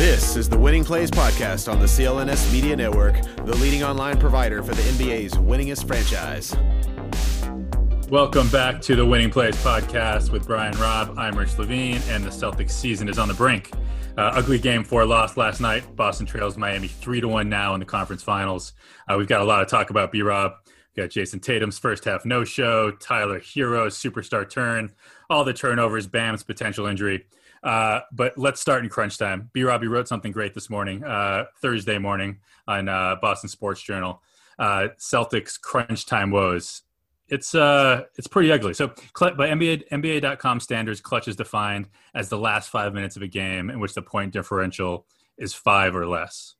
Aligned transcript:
This 0.00 0.34
is 0.34 0.48
the 0.48 0.56
Winning 0.56 0.82
Plays 0.82 1.10
Podcast 1.10 1.70
on 1.70 1.78
the 1.78 1.84
CLNS 1.84 2.50
Media 2.54 2.74
Network, 2.74 3.22
the 3.44 3.54
leading 3.56 3.84
online 3.84 4.18
provider 4.18 4.62
for 4.62 4.74
the 4.74 4.80
NBA's 4.80 5.34
winningest 5.34 5.86
franchise. 5.86 6.56
Welcome 8.08 8.48
back 8.48 8.80
to 8.80 8.96
the 8.96 9.04
Winning 9.04 9.28
Plays 9.28 9.56
Podcast 9.56 10.30
with 10.30 10.46
Brian 10.46 10.74
Robb. 10.78 11.18
I'm 11.18 11.36
Rich 11.36 11.58
Levine, 11.58 12.00
and 12.08 12.24
the 12.24 12.30
Celtics 12.30 12.70
season 12.70 13.10
is 13.10 13.18
on 13.18 13.28
the 13.28 13.34
brink. 13.34 13.72
Uh, 14.16 14.32
ugly 14.36 14.58
game 14.58 14.84
four 14.84 15.04
loss 15.04 15.36
last 15.36 15.60
night. 15.60 15.94
Boston 15.96 16.24
trails 16.24 16.56
Miami 16.56 16.88
three 16.88 17.20
to 17.20 17.28
one 17.28 17.50
now 17.50 17.74
in 17.74 17.80
the 17.80 17.84
conference 17.84 18.22
finals. 18.22 18.72
Uh, 19.06 19.16
we've 19.18 19.28
got 19.28 19.42
a 19.42 19.44
lot 19.44 19.60
of 19.60 19.68
talk 19.68 19.90
about 19.90 20.12
B 20.12 20.22
Rob. 20.22 20.52
Got 20.96 21.10
Jayson 21.10 21.40
Tatum's 21.40 21.78
first 21.78 22.06
half 22.06 22.24
no 22.24 22.42
show, 22.42 22.90
Tyler 22.92 23.38
Herro's 23.38 23.98
superstar 23.98 24.48
turn, 24.48 24.94
all 25.28 25.44
the 25.44 25.52
turnovers, 25.52 26.06
Bam's 26.06 26.42
potential 26.42 26.86
injury. 26.86 27.26
Uh, 27.62 28.00
but 28.12 28.36
let's 28.38 28.60
start 28.60 28.82
in 28.82 28.90
crunch 28.90 29.18
time. 29.18 29.50
B. 29.52 29.62
Robbie 29.62 29.86
wrote 29.86 30.08
something 30.08 30.32
great 30.32 30.54
this 30.54 30.70
morning, 30.70 31.04
uh, 31.04 31.44
Thursday 31.60 31.98
morning 31.98 32.38
on 32.66 32.88
uh, 32.88 33.16
Boston 33.20 33.48
Sports 33.48 33.82
Journal. 33.82 34.22
Uh, 34.58 34.88
Celtics 34.98 35.60
crunch 35.60 36.06
time 36.06 36.30
woes. 36.30 36.82
It's 37.28 37.54
uh, 37.54 38.04
it's 38.16 38.26
pretty 38.26 38.50
ugly. 38.50 38.74
So 38.74 38.88
by 38.88 39.48
NBA 39.48 39.88
NBA.com 39.90 40.60
standards, 40.60 41.00
clutch 41.00 41.28
is 41.28 41.36
defined 41.36 41.88
as 42.14 42.28
the 42.28 42.38
last 42.38 42.70
five 42.70 42.92
minutes 42.92 43.16
of 43.16 43.22
a 43.22 43.28
game 43.28 43.70
in 43.70 43.78
which 43.78 43.94
the 43.94 44.02
point 44.02 44.32
differential 44.32 45.06
is 45.38 45.54
five 45.54 45.94
or 45.94 46.06
less. 46.06 46.56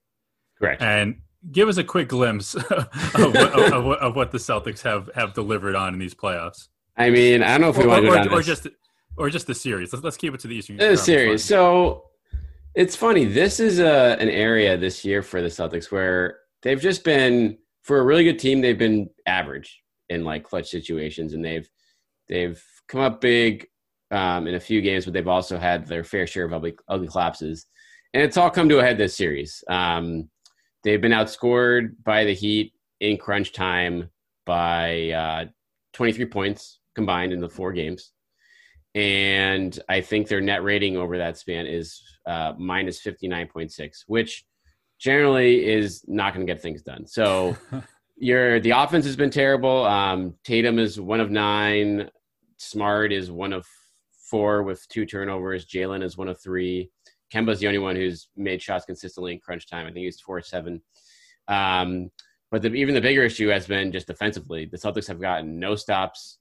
Correct. 0.58 0.80
And 0.80 1.22
give 1.50 1.69
us 1.69 1.77
a 1.77 1.84
quick 1.84 2.08
glimpse 2.08 2.55
of, 2.55 2.64
what, 3.14 3.72
of, 3.72 3.86
of, 3.86 4.16
what 4.16 4.30
the 4.30 4.38
Celtics 4.38 4.82
have 4.82 5.10
have 5.14 5.34
delivered 5.34 5.75
on 5.75 5.92
in 5.92 5.98
these 5.98 6.14
playoffs. 6.14 6.69
I 6.97 7.10
mean, 7.10 7.42
I 7.42 7.58
don't 7.58 7.62
know 7.62 7.69
if 7.70 7.78
we 7.78 7.84
or, 7.84 7.88
want 7.88 8.05
to 8.05 8.08
go 8.08 8.12
or, 8.12 8.16
down 8.16 8.28
or 8.28 8.36
this. 8.38 8.47
just 8.47 8.69
or 9.16 9.30
just 9.30 9.47
the 9.47 9.55
series. 9.55 9.92
Let's, 9.92 10.05
let's 10.05 10.16
keep 10.16 10.34
it 10.34 10.41
to 10.41 10.48
the 10.48 10.56
Eastern. 10.56 10.77
The 10.77 10.97
series. 10.97 11.44
So 11.44 12.05
it's 12.75 12.97
funny. 12.97 13.25
This 13.25 13.61
is 13.61 13.78
a, 13.78 14.16
an 14.20 14.28
area 14.28 14.77
this 14.77 15.05
year 15.05 15.22
for 15.22 15.42
the 15.42 15.48
Celtics 15.48 15.91
where 15.91 16.39
they've 16.62 16.80
just 16.80 17.05
been 17.05 17.58
for 17.83 17.98
a 17.98 18.05
really 18.05 18.25
good 18.25 18.38
team. 18.38 18.61
They've 18.61 18.78
been 18.78 19.11
average 19.27 19.83
in 20.08 20.25
like 20.25 20.44
clutch 20.44 20.69
situations, 20.69 21.34
and 21.34 21.44
they've 21.44 21.69
they've 22.28 22.62
come 22.88 23.00
up 23.00 23.20
big 23.20 23.66
um, 24.11 24.47
in 24.47 24.55
a 24.55 24.61
few 24.61 24.81
games, 24.81 25.05
but 25.05 25.14
they've 25.14 25.28
also 25.28 25.58
had 25.58 25.86
their 25.86 26.05
fair 26.05 26.27
share 26.27 26.44
of 26.44 26.53
ugly, 26.53 26.75
ugly 26.88 27.08
collapses, 27.08 27.66
and 28.14 28.22
it's 28.22 28.36
all 28.36 28.50
come 28.50 28.69
to 28.69 28.78
a 28.78 28.83
head 28.83 28.98
this 28.98 29.16
series. 29.16 29.62
Um, 29.69 30.28
they've 30.84 31.00
been 31.00 31.12
outscored 31.12 31.94
by 32.05 32.25
the 32.25 32.34
Heat 32.34 32.72
in 33.00 33.16
crunch 33.16 33.53
time 33.53 34.11
by 34.47 35.11
uh, 35.11 35.44
23 35.94 36.27
points 36.27 36.81
combined 36.94 37.33
in 37.33 37.41
the 37.41 37.48
four 37.48 37.72
games 37.72 38.12
and 38.94 39.78
I 39.88 40.00
think 40.00 40.28
their 40.28 40.41
net 40.41 40.64
rating 40.64 40.96
over 40.96 41.19
that 41.19 41.38
span 41.38 41.66
is 41.66 42.02
uh, 42.27 42.55
minus 42.58 43.00
59.6, 43.00 44.05
which 44.06 44.44
generally 44.98 45.64
is 45.66 46.05
not 46.06 46.34
going 46.34 46.47
to 46.47 46.52
get 46.52 46.60
things 46.60 46.82
done. 46.82 47.06
So 47.06 47.56
your 48.16 48.60
the 48.60 48.70
offense 48.70 49.05
has 49.06 49.16
been 49.16 49.30
terrible. 49.30 49.84
Um, 49.84 50.34
Tatum 50.44 50.78
is 50.78 51.00
one 51.00 51.20
of 51.20 51.31
nine. 51.31 52.10
Smart 52.59 53.12
is 53.12 53.31
one 53.31 53.53
of 53.53 53.66
four 54.31 54.62
with 54.62 54.87
two 54.88 55.06
turnovers. 55.06 55.66
Jaylen 55.66 56.03
is 56.03 56.16
one 56.16 56.28
of 56.28 56.41
three. 56.41 56.91
Kemba's 57.32 57.60
the 57.60 57.66
only 57.66 57.78
one 57.78 57.97
who's 57.97 58.28
made 58.36 58.60
shots 58.60 58.84
consistently 58.84 59.32
in 59.32 59.38
crunch 59.41 59.69
time. 59.69 59.86
I 59.86 59.92
think 59.92 60.04
he's 60.04 60.20
four 60.20 60.38
or 60.38 60.42
seven. 60.42 60.82
Um, 61.48 62.10
but 62.50 62.62
the, 62.62 62.75
even 62.75 62.94
the 62.94 63.00
bigger 63.00 63.22
issue 63.22 63.48
has 63.48 63.66
been 63.66 63.92
just 63.92 64.09
defensively. 64.09 64.66
The 64.66 64.76
Celtics 64.76 65.06
have 65.06 65.20
gotten 65.20 65.60
no 65.60 65.76
stops 65.76 66.38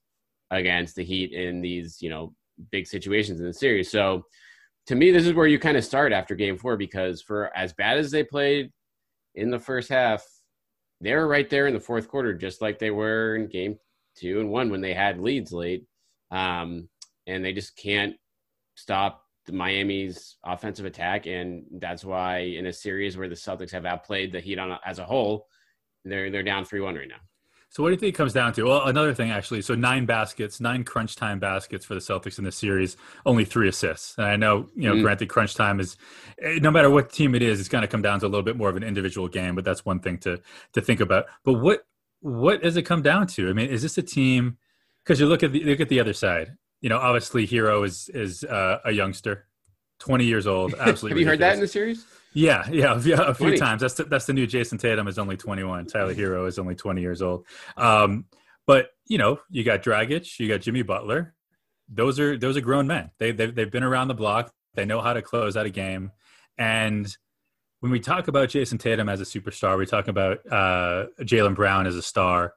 against 0.50 0.96
the 0.96 1.04
Heat 1.04 1.32
in 1.32 1.60
these, 1.60 2.02
you 2.02 2.10
know, 2.10 2.34
big 2.70 2.86
situations 2.86 3.40
in 3.40 3.46
the 3.46 3.52
series. 3.52 3.90
So 3.90 4.24
to 4.86 4.94
me, 4.94 5.10
this 5.10 5.26
is 5.26 5.34
where 5.34 5.46
you 5.46 5.58
kind 5.58 5.76
of 5.76 5.84
start 5.84 6.12
after 6.12 6.34
game 6.34 6.56
four 6.56 6.76
because 6.76 7.22
for 7.22 7.54
as 7.56 7.72
bad 7.72 7.98
as 7.98 8.10
they 8.10 8.24
played 8.24 8.70
in 9.34 9.50
the 9.50 9.58
first 9.58 9.88
half, 9.88 10.24
they 11.00 11.14
were 11.14 11.28
right 11.28 11.48
there 11.48 11.66
in 11.66 11.74
the 11.74 11.80
fourth 11.80 12.08
quarter, 12.08 12.34
just 12.34 12.60
like 12.60 12.78
they 12.78 12.90
were 12.90 13.36
in 13.36 13.48
game 13.48 13.78
two 14.16 14.40
and 14.40 14.50
one 14.50 14.70
when 14.70 14.80
they 14.80 14.94
had 14.94 15.20
leads 15.20 15.52
late. 15.52 15.84
Um, 16.30 16.88
and 17.26 17.44
they 17.44 17.52
just 17.52 17.76
can't 17.76 18.14
stop 18.74 19.22
the 19.46 19.52
Miami's 19.52 20.36
offensive 20.44 20.84
attack. 20.84 21.26
And 21.26 21.64
that's 21.78 22.04
why 22.04 22.38
in 22.38 22.66
a 22.66 22.72
series 22.72 23.16
where 23.16 23.28
the 23.28 23.34
Celtics 23.34 23.72
have 23.72 23.86
outplayed 23.86 24.32
the 24.32 24.40
Heat 24.40 24.58
on 24.58 24.76
as 24.84 24.98
a 24.98 25.04
whole, 25.04 25.46
they're, 26.04 26.30
they're 26.30 26.42
down 26.42 26.64
3 26.64 26.80
1 26.80 26.94
right 26.94 27.08
now. 27.08 27.16
So 27.70 27.84
what 27.84 27.90
do 27.90 27.94
you 27.94 28.00
think 28.00 28.14
it 28.14 28.18
comes 28.18 28.32
down 28.32 28.52
to? 28.54 28.64
Well, 28.64 28.86
another 28.86 29.14
thing 29.14 29.30
actually. 29.30 29.62
So 29.62 29.76
nine 29.76 30.04
baskets, 30.04 30.60
nine 30.60 30.82
crunch 30.82 31.14
time 31.14 31.38
baskets 31.38 31.86
for 31.86 31.94
the 31.94 32.00
Celtics 32.00 32.36
in 32.36 32.44
the 32.44 32.50
series, 32.50 32.96
only 33.24 33.44
three 33.44 33.68
assists. 33.68 34.18
And 34.18 34.26
I 34.26 34.34
know, 34.34 34.68
you 34.74 34.88
know, 34.88 34.96
mm. 34.96 35.02
granted, 35.02 35.28
crunch 35.28 35.54
time 35.54 35.78
is 35.78 35.96
eh, 36.42 36.58
no 36.60 36.72
matter 36.72 36.90
what 36.90 37.12
team 37.12 37.32
it 37.36 37.42
is, 37.42 37.60
it's 37.60 37.68
going 37.68 37.82
to 37.82 37.88
come 37.88 38.02
down 38.02 38.18
to 38.20 38.26
a 38.26 38.28
little 38.28 38.42
bit 38.42 38.56
more 38.56 38.68
of 38.68 38.76
an 38.76 38.82
individual 38.82 39.28
game. 39.28 39.54
But 39.54 39.64
that's 39.64 39.84
one 39.84 40.00
thing 40.00 40.18
to 40.18 40.40
to 40.72 40.80
think 40.80 40.98
about. 40.98 41.26
But 41.44 41.54
what 41.54 41.84
what 42.18 42.60
does 42.60 42.76
it 42.76 42.82
come 42.82 43.02
down 43.02 43.28
to? 43.28 43.48
I 43.48 43.52
mean, 43.52 43.70
is 43.70 43.82
this 43.82 43.96
a 43.98 44.02
team? 44.02 44.58
Because 45.04 45.20
you 45.20 45.26
look 45.26 45.44
at 45.44 45.52
the 45.52 45.62
look 45.62 45.80
at 45.80 45.88
the 45.88 46.00
other 46.00 46.12
side. 46.12 46.56
You 46.80 46.88
know, 46.88 46.98
obviously, 46.98 47.46
Herro 47.46 47.86
is 47.86 48.08
is 48.12 48.42
uh, 48.42 48.78
a 48.84 48.90
youngster, 48.90 49.46
twenty 50.00 50.24
years 50.24 50.48
old. 50.48 50.74
Absolutely. 50.74 51.10
Have 51.10 51.18
you 51.20 51.26
heard 51.26 51.38
that 51.38 51.54
in 51.54 51.60
the 51.60 51.68
series? 51.68 52.04
Yeah, 52.32 52.64
yeah, 52.70 53.00
yeah, 53.04 53.22
a 53.22 53.34
few 53.34 53.46
20. 53.46 53.58
times. 53.58 53.82
That's 53.82 53.94
the, 53.94 54.04
that's 54.04 54.26
the 54.26 54.32
new 54.32 54.46
Jayson 54.46 54.78
Tatum 54.78 55.08
is 55.08 55.18
only 55.18 55.36
21. 55.36 55.86
Tyler 55.86 56.14
Herro 56.14 56.46
is 56.46 56.58
only 56.58 56.76
20 56.76 57.00
years 57.00 57.22
old. 57.22 57.44
Um, 57.76 58.26
but 58.66 58.90
you 59.06 59.18
know, 59.18 59.40
you 59.50 59.64
got 59.64 59.82
Dragic, 59.82 60.38
you 60.38 60.48
got 60.48 60.60
Jimmy 60.60 60.82
Butler. 60.82 61.34
Those 61.88 62.20
are 62.20 62.38
those 62.38 62.56
are 62.56 62.60
grown 62.60 62.86
men. 62.86 63.10
They 63.18 63.32
they've, 63.32 63.52
they've 63.52 63.70
been 63.70 63.82
around 63.82 64.08
the 64.08 64.14
block. 64.14 64.52
They 64.74 64.84
know 64.84 65.00
how 65.00 65.12
to 65.12 65.22
close 65.22 65.56
out 65.56 65.66
a 65.66 65.70
game. 65.70 66.12
And 66.56 67.12
when 67.80 67.90
we 67.90 67.98
talk 67.98 68.28
about 68.28 68.50
Jayson 68.50 68.78
Tatum 68.78 69.08
as 69.08 69.20
a 69.20 69.24
superstar, 69.24 69.76
we 69.76 69.86
talk 69.86 70.06
about 70.06 70.38
uh, 70.46 71.06
Jaylen 71.22 71.56
Brown 71.56 71.86
as 71.86 71.96
a 71.96 72.02
star. 72.02 72.54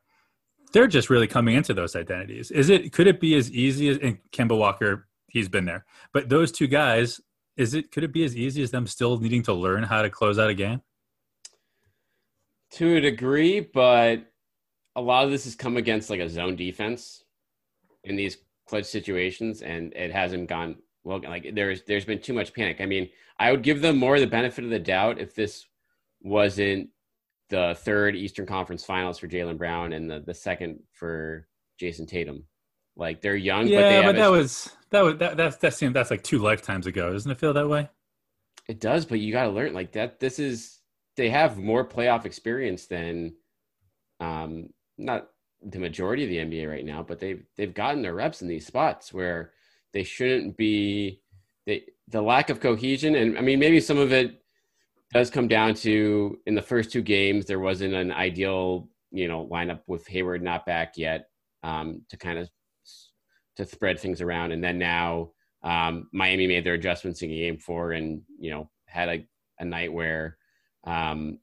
They're 0.72 0.88
just 0.88 1.10
really 1.10 1.28
coming 1.28 1.56
into 1.56 1.74
those 1.74 1.96
identities. 1.96 2.52
Is 2.52 2.70
it 2.70 2.94
could 2.94 3.08
it 3.08 3.20
be 3.20 3.36
as 3.36 3.50
easy 3.52 3.90
as 3.90 3.98
and 3.98 4.20
Kemba 4.32 4.58
Walker? 4.58 5.08
He's 5.30 5.50
been 5.50 5.66
there, 5.66 5.86
but 6.14 6.30
those 6.30 6.52
two 6.52 6.68
guys 6.68 7.20
is 7.58 7.74
it 7.74 7.92
could 7.92 8.04
it 8.04 8.14
be 8.14 8.24
as 8.24 8.36
easy 8.36 8.62
as 8.64 8.72
them 8.72 8.88
still 8.88 9.18
needing 9.18 9.44
to 9.44 9.54
learn 9.54 9.84
how 9.84 10.02
to 10.02 10.10
close 10.10 10.40
out 10.40 10.50
a 10.50 10.54
game? 10.54 10.82
To 12.72 12.96
a 12.96 13.02
degree, 13.02 13.60
but 13.60 14.26
a 14.96 15.02
lot 15.02 15.26
of 15.26 15.32
this 15.32 15.44
has 15.46 15.56
come 15.56 15.78
against 15.78 16.10
like 16.10 16.20
a 16.20 16.30
zone 16.30 16.56
defense 16.56 17.24
in 18.04 18.16
these 18.16 18.38
clutch 18.68 18.86
situations, 18.86 19.62
and 19.62 19.94
it 19.94 20.12
hasn't 20.12 20.50
gone 20.50 20.78
well. 21.04 21.22
Like 21.24 21.54
there's 21.54 21.84
there's 21.84 22.06
been 22.06 22.22
too 22.22 22.34
much 22.34 22.54
panic. 22.54 22.82
I 22.82 22.86
mean, 22.86 23.10
I 23.38 23.52
would 23.52 23.64
give 23.64 23.82
them 23.82 23.98
more 23.98 24.20
the 24.20 24.28
benefit 24.28 24.64
of 24.64 24.72
the 24.72 24.80
doubt 24.80 25.20
if 25.20 25.36
this 25.36 25.66
wasn't 26.22 26.90
the 27.50 27.76
third 27.80 28.16
Eastern 28.16 28.46
Conference 28.46 28.84
Finals 28.84 29.20
for 29.20 29.28
Jaylen 29.28 29.58
Brown 29.58 29.94
and 29.94 30.10
the, 30.10 30.22
the 30.22 30.34
second 30.34 30.80
for 30.92 31.48
Jayson 31.80 32.08
Tatum. 32.08 32.46
Like 32.96 33.22
they're 33.22 33.36
young, 33.36 33.68
yeah, 33.68 34.02
but, 34.02 34.08
but 34.08 34.16
that 34.18 34.32
was 34.32 34.72
that 34.94 35.20
that 35.20 35.38
that 35.38 35.62
that 35.62 35.74
seemed 35.74 35.96
that's 35.96 36.12
like 36.12 36.24
two 36.24 36.40
lifetimes 36.40 36.88
ago, 36.88 37.12
doesn't 37.12 37.30
it 37.30 37.40
feel 37.40 37.54
that 37.54 37.68
way? 37.68 37.90
It 38.68 38.80
does, 38.80 39.06
but 39.06 39.20
you 39.20 39.34
got 39.34 39.44
to 39.44 39.50
learn 39.50 39.74
like 39.74 39.92
that. 39.94 40.20
This 40.20 40.40
is 40.40 40.80
they 41.18 41.30
have 41.30 41.58
more 41.58 41.86
playoff 41.86 42.26
experience 42.26 42.86
than, 42.86 43.34
um, 44.20 44.70
not 44.98 45.28
the 45.62 45.80
majority 45.80 46.24
of 46.24 46.30
the 46.30 46.38
NBA 46.38 46.70
right 46.70 46.86
now, 46.86 47.04
but 47.04 47.20
they've 47.20 47.44
they've 47.58 47.74
gotten 47.74 48.02
their 48.02 48.14
reps 48.14 48.42
in 48.42 48.48
these 48.48 48.66
spots 48.66 49.14
where 49.14 49.52
they 49.92 50.04
shouldn't 50.04 50.56
be. 50.56 51.22
They 51.66 51.86
the 52.08 52.22
lack 52.22 52.50
of 52.50 52.60
cohesion, 52.60 53.16
and 53.16 53.38
I 53.38 53.42
mean 53.42 53.60
maybe 53.60 53.80
some 53.80 53.98
of 53.98 54.14
it 54.14 54.44
does 55.12 55.30
come 55.30 55.48
down 55.48 55.76
to 55.76 56.40
in 56.46 56.56
the 56.56 56.62
first 56.62 56.92
two 56.92 57.02
games 57.02 57.46
there 57.46 57.60
wasn't 57.60 57.94
an 57.94 58.12
ideal 58.12 58.90
you 59.12 59.28
know 59.28 59.48
lineup 59.52 59.82
with 59.88 60.08
Hayward 60.08 60.42
not 60.42 60.66
back 60.66 60.98
yet 60.98 61.30
um, 61.62 62.02
to 62.10 62.18
kind 62.18 62.40
of 62.40 62.50
to 63.58 63.66
spread 63.66 64.00
things 64.00 64.22
around. 64.22 64.52
And 64.52 64.64
then 64.64 64.78
now 64.78 65.32
um, 65.64 66.10
Miami 66.12 66.48
made 66.48 66.64
their 66.64 66.74
adjustments 66.74 67.22
in 67.22 67.30
game 67.30 67.58
four 67.58 67.92
and, 67.92 68.22
you 68.40 68.52
know, 68.52 68.70
had 68.88 69.10
a, 69.10 69.28
a 69.60 69.66
night 69.66 69.94
where 69.94 70.38
um, 70.86 71.40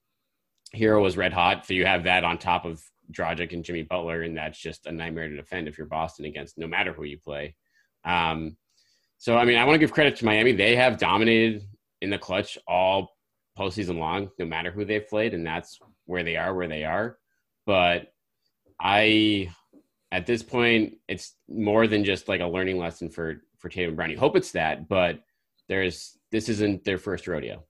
Herro 0.74 1.02
was 1.02 1.16
red 1.16 1.32
hot. 1.32 1.66
So 1.66 1.74
you 1.74 1.86
have 1.86 2.04
that 2.04 2.24
on 2.24 2.38
top 2.38 2.64
of 2.64 2.82
Dragic 3.12 3.52
and 3.52 3.64
Jimmy 3.64 3.82
Butler, 3.82 4.22
and 4.22 4.36
that's 4.36 4.58
just 4.58 4.86
a 4.86 4.92
nightmare 4.92 5.28
to 5.28 5.36
defend 5.36 5.66
if 5.66 5.78
you're 5.78 5.86
Boston 5.86 6.26
against 6.26 6.58
no 6.58 6.66
matter 6.66 6.92
who 6.92 7.04
you 7.04 7.18
play. 7.18 7.56
Um, 8.04 8.56
so, 9.18 9.36
I 9.36 9.44
mean, 9.44 9.58
I 9.58 9.64
want 9.64 9.74
to 9.74 9.78
give 9.78 9.92
credit 9.92 10.16
to 10.16 10.24
Miami. 10.24 10.52
They 10.52 10.76
have 10.76 10.98
dominated 10.98 11.62
in 12.00 12.10
the 12.10 12.18
clutch 12.18 12.56
all 12.66 13.10
postseason 13.58 13.98
long, 13.98 14.30
no 14.38 14.46
matter 14.46 14.70
who 14.70 14.84
they've 14.84 15.06
played, 15.06 15.34
and 15.34 15.46
that's 15.46 15.78
where 16.06 16.22
they 16.22 16.36
are, 16.36 16.54
where 16.54 16.68
they 16.68 16.84
are. 16.84 17.18
But 17.66 18.12
I, 18.80 19.50
at 20.12 20.26
this 20.26 20.42
point, 20.42 20.94
it's 21.08 21.34
more 21.48 21.86
than 21.86 22.04
just 22.04 22.28
like 22.28 22.40
a 22.40 22.46
learning 22.46 22.78
lesson 22.78 23.10
for 23.10 23.42
for 23.58 23.68
Tatum 23.68 23.90
and 23.90 23.96
Brown. 23.96 24.10
You 24.10 24.18
hope 24.18 24.36
it's 24.36 24.52
that, 24.52 24.88
but 24.88 25.22
there's 25.68 26.18
this 26.30 26.48
isn't 26.48 26.84
their 26.84 26.98
first 26.98 27.28
rodeo. 27.28 27.64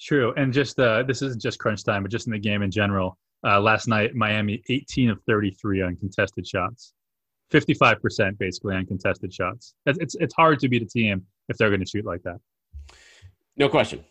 True, 0.00 0.32
and 0.36 0.52
just 0.52 0.78
uh, 0.78 1.02
this 1.02 1.20
isn't 1.22 1.42
just 1.42 1.58
crunch 1.58 1.84
time, 1.84 2.02
but 2.02 2.10
just 2.10 2.26
in 2.26 2.32
the 2.32 2.38
game 2.38 2.62
in 2.62 2.70
general. 2.70 3.18
Uh, 3.46 3.60
last 3.60 3.88
night, 3.88 4.14
Miami 4.14 4.62
18 4.68 5.10
of 5.10 5.18
33 5.26 5.82
on 5.82 5.96
contested 5.96 6.46
shots, 6.46 6.92
55% 7.50 8.36
basically 8.38 8.76
on 8.76 8.84
contested 8.84 9.32
shots. 9.32 9.74
It's, 9.86 9.98
it's 9.98 10.14
it's 10.16 10.34
hard 10.34 10.58
to 10.60 10.68
beat 10.68 10.82
a 10.82 10.86
team 10.86 11.26
if 11.48 11.56
they're 11.56 11.70
going 11.70 11.80
to 11.80 11.86
shoot 11.86 12.04
like 12.04 12.22
that. 12.22 12.38
No 13.56 13.68
question. 13.68 14.04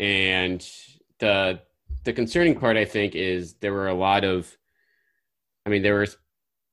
And 0.00 0.66
the 1.18 1.60
the 2.04 2.12
concerning 2.12 2.58
part, 2.58 2.76
I 2.76 2.84
think, 2.84 3.14
is 3.14 3.54
there 3.54 3.72
were 3.72 3.88
a 3.88 3.94
lot 3.94 4.24
of, 4.24 4.54
I 5.66 5.70
mean, 5.70 5.82
there 5.82 5.96
was 5.96 6.16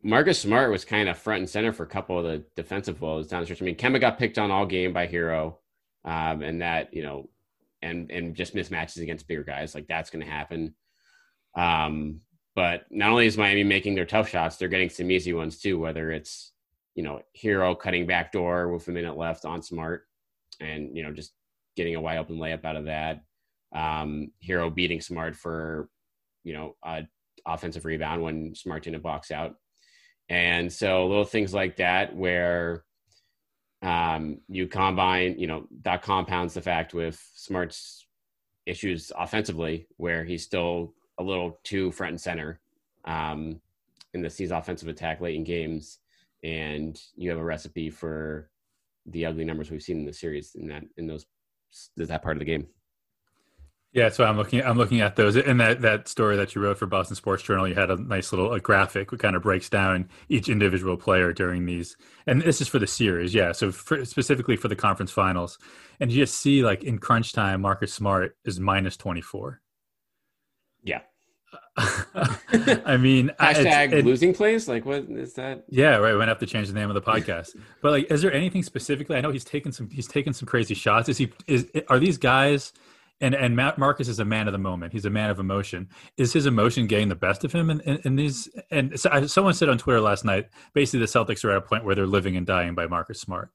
Marcus 0.03 0.39
Smart 0.39 0.71
was 0.71 0.85
kind 0.85 1.09
of 1.09 1.17
front 1.17 1.39
and 1.39 1.49
center 1.49 1.71
for 1.71 1.83
a 1.83 1.87
couple 1.87 2.17
of 2.17 2.25
the 2.25 2.43
defensive 2.55 3.01
woes 3.01 3.27
down 3.27 3.41
the 3.41 3.45
stretch. 3.45 3.61
I 3.61 3.65
mean, 3.65 3.75
Kemba 3.75 3.99
got 3.99 4.17
picked 4.17 4.37
on 4.37 4.51
all 4.51 4.65
game 4.65 4.93
by 4.93 5.07
Herro, 5.07 5.57
um, 6.05 6.41
and 6.41 6.61
that 6.61 6.93
you 6.93 7.03
know, 7.03 7.29
and 7.81 8.11
and 8.11 8.35
just 8.35 8.55
mismatches 8.55 9.01
against 9.01 9.27
bigger 9.27 9.43
guys 9.43 9.75
like 9.75 9.87
that's 9.87 10.09
going 10.09 10.25
to 10.25 10.31
happen. 10.31 10.73
Um, 11.55 12.21
but 12.55 12.85
not 12.89 13.11
only 13.11 13.27
is 13.27 13.37
Miami 13.37 13.63
making 13.63 13.95
their 13.95 14.05
tough 14.05 14.29
shots, 14.29 14.57
they're 14.57 14.67
getting 14.67 14.89
some 14.89 15.11
easy 15.11 15.33
ones 15.33 15.59
too. 15.59 15.79
Whether 15.79 16.11
it's 16.11 16.51
you 16.95 17.03
know 17.03 17.21
Herro 17.41 17.79
cutting 17.79 18.07
back 18.07 18.31
door 18.31 18.71
with 18.71 18.87
a 18.87 18.91
minute 18.91 19.17
left 19.17 19.45
on 19.45 19.61
Smart, 19.61 20.07
and 20.59 20.95
you 20.95 21.03
know 21.03 21.11
just 21.11 21.33
getting 21.75 21.95
a 21.95 22.01
wide 22.01 22.17
open 22.17 22.37
layup 22.37 22.65
out 22.65 22.75
of 22.75 22.85
that. 22.85 23.23
Um, 23.73 24.31
Herro 24.45 24.73
beating 24.73 25.01
Smart 25.01 25.35
for, 25.35 25.89
you 26.43 26.53
know, 26.53 26.75
a 26.83 27.03
offensive 27.45 27.85
rebound 27.85 28.21
when 28.21 28.55
Smart 28.55 28.83
didn't 28.83 29.01
box 29.01 29.31
out. 29.31 29.55
And 30.31 30.71
so 30.71 31.07
little 31.07 31.25
things 31.25 31.53
like 31.53 31.75
that 31.75 32.15
where 32.15 32.85
um, 33.81 34.39
you 34.47 34.65
combine, 34.65 35.37
you 35.37 35.45
know, 35.45 35.67
that 35.83 36.03
compounds 36.03 36.53
the 36.53 36.61
fact 36.61 36.93
with 36.93 37.21
Smart's 37.35 38.07
issues 38.65 39.11
offensively, 39.17 39.87
where 39.97 40.23
he's 40.23 40.43
still 40.43 40.93
a 41.17 41.23
little 41.23 41.59
too 41.65 41.91
front 41.91 42.11
and 42.11 42.21
center 42.21 42.61
um, 43.03 43.59
in 44.13 44.21
the 44.21 44.29
season 44.29 44.55
offensive 44.55 44.87
attack 44.87 45.19
late 45.19 45.35
in 45.35 45.43
games. 45.43 45.97
And 46.43 46.97
you 47.17 47.29
have 47.29 47.39
a 47.39 47.43
recipe 47.43 47.89
for 47.89 48.49
the 49.07 49.25
ugly 49.25 49.43
numbers 49.43 49.69
we've 49.69 49.83
seen 49.83 49.97
in 49.97 50.05
the 50.05 50.13
series 50.13 50.55
in 50.55 50.69
that 50.69 50.83
in 50.95 51.07
those 51.07 51.25
that 51.97 52.21
part 52.21 52.37
of 52.37 52.39
the 52.39 52.45
game. 52.45 52.67
Yeah, 53.93 54.07
so 54.07 54.23
I'm 54.23 54.37
looking. 54.37 54.63
I'm 54.63 54.77
looking 54.77 55.01
at 55.01 55.17
those 55.17 55.35
in 55.35 55.57
that 55.57 55.81
that 55.81 56.07
story 56.07 56.37
that 56.37 56.55
you 56.55 56.61
wrote 56.61 56.77
for 56.77 56.85
Boston 56.85 57.17
Sports 57.17 57.43
Journal. 57.43 57.67
You 57.67 57.75
had 57.75 57.91
a 57.91 57.97
nice 57.97 58.31
little 58.31 58.53
a 58.53 58.59
graphic 58.59 59.11
that 59.11 59.19
kind 59.19 59.35
of 59.35 59.41
breaks 59.41 59.69
down 59.69 60.07
each 60.29 60.47
individual 60.47 60.95
player 60.95 61.33
during 61.33 61.65
these, 61.65 61.97
and 62.25 62.41
this 62.41 62.61
is 62.61 62.69
for 62.69 62.79
the 62.79 62.87
series. 62.87 63.33
Yeah, 63.33 63.51
so 63.51 63.69
for, 63.69 64.05
specifically 64.05 64.55
for 64.55 64.69
the 64.69 64.77
conference 64.77 65.11
finals, 65.11 65.59
and 65.99 66.09
you 66.09 66.23
just 66.23 66.37
see 66.37 66.63
like 66.63 66.85
in 66.85 66.99
crunch 66.99 67.33
time, 67.33 67.61
Marcus 67.61 67.93
Smart 67.93 68.37
is 68.45 68.61
minus 68.61 68.95
twenty 68.95 69.21
four. 69.21 69.59
Yeah. 70.83 71.01
I 71.77 72.97
mean, 72.97 73.31
hashtag 73.39 73.91
it, 73.91 74.05
losing 74.05 74.33
plays. 74.33 74.69
Like, 74.69 74.85
what 74.85 75.03
is 75.09 75.33
that? 75.33 75.65
Yeah, 75.67 75.97
right. 75.97 76.13
We 76.13 76.19
might 76.19 76.29
have 76.29 76.39
to 76.39 76.45
change 76.45 76.69
the 76.69 76.73
name 76.73 76.89
of 76.89 76.93
the 76.93 77.01
podcast. 77.01 77.57
but 77.81 77.91
like, 77.91 78.11
is 78.11 78.21
there 78.21 78.31
anything 78.31 78.63
specifically? 78.63 79.17
I 79.17 79.21
know 79.21 79.31
he's 79.31 79.43
taken 79.43 79.73
some. 79.73 79.89
He's 79.89 80.07
taken 80.07 80.31
some 80.33 80.47
crazy 80.47 80.75
shots. 80.75 81.09
Is 81.09 81.17
he? 81.17 81.33
Is 81.47 81.69
are 81.89 81.99
these 81.99 82.17
guys? 82.17 82.71
And 83.21 83.35
and 83.35 83.55
Matt 83.55 83.77
Marcus 83.77 84.07
is 84.07 84.19
a 84.19 84.25
man 84.25 84.47
of 84.47 84.51
the 84.51 84.57
moment. 84.57 84.91
He's 84.91 85.05
a 85.05 85.09
man 85.09 85.29
of 85.29 85.39
emotion. 85.39 85.87
Is 86.17 86.33
his 86.33 86.45
emotion 86.45 86.87
getting 86.87 87.09
the 87.09 87.15
best 87.15 87.43
of 87.43 87.53
him 87.53 87.69
in, 87.69 87.79
in, 87.81 87.97
in 88.03 88.15
these? 88.15 88.49
And 88.71 88.99
so, 88.99 89.27
someone 89.27 89.53
said 89.53 89.69
on 89.69 89.77
Twitter 89.77 90.01
last 90.01 90.25
night, 90.25 90.49
basically 90.73 90.99
the 90.99 91.05
Celtics 91.05 91.45
are 91.45 91.51
at 91.51 91.57
a 91.57 91.61
point 91.61 91.85
where 91.85 91.95
they're 91.95 92.07
living 92.07 92.35
and 92.35 92.45
dying 92.45 92.75
by 92.75 92.87
Marcus 92.87 93.21
Smart. 93.21 93.49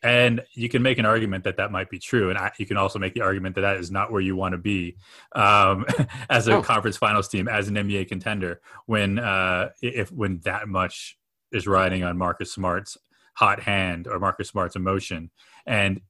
And 0.00 0.42
you 0.54 0.68
can 0.68 0.82
make 0.82 0.98
an 0.98 1.06
argument 1.06 1.42
that 1.44 1.56
that 1.56 1.72
might 1.72 1.90
be 1.90 1.98
true, 1.98 2.30
and 2.30 2.38
I, 2.38 2.52
you 2.56 2.66
can 2.66 2.76
also 2.76 3.00
make 3.00 3.14
the 3.14 3.22
argument 3.22 3.56
that 3.56 3.62
that 3.62 3.78
is 3.78 3.90
not 3.90 4.12
where 4.12 4.20
you 4.20 4.36
want 4.36 4.52
to 4.52 4.58
be 4.58 4.96
um, 5.34 5.84
as 6.30 6.46
a 6.46 6.56
oh. 6.56 6.62
conference 6.62 6.96
finals 6.96 7.26
team, 7.28 7.48
as 7.48 7.66
an 7.66 7.74
NBA 7.74 8.06
contender, 8.08 8.60
when 8.86 9.18
uh, 9.18 9.70
if 9.82 10.12
when 10.12 10.38
that 10.44 10.68
much 10.68 11.18
is 11.50 11.66
riding 11.66 12.04
on 12.04 12.16
Marcus 12.16 12.52
Smart's 12.52 12.96
hot 13.34 13.60
hand 13.60 14.06
or 14.06 14.18
Marcus 14.18 14.48
Smart's 14.48 14.76
emotion. 14.76 15.30
And 15.66 16.00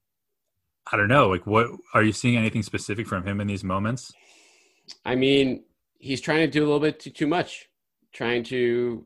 I 0.91 0.97
don't 0.97 1.07
know. 1.07 1.29
Like, 1.29 1.45
what 1.45 1.67
are 1.93 2.03
you 2.03 2.11
seeing 2.11 2.37
anything 2.37 2.63
specific 2.63 3.07
from 3.07 3.25
him 3.25 3.39
in 3.39 3.47
these 3.47 3.63
moments? 3.63 4.11
I 5.05 5.15
mean, 5.15 5.63
he's 5.99 6.21
trying 6.21 6.39
to 6.39 6.47
do 6.47 6.61
a 6.61 6.65
little 6.65 6.79
bit 6.79 6.99
too, 6.99 7.11
too 7.11 7.27
much. 7.27 7.67
Trying 8.11 8.43
to. 8.45 9.05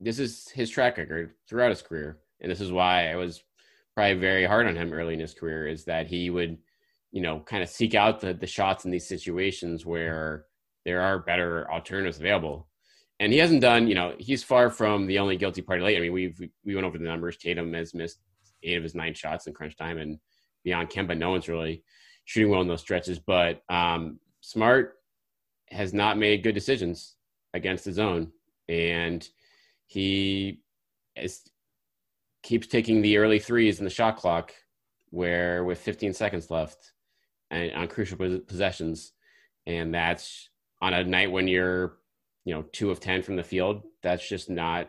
This 0.00 0.18
is 0.18 0.48
his 0.48 0.70
track 0.70 0.98
record 0.98 1.34
throughout 1.48 1.70
his 1.70 1.82
career, 1.82 2.18
and 2.40 2.50
this 2.50 2.60
is 2.60 2.72
why 2.72 3.12
I 3.12 3.16
was 3.16 3.44
probably 3.94 4.14
very 4.14 4.44
hard 4.44 4.66
on 4.66 4.74
him 4.74 4.92
early 4.92 5.14
in 5.14 5.20
his 5.20 5.34
career. 5.34 5.68
Is 5.68 5.84
that 5.84 6.08
he 6.08 6.30
would, 6.30 6.58
you 7.12 7.22
know, 7.22 7.40
kind 7.40 7.62
of 7.62 7.68
seek 7.68 7.94
out 7.94 8.20
the 8.20 8.34
the 8.34 8.46
shots 8.48 8.84
in 8.84 8.90
these 8.90 9.06
situations 9.06 9.86
where 9.86 10.46
there 10.84 11.00
are 11.00 11.20
better 11.20 11.70
alternatives 11.70 12.18
available. 12.18 12.68
And 13.20 13.32
he 13.32 13.38
hasn't 13.38 13.60
done, 13.60 13.86
you 13.86 13.94
know, 13.94 14.14
he's 14.18 14.42
far 14.42 14.68
from 14.68 15.06
the 15.06 15.20
only 15.20 15.36
guilty 15.36 15.62
party 15.62 15.82
late. 15.82 15.96
I 15.96 16.00
mean, 16.00 16.12
we've 16.12 16.40
we 16.64 16.74
went 16.74 16.86
over 16.86 16.98
the 16.98 17.04
numbers. 17.04 17.36
Tatum 17.36 17.72
has 17.74 17.94
missed 17.94 18.18
eight 18.64 18.76
of 18.76 18.82
his 18.82 18.96
nine 18.96 19.14
shots 19.14 19.46
in 19.46 19.52
crunch 19.52 19.76
time, 19.76 19.98
and 19.98 20.18
beyond 20.64 20.90
Kemba, 20.90 21.16
no 21.16 21.30
one's 21.30 21.48
really 21.48 21.82
shooting 22.24 22.50
well 22.50 22.60
in 22.60 22.68
those 22.68 22.80
stretches. 22.80 23.18
But 23.18 23.62
um, 23.68 24.18
Smart 24.40 24.94
has 25.70 25.92
not 25.92 26.18
made 26.18 26.42
good 26.42 26.54
decisions 26.54 27.16
against 27.54 27.84
the 27.84 27.92
zone, 27.92 28.32
and 28.68 29.26
he 29.86 30.60
is, 31.16 31.42
keeps 32.42 32.66
taking 32.66 33.02
the 33.02 33.18
early 33.18 33.38
threes 33.38 33.78
in 33.78 33.84
the 33.84 33.90
shot 33.90 34.16
clock, 34.16 34.52
where 35.10 35.64
with 35.64 35.78
15 35.78 36.14
seconds 36.14 36.50
left, 36.50 36.92
and 37.50 37.72
on 37.72 37.88
crucial 37.88 38.16
possessions, 38.46 39.12
and 39.66 39.94
that's 39.94 40.48
on 40.80 40.94
a 40.94 41.04
night 41.04 41.30
when 41.30 41.46
you're, 41.46 41.98
you 42.44 42.54
know, 42.54 42.62
two 42.72 42.90
of 42.90 42.98
ten 42.98 43.22
from 43.22 43.36
the 43.36 43.44
field. 43.44 43.82
That's 44.02 44.26
just 44.26 44.50
not 44.50 44.88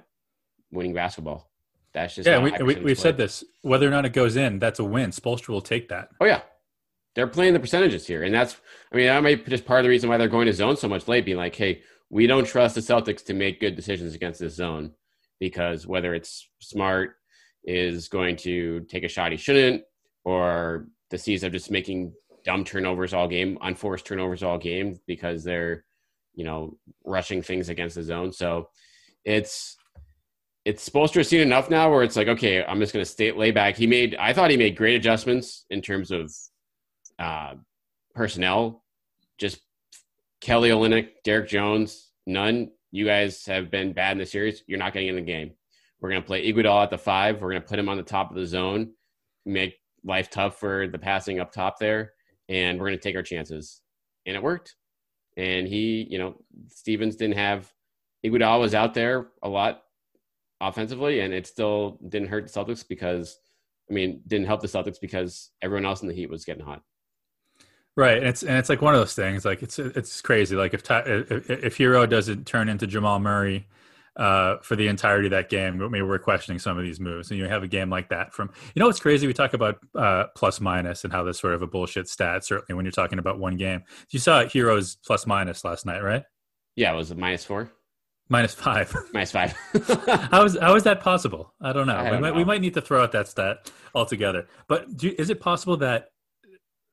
winning 0.71 0.93
basketball. 0.93 1.51
That's 1.93 2.15
just 2.15 2.27
yeah. 2.27 2.39
We, 2.39 2.51
we, 2.63 2.75
we've 2.75 2.99
said 2.99 3.17
this. 3.17 3.43
Whether 3.61 3.87
or 3.87 3.91
not 3.91 4.05
it 4.05 4.13
goes 4.13 4.35
in, 4.35 4.59
that's 4.59 4.79
a 4.79 4.83
win. 4.83 5.11
Spoelstra 5.11 5.49
will 5.49 5.61
take 5.61 5.89
that. 5.89 6.09
Oh 6.19 6.25
yeah, 6.25 6.41
they're 7.15 7.27
playing 7.27 7.53
the 7.53 7.59
percentages 7.59 8.07
here, 8.07 8.23
and 8.23 8.33
that's. 8.33 8.57
I 8.91 8.95
mean, 8.95 9.07
that 9.07 9.21
might 9.21 9.45
be 9.45 9.51
just 9.51 9.65
part 9.65 9.79
of 9.79 9.83
the 9.83 9.89
reason 9.89 10.09
why 10.09 10.17
they're 10.17 10.27
going 10.27 10.47
to 10.47 10.53
zone 10.53 10.75
so 10.75 10.87
much 10.87 11.07
late. 11.07 11.25
Being 11.25 11.37
like, 11.37 11.55
hey, 11.55 11.83
we 12.09 12.27
don't 12.27 12.45
trust 12.45 12.75
the 12.75 12.81
Celtics 12.81 13.23
to 13.25 13.33
make 13.33 13.59
good 13.59 13.75
decisions 13.75 14.15
against 14.15 14.39
this 14.39 14.55
zone 14.55 14.91
because 15.39 15.85
whether 15.85 16.13
it's 16.13 16.49
smart 16.59 17.15
is 17.63 18.07
going 18.07 18.35
to 18.37 18.81
take 18.81 19.03
a 19.03 19.07
shot 19.07 19.31
he 19.31 19.37
shouldn't, 19.37 19.83
or 20.23 20.87
the 21.09 21.17
C's 21.17 21.43
are 21.43 21.49
just 21.49 21.71
making 21.71 22.13
dumb 22.43 22.63
turnovers 22.63 23.13
all 23.13 23.27
game, 23.27 23.57
unforced 23.61 24.05
turnovers 24.05 24.43
all 24.43 24.57
game 24.57 24.99
because 25.07 25.43
they're, 25.43 25.85
you 26.33 26.43
know, 26.43 26.77
rushing 27.05 27.41
things 27.41 27.69
against 27.69 27.95
the 27.95 28.03
zone. 28.03 28.31
So 28.31 28.69
it's 29.25 29.77
it's 30.65 30.83
supposed 30.83 31.13
to 31.13 31.19
have 31.19 31.27
seen 31.27 31.41
enough 31.41 31.69
now 31.69 31.89
where 31.91 32.03
it's 32.03 32.15
like, 32.15 32.27
okay, 32.27 32.63
I'm 32.63 32.79
just 32.79 32.93
going 32.93 33.03
to 33.03 33.11
stay 33.11 33.31
lay 33.31 33.51
back. 33.51 33.75
He 33.75 33.87
made, 33.87 34.15
I 34.15 34.33
thought 34.33 34.49
he 34.49 34.57
made 34.57 34.77
great 34.77 34.95
adjustments 34.95 35.65
in 35.69 35.81
terms 35.81 36.11
of 36.11 36.31
uh, 37.19 37.55
personnel. 38.15 38.83
Just 39.37 39.59
Kelly 40.39 40.69
Olynyk, 40.69 41.09
Derrick 41.23 41.49
Jones, 41.49 42.11
none. 42.25 42.71
You 42.91 43.05
guys 43.05 43.45
have 43.45 43.71
been 43.71 43.91
bad 43.91 44.13
in 44.13 44.17
the 44.19 44.25
series. 44.25 44.63
You're 44.67 44.79
not 44.79 44.93
getting 44.93 45.09
in 45.09 45.15
the 45.15 45.21
game. 45.21 45.51
We're 45.99 46.09
going 46.09 46.21
to 46.21 46.27
play 46.27 46.51
Iguodala 46.51 46.83
at 46.83 46.89
the 46.91 46.97
five. 46.97 47.41
We're 47.41 47.51
going 47.51 47.61
to 47.61 47.67
put 47.67 47.79
him 47.79 47.89
on 47.89 47.97
the 47.97 48.03
top 48.03 48.29
of 48.29 48.37
the 48.37 48.45
zone, 48.45 48.91
make 49.45 49.75
life 50.05 50.29
tough 50.29 50.59
for 50.59 50.87
the 50.87 50.99
passing 50.99 51.39
up 51.39 51.51
top 51.51 51.79
there, 51.79 52.13
and 52.49 52.79
we're 52.79 52.87
going 52.87 52.97
to 52.97 53.03
take 53.03 53.15
our 53.15 53.23
chances. 53.23 53.81
And 54.25 54.35
it 54.35 54.43
worked. 54.43 54.75
And 55.35 55.67
he, 55.67 56.07
you 56.09 56.19
know, 56.19 56.35
Stevens 56.67 57.15
didn't 57.15 57.37
have 57.37 57.71
Iguodala 58.25 58.59
was 58.59 58.75
out 58.75 58.93
there 58.93 59.27
a 59.41 59.49
lot 59.49 59.82
offensively, 60.61 61.21
and 61.21 61.33
it 61.33 61.47
still 61.47 61.99
didn't 62.07 62.29
hurt 62.29 62.51
the 62.51 62.59
Celtics 62.59 62.87
because, 62.87 63.37
I 63.89 63.93
mean, 63.93 64.21
didn't 64.27 64.47
help 64.47 64.61
the 64.61 64.67
Celtics 64.67 64.99
because 64.99 65.51
everyone 65.61 65.85
else 65.85 66.01
in 66.01 66.07
the 66.07 66.13
Heat 66.13 66.29
was 66.29 66.45
getting 66.45 66.65
hot. 66.65 66.81
Right, 67.95 68.17
and 68.17 68.27
it's 68.27 68.41
and 68.41 68.57
it's 68.57 68.69
like 68.69 68.81
one 68.81 68.95
of 68.95 68.99
those 68.99 69.13
things. 69.13 69.45
Like 69.45 69.61
it's 69.61 69.77
it's 69.77 70.19
crazy. 70.21 70.55
Like 70.55 70.73
if 70.73 70.81
if, 70.89 71.49
if 71.49 71.77
Herro 71.77 72.09
doesn't 72.09 72.47
turn 72.47 72.67
into 72.67 72.87
Jamal 72.87 73.19
Murray 73.19 73.67
uh, 74.15 74.57
for 74.63 74.75
the 74.75 74.87
entirety 74.87 75.27
of 75.27 75.31
that 75.31 75.49
game, 75.49 75.77
maybe 75.77 76.01
we're 76.01 76.17
questioning 76.17 76.57
some 76.57 76.75
of 76.75 76.83
these 76.83 76.99
moves. 76.99 77.29
And 77.29 77.39
you 77.39 77.47
have 77.47 77.61
a 77.61 77.67
game 77.67 77.91
like 77.91 78.09
that 78.09 78.33
from 78.33 78.51
you 78.73 78.79
know 78.79 78.87
what's 78.87 78.99
crazy. 78.99 79.27
We 79.27 79.33
talk 79.33 79.53
about 79.53 79.77
uh, 79.93 80.25
plus 80.35 80.59
minus 80.59 81.03
and 81.03 81.13
how 81.13 81.23
that's 81.23 81.39
sort 81.39 81.53
of 81.53 81.61
a 81.61 81.67
bullshit 81.67 82.09
stat. 82.09 82.43
Certainly 82.43 82.75
when 82.75 82.83
you're 82.83 82.91
talking 82.91 83.19
about 83.19 83.37
one 83.37 83.57
game, 83.57 83.83
you 84.09 84.17
saw 84.17 84.43
Herro's 84.43 84.97
plus 85.05 85.27
minus 85.27 85.63
last 85.63 85.85
night, 85.85 86.01
right? 86.01 86.23
Yeah, 86.75 86.93
it 86.93 86.97
was 86.97 87.11
a 87.11 87.15
minus 87.15 87.45
four. 87.45 87.71
Minus 88.33 88.55
five. 88.55 88.91
Minus 89.13 89.31
five. 89.31 89.51
how 90.31 90.43
is 90.43 90.57
how 90.59 90.73
is 90.73 90.81
that 90.83 91.01
possible? 91.01 91.53
I 91.61 91.71
don't 91.71 91.85
know. 91.85 91.93
I 91.93 92.11
we, 92.11 92.17
might, 92.17 92.29
know. 92.29 92.33
we 92.33 92.43
might 92.43 92.61
need 92.61 92.73
to 92.73 92.81
throw 92.81 93.03
out 93.03 93.11
that 93.11 93.27
stat 93.27 93.71
altogether. 93.93 94.47
But 94.67 94.97
do, 94.97 95.13
is 95.19 95.29
it 95.29 95.39
possible 95.39 95.77
that 95.77 96.07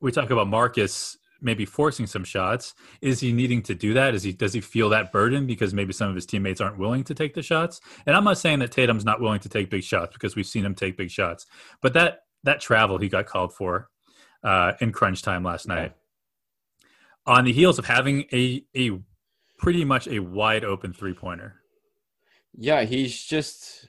we 0.02 0.12
talk 0.12 0.28
about 0.28 0.49
Marcus 0.49 1.16
maybe 1.40 1.64
forcing 1.64 2.06
some 2.06 2.23
shots. 2.23 2.75
Is 3.00 3.20
he 3.20 3.32
needing 3.32 3.62
to 3.62 3.75
do 3.75 3.94
that? 3.94 4.14
Is 4.14 4.23
he 4.23 4.32
does 4.32 4.52
he 4.52 4.61
feel 4.61 4.90
that 4.90 5.12
burden 5.12 5.47
because 5.47 5.73
maybe 5.73 5.94
some 5.94 6.11
of 6.11 6.14
his 6.14 6.26
teammates 6.26 6.61
aren't 6.61 6.76
willing 6.76 7.04
to 7.04 7.14
take 7.14 7.32
the 7.32 7.42
shots? 7.42 7.80
And 8.04 8.14
I'm 8.14 8.25
not 8.25 8.37
saying 8.37 8.59
that 8.59 8.73
Tatum's 8.73 9.06
not 9.06 9.23
willing 9.23 9.40
to 9.40 9.49
take 9.49 9.70
big 9.70 9.82
shots 9.82 10.12
because 10.12 10.37
we've 10.37 10.47
seen 10.47 10.66
him 10.66 10.75
take 10.75 10.99
big 10.99 11.11
shots, 11.11 11.47
but 11.80 11.94
that 11.94 12.25
that 12.44 12.61
travel 12.61 12.99
he 12.99 13.09
got 13.09 13.25
called 13.25 13.54
for 13.54 13.88
uh, 14.44 14.73
in 14.82 14.92
crunch 14.92 15.23
time 15.23 15.42
last 15.42 15.66
night, 15.66 15.94
on 17.25 17.44
the 17.44 17.52
heels 17.54 17.78
of 17.78 17.87
having 17.87 18.26
a 18.30 18.62
a 18.76 19.00
pretty 19.61 19.85
much 19.85 20.09
a 20.09 20.19
wide 20.19 20.64
open 20.64 20.93
three 20.93 21.14
pointer. 21.14 21.61
Yeah, 22.57 22.83
he's 22.83 23.23
just 23.23 23.88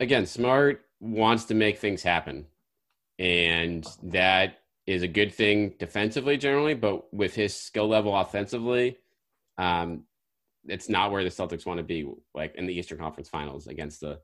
again 0.00 0.26
smart, 0.26 0.82
wants 1.00 1.44
to 1.44 1.54
make 1.54 1.78
things 1.78 2.02
happen, 2.02 2.46
and 3.18 3.86
that 4.02 4.58
is 4.86 5.02
a 5.02 5.08
good 5.08 5.32
thing 5.32 5.74
defensively 5.78 6.36
generally, 6.36 6.74
but 6.74 7.12
with 7.14 7.34
his 7.34 7.54
skill 7.54 7.86
level 7.86 8.16
offensively, 8.16 8.96
um, 9.58 10.02
it's 10.66 10.88
not 10.88 11.12
where 11.12 11.22
the 11.22 11.30
Celtics 11.30 11.66
want 11.66 11.78
to 11.78 11.84
be, 11.84 12.10
like 12.34 12.54
in 12.56 12.66
the 12.66 12.74
Eastern 12.74 12.98
Conference 12.98 13.28
Finals 13.28 13.68
against 13.68 14.02
a, 14.02 14.18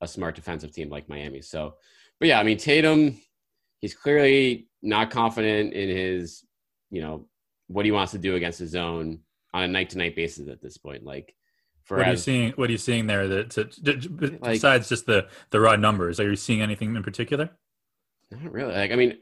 a 0.00 0.08
smart 0.08 0.34
defensive 0.34 0.72
team 0.72 0.88
like 0.88 1.08
Miami. 1.08 1.42
So, 1.42 1.74
but 2.18 2.28
yeah, 2.28 2.40
I 2.40 2.42
mean 2.42 2.58
Tatum, 2.58 3.20
he's 3.78 3.94
clearly 3.94 4.68
not 4.82 5.10
confident 5.10 5.74
in 5.74 5.88
his, 5.88 6.44
you 6.90 7.02
know, 7.02 7.26
what 7.68 7.84
he 7.84 7.92
wants 7.92 8.10
to 8.12 8.18
do 8.18 8.34
against 8.34 8.58
his 8.58 8.70
zone 8.70 9.20
on 9.52 9.62
a 9.62 9.68
night 9.68 9.90
to 9.90 9.98
night 9.98 10.16
basis 10.16 10.48
at 10.48 10.60
this 10.60 10.76
point. 10.76 11.04
Like, 11.04 11.34
for 11.84 11.98
what 11.98 12.08
are 12.08 12.10
you 12.12 12.16
seeing? 12.16 12.52
What 12.52 12.68
are 12.68 12.72
you 12.72 12.78
seeing 12.78 13.06
there? 13.06 13.26
That 13.26 13.50
to, 13.50 14.08
besides 14.42 14.88
just 14.88 15.06
the 15.06 15.28
the 15.50 15.60
raw 15.60 15.76
numbers, 15.76 16.20
are 16.20 16.28
you 16.28 16.36
seeing 16.36 16.62
anything 16.62 16.94
in 16.94 17.02
particular? 17.02 17.50
Not 18.30 18.52
really. 18.52 18.74
Like, 18.74 18.92
I 18.92 18.96
mean, 18.96 19.18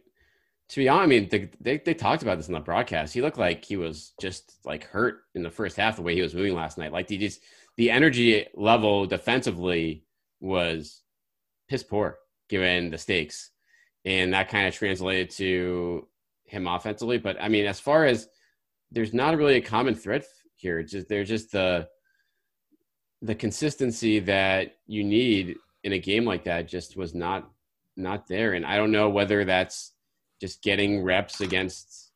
to 0.69 0.81
be 0.81 0.89
honest, 0.89 1.03
I 1.03 1.07
mean, 1.07 1.29
they, 1.31 1.51
they, 1.61 1.79
they 1.79 1.95
talked 1.95 2.23
about 2.23 2.37
this 2.37 2.49
in 2.49 2.55
the 2.55 2.61
broadcast. 2.61 3.15
He 3.15 3.23
looked 3.23 3.39
like 3.39 3.65
he 3.65 3.77
was 3.77 4.13
just 4.21 4.59
like 4.65 4.85
hurt 4.85 5.21
in 5.35 5.43
the 5.43 5.51
first 5.51 5.77
half 5.77 5.97
the 5.97 6.03
way 6.03 6.15
he 6.15 6.23
was 6.23 6.35
moving 6.35 6.55
last 6.55 6.77
night. 6.77 6.93
Like, 6.93 7.09
he 7.09 7.17
just 7.17 7.41
the 7.77 7.91
energy 7.91 8.47
level 8.55 9.07
defensively 9.07 10.05
was 10.41 11.03
piss 11.69 11.83
poor 11.83 12.19
given 12.49 12.91
the 12.91 12.99
stakes, 12.99 13.51
and 14.05 14.35
that 14.35 14.51
kind 14.51 14.67
of 14.67 14.75
translated 14.75 15.31
to 15.31 16.07
him 16.45 16.67
offensively. 16.67 17.19
But 17.19 17.41
I 17.41 17.49
mean, 17.49 17.67
as 17.67 17.81
far 17.81 18.05
as 18.05 18.29
there's 18.91 19.15
not 19.15 19.37
really 19.37 19.57
a 19.57 19.61
common 19.61 19.95
thread 19.95 20.25
here. 20.57 20.79
It's 20.79 20.93
just 20.93 21.09
there's 21.09 21.29
just 21.29 21.53
the 21.53 21.89
the 23.23 23.35
consistency 23.35 24.21
that 24.21 24.77
you 24.87 25.03
need 25.03 25.57
in 25.85 25.93
a 25.93 25.99
game 25.99 26.25
like 26.25 26.45
that 26.45 26.69
just 26.69 26.97
was 26.97 27.15
not 27.15 27.51
not 27.97 28.29
there. 28.29 28.55
And 28.55 28.65
I 28.65 28.77
don't 28.77 28.93
know 28.93 29.09
whether 29.09 29.45
that's 29.45 29.93
just 30.41 30.63
getting 30.63 31.03
reps 31.03 31.41
against 31.41 32.13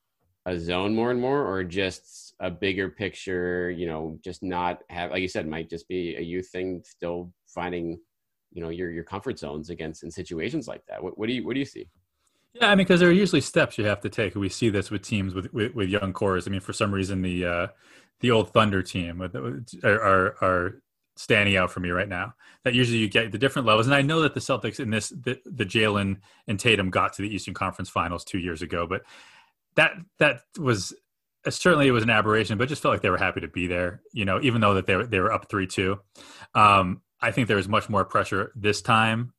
a 0.46 0.58
zone 0.58 0.94
more 0.94 1.10
and 1.10 1.20
more 1.20 1.46
or 1.46 1.64
just 1.64 2.34
a 2.40 2.50
bigger 2.50 2.88
picture, 2.88 3.70
you 3.70 3.86
know, 3.86 4.18
just 4.24 4.42
not 4.42 4.80
have 4.90 5.10
like 5.10 5.22
you 5.22 5.28
said, 5.28 5.46
might 5.46 5.70
just 5.70 5.88
be 5.88 6.16
a 6.16 6.20
youth 6.20 6.48
thing 6.48 6.82
still 6.84 7.32
finding, 7.46 7.98
you 8.52 8.62
know, 8.62 8.70
your 8.70 8.90
your 8.90 9.04
comfort 9.04 9.38
zones 9.38 9.70
against 9.70 10.02
in 10.04 10.10
situations 10.10 10.68
like 10.68 10.82
that. 10.88 11.02
What, 11.02 11.18
what 11.18 11.28
do 11.28 11.34
you 11.34 11.44
what 11.44 11.54
do 11.54 11.60
you 11.60 11.66
see? 11.66 11.88
Yeah, 12.54 12.70
I 12.70 12.74
mean, 12.74 12.78
because 12.78 13.00
there 13.00 13.08
are 13.08 13.12
usually 13.12 13.40
steps 13.40 13.78
you 13.78 13.84
have 13.86 14.00
to 14.02 14.10
take. 14.10 14.34
We 14.34 14.48
see 14.48 14.68
this 14.68 14.90
with 14.90 15.02
teams 15.02 15.34
with 15.34 15.52
with, 15.52 15.74
with 15.74 15.88
young 15.88 16.12
cores. 16.12 16.46
I 16.46 16.50
mean, 16.50 16.60
for 16.60 16.72
some 16.72 16.92
reason, 16.92 17.22
the 17.22 17.46
uh, 17.46 17.66
the 18.20 18.30
old 18.30 18.52
Thunder 18.52 18.82
team 18.82 19.22
are, 19.22 19.90
are, 19.90 20.36
are 20.42 20.82
standing 21.16 21.56
out 21.56 21.70
for 21.70 21.80
me 21.80 21.90
right 21.90 22.08
now. 22.08 22.34
That 22.64 22.74
usually 22.74 22.98
you 22.98 23.08
get 23.08 23.32
the 23.32 23.38
different 23.38 23.66
levels, 23.66 23.86
and 23.86 23.94
I 23.94 24.02
know 24.02 24.20
that 24.20 24.34
the 24.34 24.40
Celtics 24.40 24.80
in 24.80 24.90
this 24.90 25.08
the, 25.08 25.40
the 25.46 25.64
Jaylen 25.64 26.18
and 26.46 26.60
Tatum 26.60 26.90
got 26.90 27.14
to 27.14 27.22
the 27.22 27.34
Eastern 27.34 27.54
Conference 27.54 27.88
Finals 27.88 28.24
two 28.24 28.38
years 28.38 28.60
ago, 28.60 28.86
but 28.86 29.02
that 29.76 29.94
that 30.18 30.42
was 30.58 30.92
uh, 31.46 31.50
certainly 31.50 31.88
it 31.88 31.92
was 31.92 32.04
an 32.04 32.10
aberration, 32.10 32.58
but 32.58 32.68
just 32.68 32.82
felt 32.82 32.92
like 32.92 33.02
they 33.02 33.10
were 33.10 33.16
happy 33.16 33.40
to 33.40 33.48
be 33.48 33.66
there. 33.66 34.02
You 34.12 34.26
know, 34.26 34.40
even 34.42 34.60
though 34.60 34.74
that 34.74 34.86
they 34.86 34.96
were 34.96 35.06
they 35.06 35.20
were 35.20 35.32
up 35.32 35.48
three 35.48 35.66
two. 35.66 35.98
Um, 36.54 37.00
I 37.22 37.30
think 37.30 37.48
there 37.48 37.56
was 37.56 37.68
much 37.68 37.88
more 37.88 38.04
pressure 38.04 38.52
this 38.56 38.82
time 38.82 39.32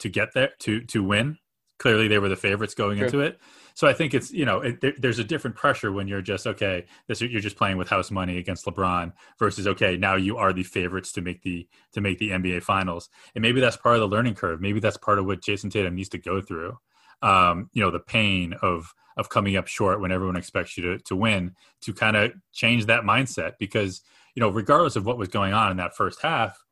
to 0.00 0.10
get 0.10 0.34
there 0.34 0.50
to 0.60 0.82
to 0.82 1.02
win 1.02 1.38
clearly 1.80 2.06
they 2.06 2.18
were 2.18 2.28
the 2.28 2.36
favorites 2.36 2.74
going 2.74 2.98
into 2.98 3.20
it. 3.20 3.40
So 3.74 3.88
I 3.88 3.94
think 3.94 4.12
it's 4.12 4.30
you 4.30 4.44
know 4.44 4.60
it, 4.60 4.80
there, 4.80 4.92
there's 4.98 5.18
a 5.18 5.24
different 5.24 5.56
pressure 5.56 5.90
when 5.90 6.06
you're 6.06 6.22
just 6.22 6.46
okay. 6.46 6.84
This 7.08 7.20
you're 7.22 7.40
just 7.40 7.56
playing 7.56 7.78
with 7.78 7.88
house 7.88 8.10
money 8.10 8.36
against 8.38 8.66
LeBron 8.66 9.12
versus 9.38 9.66
okay 9.66 9.96
now 9.96 10.16
you 10.16 10.36
are 10.36 10.52
the 10.52 10.62
favorites 10.62 11.10
to 11.12 11.22
make 11.22 11.42
the 11.42 11.66
to 11.92 12.00
make 12.00 12.18
the 12.18 12.30
NBA 12.30 12.62
Finals, 12.62 13.08
and 13.34 13.42
maybe 13.42 13.60
that's 13.60 13.78
part 13.78 13.96
of 13.96 14.00
the 14.02 14.08
learning 14.08 14.34
curve. 14.34 14.60
Maybe 14.60 14.78
that's 14.78 14.98
part 14.98 15.18
of 15.18 15.26
what 15.26 15.40
Jayson 15.40 15.70
Tatum 15.70 15.96
needs 15.96 16.10
to 16.10 16.18
go 16.18 16.40
through. 16.40 16.78
Um, 17.22 17.70
you 17.72 17.82
know 17.82 17.90
the 17.90 18.00
pain 18.00 18.54
of 18.60 18.94
of 19.16 19.28
coming 19.28 19.56
up 19.56 19.66
short 19.66 20.00
when 20.00 20.12
everyone 20.12 20.36
expects 20.36 20.76
you 20.76 20.84
to 20.84 20.98
to 21.04 21.16
win 21.16 21.56
to 21.80 21.94
kind 21.94 22.16
of 22.16 22.32
change 22.52 22.86
that 22.86 23.02
mindset 23.02 23.54
because 23.58 24.02
you 24.34 24.40
know 24.40 24.50
regardless 24.50 24.96
of 24.96 25.06
what 25.06 25.18
was 25.18 25.28
going 25.28 25.54
on 25.54 25.70
in 25.70 25.78
that 25.78 25.96
first 25.96 26.20
half 26.20 26.62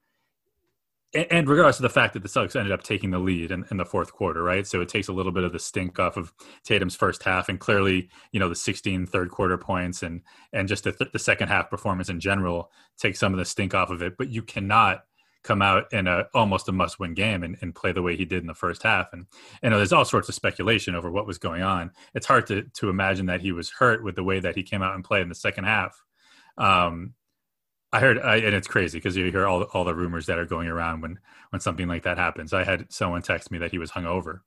and 1.14 1.48
regardless 1.48 1.78
of 1.78 1.82
the 1.82 1.88
fact 1.88 2.12
that 2.12 2.22
the 2.22 2.28
Celtics 2.28 2.54
ended 2.54 2.72
up 2.72 2.82
taking 2.82 3.10
the 3.10 3.18
lead 3.18 3.50
in, 3.50 3.64
in, 3.70 3.78
the 3.78 3.84
fourth 3.84 4.12
quarter, 4.12 4.42
right? 4.42 4.66
So 4.66 4.82
it 4.82 4.90
takes 4.90 5.08
a 5.08 5.12
little 5.12 5.32
bit 5.32 5.44
of 5.44 5.52
the 5.52 5.58
stink 5.58 5.98
off 5.98 6.18
of 6.18 6.34
Tatum's 6.64 6.94
first 6.94 7.22
half, 7.22 7.48
and 7.48 7.58
clearly, 7.58 8.10
you 8.32 8.38
know, 8.38 8.48
the 8.48 8.54
16 8.54 9.06
third 9.06 9.30
quarter 9.30 9.56
points 9.56 10.02
and 10.02 10.20
and 10.52 10.68
just 10.68 10.84
the, 10.84 10.92
th- 10.92 11.12
the 11.12 11.18
second 11.18 11.48
half 11.48 11.70
performance 11.70 12.10
in 12.10 12.20
general 12.20 12.70
takes 12.98 13.18
some 13.18 13.32
of 13.32 13.38
the 13.38 13.46
stink 13.46 13.74
off 13.74 13.90
of 13.90 14.02
it. 14.02 14.18
But 14.18 14.28
you 14.28 14.42
cannot 14.42 15.04
come 15.42 15.62
out 15.62 15.90
in 15.94 16.06
a 16.06 16.26
almost 16.34 16.68
a 16.68 16.72
must 16.72 17.00
win 17.00 17.14
game 17.14 17.42
and, 17.42 17.56
and 17.62 17.74
play 17.74 17.92
the 17.92 18.02
way 18.02 18.16
he 18.16 18.26
did 18.26 18.42
in 18.42 18.46
the 18.46 18.54
first 18.54 18.82
half. 18.82 19.10
And 19.14 19.26
you 19.62 19.70
know, 19.70 19.78
there's 19.78 19.94
all 19.94 20.04
sorts 20.04 20.28
of 20.28 20.34
speculation 20.34 20.94
over 20.94 21.10
what 21.10 21.26
was 21.26 21.38
going 21.38 21.62
on. 21.62 21.90
It's 22.14 22.26
hard 22.26 22.46
to 22.48 22.64
to 22.64 22.90
imagine 22.90 23.26
that 23.26 23.40
he 23.40 23.52
was 23.52 23.70
hurt 23.70 24.04
with 24.04 24.14
the 24.14 24.24
way 24.24 24.40
that 24.40 24.56
he 24.56 24.62
came 24.62 24.82
out 24.82 24.94
and 24.94 25.02
played 25.02 25.22
in 25.22 25.30
the 25.30 25.34
second 25.34 25.64
half. 25.64 26.04
Um, 26.58 27.14
I 27.92 28.00
heard, 28.00 28.18
I, 28.18 28.36
and 28.36 28.54
it's 28.54 28.68
crazy 28.68 28.98
because 28.98 29.16
you 29.16 29.30
hear 29.30 29.46
all 29.46 29.62
all 29.62 29.84
the 29.84 29.94
rumors 29.94 30.26
that 30.26 30.38
are 30.38 30.44
going 30.44 30.68
around 30.68 31.00
when 31.00 31.18
when 31.50 31.60
something 31.60 31.88
like 31.88 32.02
that 32.02 32.18
happens. 32.18 32.52
I 32.52 32.64
had 32.64 32.92
someone 32.92 33.22
text 33.22 33.50
me 33.50 33.58
that 33.58 33.70
he 33.70 33.78
was 33.78 33.90
hungover, 33.90 34.40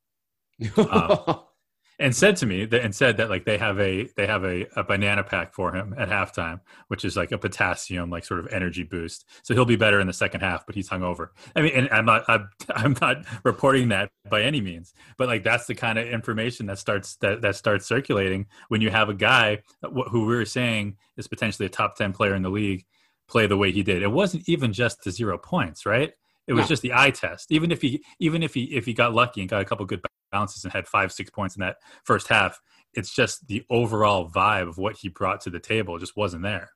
um, 0.77 1.39
and 1.99 2.15
said 2.15 2.35
to 2.37 2.45
me 2.45 2.65
that 2.65 2.83
and 2.83 2.93
said 2.93 3.17
that 3.17 3.31
like 3.31 3.45
they 3.45 3.57
have 3.57 3.79
a 3.79 4.07
they 4.15 4.27
have 4.27 4.45
a, 4.45 4.67
a 4.75 4.83
banana 4.83 5.23
pack 5.23 5.55
for 5.55 5.75
him 5.75 5.95
at 5.97 6.07
halftime, 6.07 6.59
which 6.87 7.03
is 7.03 7.17
like 7.17 7.31
a 7.31 7.37
potassium 7.39 8.11
like 8.11 8.25
sort 8.25 8.41
of 8.41 8.47
energy 8.53 8.83
boost. 8.83 9.25
So 9.41 9.55
he'll 9.55 9.65
be 9.65 9.75
better 9.75 9.99
in 9.99 10.05
the 10.05 10.13
second 10.13 10.41
half, 10.41 10.67
but 10.67 10.75
he's 10.75 10.89
hungover. 10.89 11.29
I 11.55 11.61
mean, 11.61 11.73
and 11.73 11.89
I'm 11.89 12.05
not 12.05 12.25
I'm, 12.27 12.47
I'm 12.69 12.95
not 13.01 13.25
reporting 13.43 13.89
that 13.89 14.11
by 14.29 14.43
any 14.43 14.61
means, 14.61 14.93
but 15.17 15.29
like 15.29 15.43
that's 15.43 15.65
the 15.65 15.73
kind 15.73 15.97
of 15.97 16.07
information 16.07 16.67
that 16.67 16.77
starts 16.77 17.15
that 17.17 17.41
that 17.41 17.55
starts 17.55 17.87
circulating 17.87 18.45
when 18.67 18.81
you 18.81 18.91
have 18.91 19.09
a 19.09 19.15
guy 19.15 19.63
who 19.81 20.27
we 20.27 20.35
were 20.35 20.45
saying 20.45 20.97
is 21.17 21.27
potentially 21.27 21.65
a 21.65 21.69
top 21.69 21.95
ten 21.95 22.13
player 22.13 22.35
in 22.35 22.43
the 22.43 22.49
league 22.49 22.85
play 23.31 23.47
the 23.47 23.57
way 23.57 23.71
he 23.71 23.81
did. 23.81 24.03
It 24.03 24.11
wasn't 24.11 24.47
even 24.47 24.73
just 24.73 25.03
the 25.03 25.11
zero 25.11 25.37
points, 25.37 25.85
right? 25.85 26.11
It 26.47 26.53
was 26.53 26.65
no. 26.65 26.67
just 26.67 26.81
the 26.81 26.93
eye 26.93 27.11
test. 27.11 27.51
Even 27.51 27.71
if 27.71 27.81
he 27.81 28.03
even 28.19 28.43
if 28.43 28.53
he 28.53 28.63
if 28.75 28.85
he 28.85 28.93
got 28.93 29.13
lucky 29.13 29.41
and 29.41 29.49
got 29.49 29.61
a 29.61 29.65
couple 29.65 29.85
good 29.85 30.01
bounces 30.31 30.63
and 30.63 30.73
had 30.73 30.87
five 30.87 31.11
six 31.11 31.29
points 31.29 31.55
in 31.55 31.61
that 31.61 31.77
first 32.03 32.27
half, 32.27 32.59
it's 32.93 33.13
just 33.13 33.47
the 33.47 33.63
overall 33.69 34.29
vibe 34.29 34.67
of 34.67 34.77
what 34.77 34.97
he 34.97 35.07
brought 35.07 35.41
to 35.41 35.49
the 35.49 35.59
table 35.59 35.97
just 35.97 36.17
wasn't 36.17 36.43
there. 36.43 36.71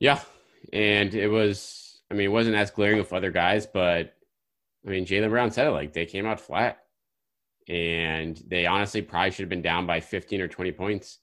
Yeah, 0.00 0.20
and 0.72 1.14
it 1.14 1.28
was. 1.28 2.00
I 2.10 2.14
mean, 2.14 2.26
it 2.26 2.32
wasn't 2.32 2.56
as 2.56 2.70
glaring 2.70 2.98
with 2.98 3.12
other 3.12 3.30
guys, 3.30 3.66
but 3.66 4.14
I 4.86 4.90
mean, 4.90 5.06
Jaylen 5.06 5.30
Brown 5.30 5.50
said 5.50 5.66
it 5.66 5.70
like 5.70 5.92
they 5.92 6.06
came 6.06 6.26
out 6.26 6.40
flat, 6.40 6.78
and 7.68 8.42
they 8.46 8.66
honestly 8.66 9.02
probably 9.02 9.30
should 9.30 9.42
have 9.42 9.48
been 9.48 9.62
down 9.62 9.86
by 9.86 10.00
fifteen 10.00 10.40
or 10.40 10.48
twenty 10.48 10.72
points 10.72 11.18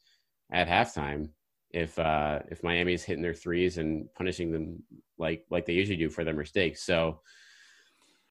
at 0.52 0.68
halftime 0.68 1.30
if 1.72 1.98
uh, 2.00 2.40
if 2.50 2.64
Miami's 2.64 3.04
hitting 3.04 3.22
their 3.24 3.34
threes 3.34 3.78
and 3.78 4.12
punishing 4.16 4.52
them 4.52 4.84
like 5.18 5.46
like 5.50 5.66
they 5.66 5.74
usually 5.74 5.98
do 5.98 6.10
for 6.10 6.24
their 6.24 6.34
mistakes. 6.34 6.84
So 6.84 7.22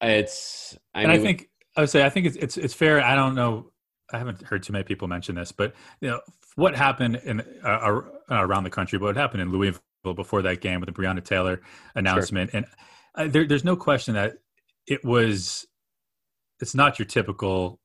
it's. 0.01 0.77
I 0.93 1.03
and 1.03 1.11
mean, 1.11 1.19
I 1.19 1.23
think 1.23 1.49
I 1.75 1.81
would 1.81 1.89
say 1.89 2.05
I 2.05 2.09
think 2.09 2.25
it's 2.25 2.35
it's 2.35 2.57
it's 2.57 2.73
fair. 2.73 3.01
I 3.01 3.15
don't 3.15 3.35
know. 3.35 3.71
I 4.11 4.17
haven't 4.17 4.41
heard 4.41 4.63
too 4.63 4.73
many 4.73 4.83
people 4.83 5.07
mention 5.07 5.35
this, 5.35 5.51
but 5.51 5.73
you 6.01 6.09
know 6.09 6.19
what 6.55 6.75
happened 6.75 7.17
in 7.23 7.41
uh, 7.63 8.01
around 8.29 8.63
the 8.63 8.69
country. 8.69 8.99
What 8.99 9.15
happened 9.15 9.41
in 9.41 9.51
Louisville 9.51 9.81
before 10.15 10.41
that 10.41 10.61
game 10.61 10.81
with 10.81 10.93
the 10.93 11.01
Breonna 11.01 11.23
Taylor 11.23 11.61
announcement, 11.95 12.51
sure. 12.51 12.57
and 12.57 12.65
uh, 13.15 13.31
there, 13.31 13.47
there's 13.47 13.63
no 13.63 13.75
question 13.75 14.15
that 14.15 14.37
it 14.87 15.03
was. 15.05 15.65
It's 16.59 16.75
not 16.75 16.99
your 16.99 17.05
typical 17.05 17.79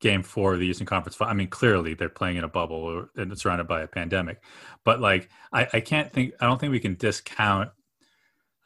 game 0.00 0.22
four 0.22 0.54
of 0.54 0.60
the 0.60 0.66
Eastern 0.66 0.86
Conference. 0.86 1.16
I 1.20 1.34
mean, 1.34 1.48
clearly 1.48 1.94
they're 1.94 2.08
playing 2.08 2.36
in 2.36 2.44
a 2.44 2.48
bubble 2.48 3.06
and 3.16 3.32
it's 3.32 3.42
surrounded 3.42 3.66
by 3.66 3.82
a 3.82 3.86
pandemic, 3.86 4.42
but 4.84 5.00
like 5.00 5.28
I, 5.52 5.68
I 5.72 5.80
can't 5.80 6.12
think. 6.12 6.34
I 6.40 6.46
don't 6.46 6.60
think 6.60 6.72
we 6.72 6.80
can 6.80 6.94
discount 6.94 7.70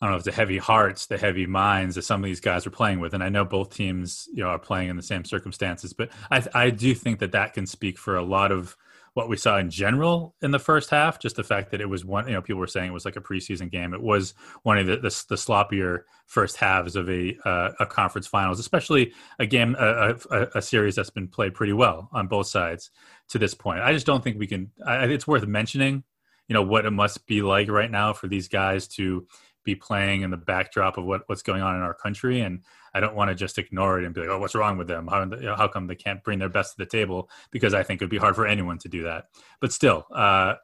I 0.03 0.07
don't 0.07 0.15
know 0.15 0.19
if 0.19 0.25
the 0.25 0.33
heavy 0.33 0.59
hearts, 0.59 1.07
the 1.07 1.17
heavy 1.17 1.47
minds 1.47 1.95
that 1.95 2.03
some 2.03 2.21
of 2.21 2.25
these 2.25 2.41
guys 2.41 2.67
are 2.67 2.71
playing 2.71 2.99
with, 2.99 3.15
and 3.15 3.23
I 3.23 3.29
know 3.29 3.45
both 3.45 3.73
teams 3.73 4.29
you 4.35 4.43
know 4.43 4.49
are 4.49 4.59
playing 4.59 4.89
in 4.89 4.97
the 4.97 5.03
same 5.03 5.25
circumstances, 5.25 5.93
but 5.93 6.11
I 6.29 6.45
I 6.53 6.71
do 6.71 6.93
think 6.93 7.21
that 7.21 7.31
that 7.33 7.55
can 7.55 7.67
speak 7.67 7.99
for 7.99 8.17
a 8.17 8.23
lot 8.23 8.51
of 8.51 8.77
what 9.15 9.29
we 9.29 9.37
saw 9.37 9.59
in 9.59 9.69
general 9.69 10.35
in 10.41 10.51
the 10.51 10.59
first 10.59 10.91
half. 10.91 11.19
Just 11.19 11.37
the 11.37 11.45
fact 11.45 11.71
that 11.71 11.81
it 11.81 11.89
was 11.89 12.05
one, 12.05 12.27
you 12.27 12.35
know, 12.35 12.43
people 12.43 12.61
were 12.61 12.67
saying 12.67 12.91
it 12.91 12.95
was 12.95 13.05
like 13.05 13.17
a 13.17 13.21
preseason 13.21 13.71
game. 13.71 13.93
It 13.93 14.01
was 14.01 14.35
one 14.63 14.79
of 14.79 14.87
the 14.87 14.97
the, 14.97 15.25
the 15.29 15.35
sloppier 15.35 16.03
first 16.27 16.57
halves 16.57 16.97
of 16.97 17.09
a 17.11 17.37
uh, 17.45 17.73
a 17.81 17.87
conference 17.87 18.27
finals, 18.27 18.59
especially 18.59 19.13
a 19.39 19.47
game 19.47 19.77
a, 19.79 20.15
a, 20.31 20.47
a, 20.55 20.63
series 20.63 20.95
that's 20.95 21.11
been 21.11 21.29
played 21.29 21.55
pretty 21.55 21.75
well 21.75 22.09
on 22.13 22.27
both 22.27 22.47
sides 22.47 22.91
to 23.29 23.39
this 23.39 23.55
point. 23.55 23.81
I 23.81 23.93
just 23.93 24.07
don't 24.07 24.25
think 24.25 24.39
we 24.39 24.47
can. 24.47 24.71
I, 24.85 25.05
it's 25.05 25.27
worth 25.27 25.47
mentioning, 25.47 26.05
you 26.49 26.55
know, 26.55 26.63
what 26.63 26.87
it 26.87 26.91
must 26.91 27.27
be 27.27 27.43
like 27.43 27.69
right 27.69 27.91
now 27.91 28.13
for 28.13 28.29
these 28.29 28.49
guys 28.49 28.89
to 28.89 29.27
be 29.65 29.75
playing 29.75 30.23
in 30.23 30.31
the 30.31 30.37
backdrop 30.37 30.99
of 30.99 31.05
what, 31.05 31.23
what's 31.27 31.43
going 31.43 31.63
on 31.63 31.77
in 31.77 31.83
our 31.83 31.95
country. 31.95 32.41
And 32.41 32.61
I 32.95 33.01
don't 33.01 33.15
want 33.15 33.31
to 33.31 33.35
just 33.35 33.59
ignore 33.59 33.99
it 33.99 34.05
and 34.05 34.15
be 34.15 34.21
like, 34.21 34.31
oh, 34.31 34.39
what's 34.39 34.55
wrong 34.55 34.77
with 34.77 34.89
them? 34.89 35.07
How, 35.07 35.29
how 35.57 35.69
come 35.69 35.87
they 35.87 35.95
can't 35.95 36.23
bring 36.23 36.39
their 36.39 36.49
best 36.49 36.73
to 36.73 36.79
the 36.79 36.87
table? 36.87 37.31
Because 37.51 37.75
I 37.75 37.83
think 37.83 38.01
it 38.01 38.05
would 38.05 38.11
be 38.11 38.19
hard 38.19 38.35
for 38.35 38.47
anyone 38.47 38.79
to 38.79 38.89
do 38.89 39.05
that. 39.05 39.27
But 39.61 39.73
still, 39.73 40.07
uh, 40.15 40.55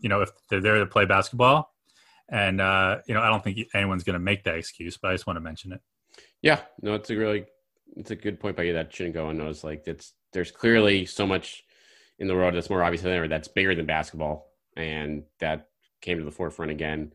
you 0.00 0.08
know, 0.08 0.20
if 0.20 0.30
they're 0.48 0.60
there 0.60 0.78
to 0.78 0.86
play 0.86 1.06
basketball, 1.06 1.72
and 2.28 2.60
uh, 2.60 2.98
you 3.06 3.14
know, 3.14 3.20
I 3.20 3.28
don't 3.28 3.44
think 3.44 3.58
anyone's 3.74 4.04
going 4.04 4.14
to 4.14 4.20
make 4.20 4.44
that 4.44 4.56
excuse. 4.56 4.96
But 4.96 5.10
I 5.10 5.14
just 5.14 5.26
want 5.26 5.36
to 5.36 5.40
mention 5.40 5.72
it. 5.72 5.80
Yeah, 6.40 6.60
no, 6.80 6.94
it's 6.94 7.10
a 7.10 7.16
really, 7.16 7.44
it's 7.96 8.10
a 8.10 8.16
good 8.16 8.40
point 8.40 8.56
by 8.56 8.64
you 8.64 8.72
that 8.72 8.92
shouldn't 8.92 9.14
go 9.14 9.28
unnoticed. 9.28 9.64
Like 9.64 9.84
it's 9.86 10.14
there's 10.32 10.50
clearly 10.50 11.04
so 11.04 11.26
much 11.26 11.62
in 12.18 12.26
the 12.26 12.34
world 12.34 12.54
that's 12.54 12.70
more 12.70 12.82
obvious 12.82 13.02
than 13.02 13.12
ever 13.12 13.28
that's 13.28 13.48
bigger 13.48 13.74
than 13.74 13.86
basketball, 13.86 14.50
and 14.76 15.24
that 15.40 15.68
came 16.00 16.18
to 16.18 16.24
the 16.24 16.30
forefront 16.30 16.70
again 16.70 17.12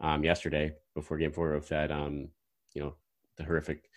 um, 0.00 0.24
yesterday 0.24 0.72
before 0.94 1.18
Game 1.18 1.32
Four 1.32 1.54
of 1.54 1.68
that, 1.68 1.90
um, 1.90 2.28
you 2.74 2.82
know, 2.82 2.94
the 3.36 3.44
horrific 3.44 3.88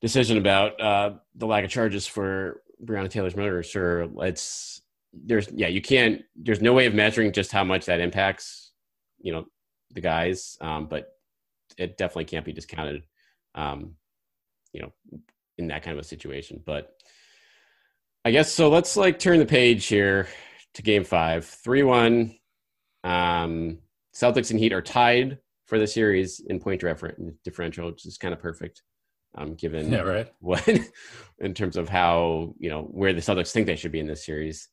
decision 0.00 0.38
about 0.38 0.80
uh, 0.80 1.14
the 1.34 1.46
lack 1.46 1.64
of 1.64 1.70
charges 1.70 2.06
for 2.06 2.62
Breonna 2.84 3.10
Taylor's 3.10 3.36
murder. 3.36 3.62
Sure, 3.62 4.08
it's 4.24 4.82
there's 5.12 5.48
yeah, 5.52 5.68
you 5.68 5.82
can't. 5.82 6.22
There's 6.36 6.60
no 6.60 6.72
way 6.72 6.86
of 6.86 6.94
measuring 6.94 7.32
just 7.32 7.52
how 7.52 7.64
much 7.64 7.86
that 7.86 8.00
impacts, 8.00 8.72
you 9.20 9.32
know, 9.32 9.46
the 9.92 10.00
guys, 10.00 10.56
um, 10.60 10.86
but 10.86 11.08
it 11.76 11.96
definitely 11.96 12.26
can't 12.26 12.44
be 12.44 12.52
discounted, 12.52 13.02
um, 13.54 13.94
you 14.72 14.82
know, 14.82 14.92
in 15.58 15.68
that 15.68 15.82
kind 15.82 15.96
of 15.96 16.04
a 16.04 16.06
situation. 16.06 16.62
But 16.64 16.92
I 18.24 18.30
guess 18.30 18.52
so. 18.52 18.68
Let's 18.68 18.96
like 18.96 19.18
turn 19.18 19.38
the 19.38 19.46
page 19.46 19.86
here 19.86 20.28
to 20.74 20.82
Game 20.82 21.04
Five, 21.04 21.44
three 21.44 21.82
one. 21.82 22.36
Um, 23.02 23.78
Celtics 24.14 24.50
and 24.50 24.60
Heat 24.60 24.72
are 24.72 24.82
tied 24.82 25.38
for 25.70 25.78
the 25.78 25.86
series 25.86 26.40
in 26.48 26.58
point 26.58 26.82
differential, 27.44 27.86
which 27.86 28.04
is 28.04 28.18
kind 28.18 28.34
of 28.34 28.40
perfect, 28.40 28.82
um, 29.38 29.54
given 29.54 29.90
yeah, 29.90 30.00
right. 30.00 30.28
what 30.40 30.68
in 31.38 31.54
terms 31.54 31.76
of 31.76 31.88
how 31.88 32.52
you 32.58 32.68
know 32.68 32.82
where 32.82 33.12
the 33.12 33.20
Celtics 33.20 33.52
think 33.52 33.66
they 33.66 33.76
should 33.76 33.92
be 33.92 34.00
in 34.00 34.08
this 34.08 34.26
series. 34.26 34.68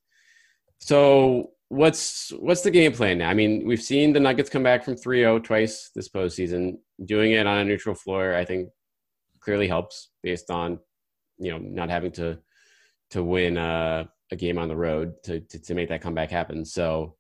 So 0.80 1.52
what's 1.70 2.32
what's 2.40 2.62
the 2.62 2.72
game 2.72 2.94
plan 2.94 3.20
now? 3.20 3.30
I 3.30 3.36
mean, 3.36 3.68
we've 3.68 3.82
seen 3.82 4.12
the 4.12 4.20
Nuggets 4.20 4.50
come 4.50 4.64
back 4.64 4.84
from 4.84 4.96
3-0 4.96 5.44
twice 5.44 5.92
this 5.94 6.10
postseason. 6.10 6.80
Doing 7.06 7.34
it 7.34 7.46
on 7.46 7.60
a 7.60 7.64
neutral 7.64 7.94
floor, 7.94 8.34
I 8.34 8.44
think, 8.44 8.70
clearly 9.40 9.68
helps 9.68 10.10
based 10.24 10.50
on 10.50 10.80
you 11.38 11.52
know 11.52 11.60
not 11.60 11.92
having 11.92 12.12
to 12.14 12.40
to 13.12 13.24
win 13.24 13.58
a, 13.58 14.10
a 14.32 14.36
game 14.36 14.58
on 14.58 14.68
the 14.68 14.76
road 14.76 15.14
to, 15.26 15.42
to, 15.42 15.60
to 15.60 15.76
make 15.76 15.90
that 15.90 16.02
comeback 16.02 16.32
happen. 16.32 16.66
So, 16.66 17.16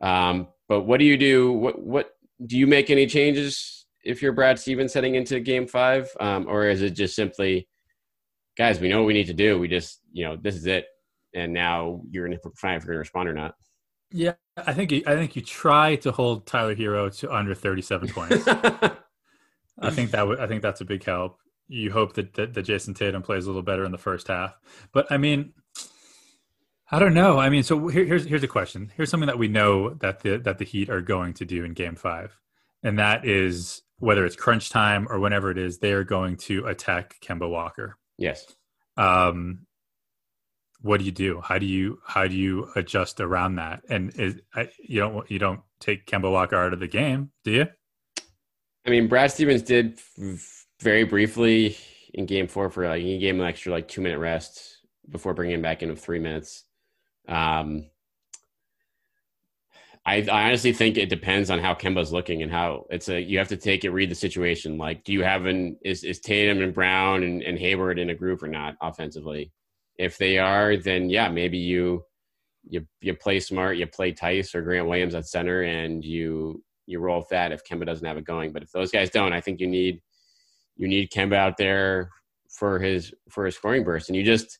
um, 0.00 0.48
but 0.68 0.82
what 0.82 0.98
do 0.98 1.04
you 1.04 1.18
do? 1.18 1.52
What 1.52 1.78
what 1.78 2.14
do 2.44 2.56
you 2.56 2.66
make 2.66 2.90
any 2.90 3.06
changes 3.06 3.86
if 4.04 4.22
you're 4.22 4.32
Brad 4.32 4.58
Stevens 4.58 4.94
heading 4.94 5.16
into 5.16 5.40
Game 5.40 5.66
Five, 5.66 6.10
um, 6.20 6.46
or 6.48 6.66
is 6.66 6.82
it 6.82 6.90
just 6.90 7.14
simply, 7.14 7.68
guys, 8.56 8.80
we 8.80 8.88
know 8.88 9.00
what 9.00 9.06
we 9.06 9.14
need 9.14 9.26
to 9.26 9.34
do. 9.34 9.58
We 9.58 9.68
just 9.68 10.00
you 10.12 10.24
know 10.24 10.36
this 10.36 10.54
is 10.54 10.66
it, 10.66 10.86
and 11.34 11.52
now 11.52 12.02
you're 12.10 12.26
going 12.26 12.38
to 12.38 12.50
find 12.56 12.76
if 12.76 12.84
you're 12.84 12.94
going 12.94 12.96
to 12.96 13.00
respond 13.00 13.28
or 13.28 13.34
not. 13.34 13.54
Yeah, 14.10 14.34
I 14.56 14.72
think 14.72 14.92
you, 14.92 15.02
I 15.06 15.14
think 15.14 15.36
you 15.36 15.42
try 15.42 15.96
to 15.96 16.12
hold 16.12 16.46
Tyler 16.46 16.74
Herro 16.74 17.10
to 17.18 17.34
under 17.34 17.54
37 17.54 18.08
points. 18.14 18.48
I 18.48 19.90
think 19.90 20.10
that 20.12 20.26
would 20.26 20.40
I 20.40 20.46
think 20.46 20.62
that's 20.62 20.80
a 20.80 20.86
big 20.86 21.04
help. 21.04 21.38
You 21.68 21.92
hope 21.92 22.14
that, 22.14 22.32
that 22.34 22.54
that 22.54 22.64
Jayson 22.64 22.94
Tatum 22.94 23.22
plays 23.22 23.44
a 23.44 23.48
little 23.48 23.62
better 23.62 23.84
in 23.84 23.92
the 23.92 23.98
first 23.98 24.28
half, 24.28 24.56
but 24.92 25.10
I 25.10 25.18
mean, 25.18 25.52
I 26.90 26.98
don't 26.98 27.14
know. 27.14 27.38
I 27.38 27.50
mean, 27.50 27.62
so 27.62 27.88
here, 27.88 28.04
here's 28.04 28.24
here's 28.24 28.42
a 28.42 28.48
question. 28.48 28.90
Here's 28.96 29.10
something 29.10 29.26
that 29.26 29.38
we 29.38 29.48
know 29.48 29.90
that 29.94 30.20
the 30.20 30.38
that 30.38 30.58
the 30.58 30.64
Heat 30.64 30.88
are 30.88 31.02
going 31.02 31.34
to 31.34 31.44
do 31.44 31.64
in 31.64 31.74
Game 31.74 31.96
Five, 31.96 32.38
and 32.82 32.98
that 32.98 33.26
is 33.26 33.82
whether 33.98 34.24
it's 34.24 34.36
crunch 34.36 34.70
time 34.70 35.06
or 35.10 35.18
whenever 35.18 35.50
it 35.50 35.58
is, 35.58 35.78
they 35.78 35.92
are 35.92 36.04
going 36.04 36.36
to 36.36 36.66
attack 36.66 37.16
Kemba 37.20 37.48
Walker. 37.50 37.98
Yes. 38.16 38.46
Um, 38.96 39.66
what 40.80 41.00
do 41.00 41.04
you 41.04 41.12
do? 41.12 41.40
How 41.42 41.58
do 41.58 41.66
you 41.66 42.00
how 42.06 42.26
do 42.26 42.34
you 42.34 42.70
adjust 42.74 43.20
around 43.20 43.56
that? 43.56 43.82
And 43.88 44.14
is 44.18 44.36
I, 44.54 44.70
you 44.78 45.00
don't 45.00 45.30
you 45.30 45.38
don't 45.38 45.60
take 45.80 46.06
Kemba 46.06 46.30
Walker 46.30 46.56
out 46.56 46.72
of 46.72 46.80
the 46.80 46.88
game, 46.88 47.32
do 47.44 47.50
you? 47.50 47.66
I 48.86 48.90
mean, 48.90 49.08
Brad 49.08 49.30
Stevens 49.30 49.62
did 49.62 50.00
very 50.80 51.04
briefly 51.04 51.76
in 52.14 52.26
Game 52.26 52.48
Four 52.48 52.70
for 52.70 52.88
like 52.88 53.02
he 53.02 53.18
gave 53.18 53.34
him 53.34 53.40
an 53.40 53.46
extra 53.46 53.72
like 53.72 53.88
two 53.88 54.00
minute 54.00 54.18
rest 54.18 54.78
before 55.10 55.34
bringing 55.34 55.56
him 55.56 55.62
back 55.62 55.82
in 55.82 55.90
with 55.90 56.02
three 56.02 56.18
minutes. 56.18 56.64
Um, 57.28 57.86
I, 60.06 60.26
I, 60.32 60.46
honestly 60.46 60.72
think 60.72 60.96
it 60.96 61.10
depends 61.10 61.50
on 61.50 61.58
how 61.58 61.74
Kemba's 61.74 62.12
looking 62.12 62.42
and 62.42 62.50
how 62.50 62.86
it's 62.88 63.10
a 63.10 63.20
you 63.20 63.36
have 63.36 63.48
to 63.48 63.58
take 63.58 63.84
it 63.84 63.90
read 63.90 64.10
the 64.10 64.14
situation. 64.14 64.78
Like, 64.78 65.04
do 65.04 65.12
you 65.12 65.22
have 65.22 65.44
an 65.44 65.76
is 65.84 66.02
is 66.02 66.20
Tatum 66.20 66.62
and 66.62 66.72
Brown 66.72 67.24
and, 67.24 67.42
and 67.42 67.58
Hayward 67.58 67.98
in 67.98 68.08
a 68.08 68.14
group 68.14 68.42
or 68.42 68.48
not 68.48 68.76
offensively? 68.80 69.52
If 69.98 70.16
they 70.16 70.38
are, 70.38 70.78
then 70.78 71.10
yeah, 71.10 71.28
maybe 71.28 71.58
you 71.58 72.04
you 72.66 72.86
you 73.02 73.14
play 73.14 73.38
smart, 73.40 73.76
you 73.76 73.86
play 73.86 74.12
Theis 74.12 74.54
or 74.54 74.62
Grant 74.62 74.88
Williams 74.88 75.14
at 75.14 75.26
center, 75.26 75.62
and 75.62 76.02
you 76.02 76.64
you 76.86 77.00
roll 77.00 77.18
with 77.18 77.28
that 77.28 77.52
if 77.52 77.64
Kemba 77.64 77.84
doesn't 77.84 78.06
have 78.06 78.16
it 78.16 78.24
going. 78.24 78.50
But 78.50 78.62
if 78.62 78.72
those 78.72 78.90
guys 78.90 79.10
don't, 79.10 79.34
I 79.34 79.42
think 79.42 79.60
you 79.60 79.66
need 79.66 80.00
you 80.76 80.88
need 80.88 81.10
Kemba 81.10 81.34
out 81.34 81.58
there 81.58 82.08
for 82.48 82.78
his 82.78 83.12
for 83.28 83.44
his 83.44 83.56
scoring 83.56 83.84
burst, 83.84 84.08
and 84.08 84.16
you 84.16 84.24
just 84.24 84.58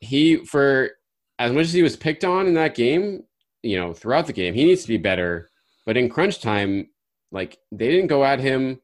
he 0.00 0.36
for 0.46 0.92
as 1.38 1.52
much 1.52 1.64
as 1.64 1.72
he 1.72 1.82
was 1.82 1.96
picked 1.96 2.24
on 2.24 2.46
in 2.46 2.54
that 2.54 2.74
game, 2.74 3.24
you 3.62 3.76
know, 3.78 3.92
throughout 3.92 4.26
the 4.26 4.32
game, 4.32 4.54
he 4.54 4.64
needs 4.64 4.82
to 4.82 4.88
be 4.88 4.96
better. 4.96 5.48
But 5.84 5.96
in 5.96 6.08
crunch 6.08 6.40
time, 6.40 6.88
like 7.32 7.58
they 7.72 7.88
didn't 7.90 8.08
go 8.08 8.24
at 8.24 8.40
him 8.40 8.80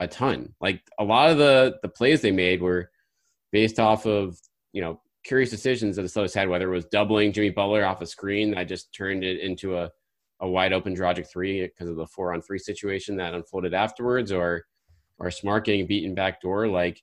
a 0.00 0.08
ton. 0.08 0.54
Like 0.60 0.82
a 0.98 1.04
lot 1.04 1.30
of 1.30 1.38
the 1.38 1.78
the 1.82 1.88
plays 1.88 2.20
they 2.20 2.30
made 2.30 2.62
were 2.62 2.90
based 3.52 3.78
off 3.78 4.06
of 4.06 4.38
you 4.72 4.82
know 4.82 5.00
curious 5.24 5.50
decisions 5.50 5.96
that 5.96 6.02
the 6.02 6.08
Celtics 6.08 6.34
had, 6.34 6.48
whether 6.48 6.68
it 6.68 6.76
was 6.76 6.86
doubling 6.86 7.32
Jimmy 7.32 7.50
Butler 7.50 7.84
off 7.84 8.02
a 8.02 8.06
screen 8.06 8.52
that 8.52 8.68
just 8.68 8.92
turned 8.94 9.24
it 9.24 9.40
into 9.40 9.76
a 9.78 9.90
a 10.40 10.48
wide 10.48 10.72
open 10.72 10.94
Dragic 10.94 11.28
three 11.28 11.62
because 11.62 11.88
of 11.88 11.96
the 11.96 12.06
four 12.06 12.34
on 12.34 12.42
three 12.42 12.58
situation 12.58 13.16
that 13.16 13.34
unfolded 13.34 13.74
afterwards, 13.74 14.32
or 14.32 14.64
or 15.18 15.30
Smart 15.30 15.64
getting 15.64 15.86
beaten 15.86 16.14
back 16.14 16.40
door. 16.40 16.68
Like, 16.68 17.00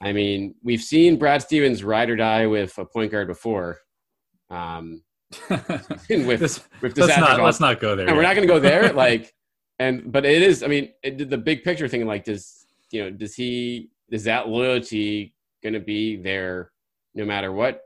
I 0.00 0.12
mean, 0.12 0.54
we've 0.62 0.82
seen 0.82 1.18
Brad 1.18 1.42
Stevens 1.42 1.82
ride 1.82 2.10
or 2.10 2.16
die 2.16 2.46
with 2.46 2.76
a 2.78 2.84
point 2.84 3.10
guard 3.10 3.26
before, 3.26 3.78
um, 4.50 5.02
with 5.50 6.40
this, 6.40 6.60
with 6.80 6.96
let's 6.96 7.18
not 7.18 7.40
let's 7.40 7.60
not 7.60 7.80
go 7.80 7.94
there. 7.94 8.08
And 8.08 8.16
we're 8.16 8.22
not 8.22 8.34
going 8.34 8.46
to 8.46 8.52
go 8.52 8.60
there. 8.60 8.92
Like, 8.98 9.34
and 9.78 10.10
but 10.10 10.24
it 10.24 10.42
is. 10.42 10.62
I 10.62 10.66
mean, 10.66 10.90
it, 11.02 11.30
the 11.30 11.38
big 11.38 11.62
picture 11.62 11.88
thing. 11.88 12.06
Like, 12.06 12.24
does 12.24 12.66
you 12.90 13.04
know? 13.04 13.10
Does 13.10 13.34
he? 13.34 13.90
Is 14.10 14.24
that 14.24 14.48
loyalty 14.48 15.34
going 15.62 15.74
to 15.74 15.80
be 15.80 16.16
there 16.16 16.72
no 17.14 17.24
matter 17.24 17.52
what 17.52 17.82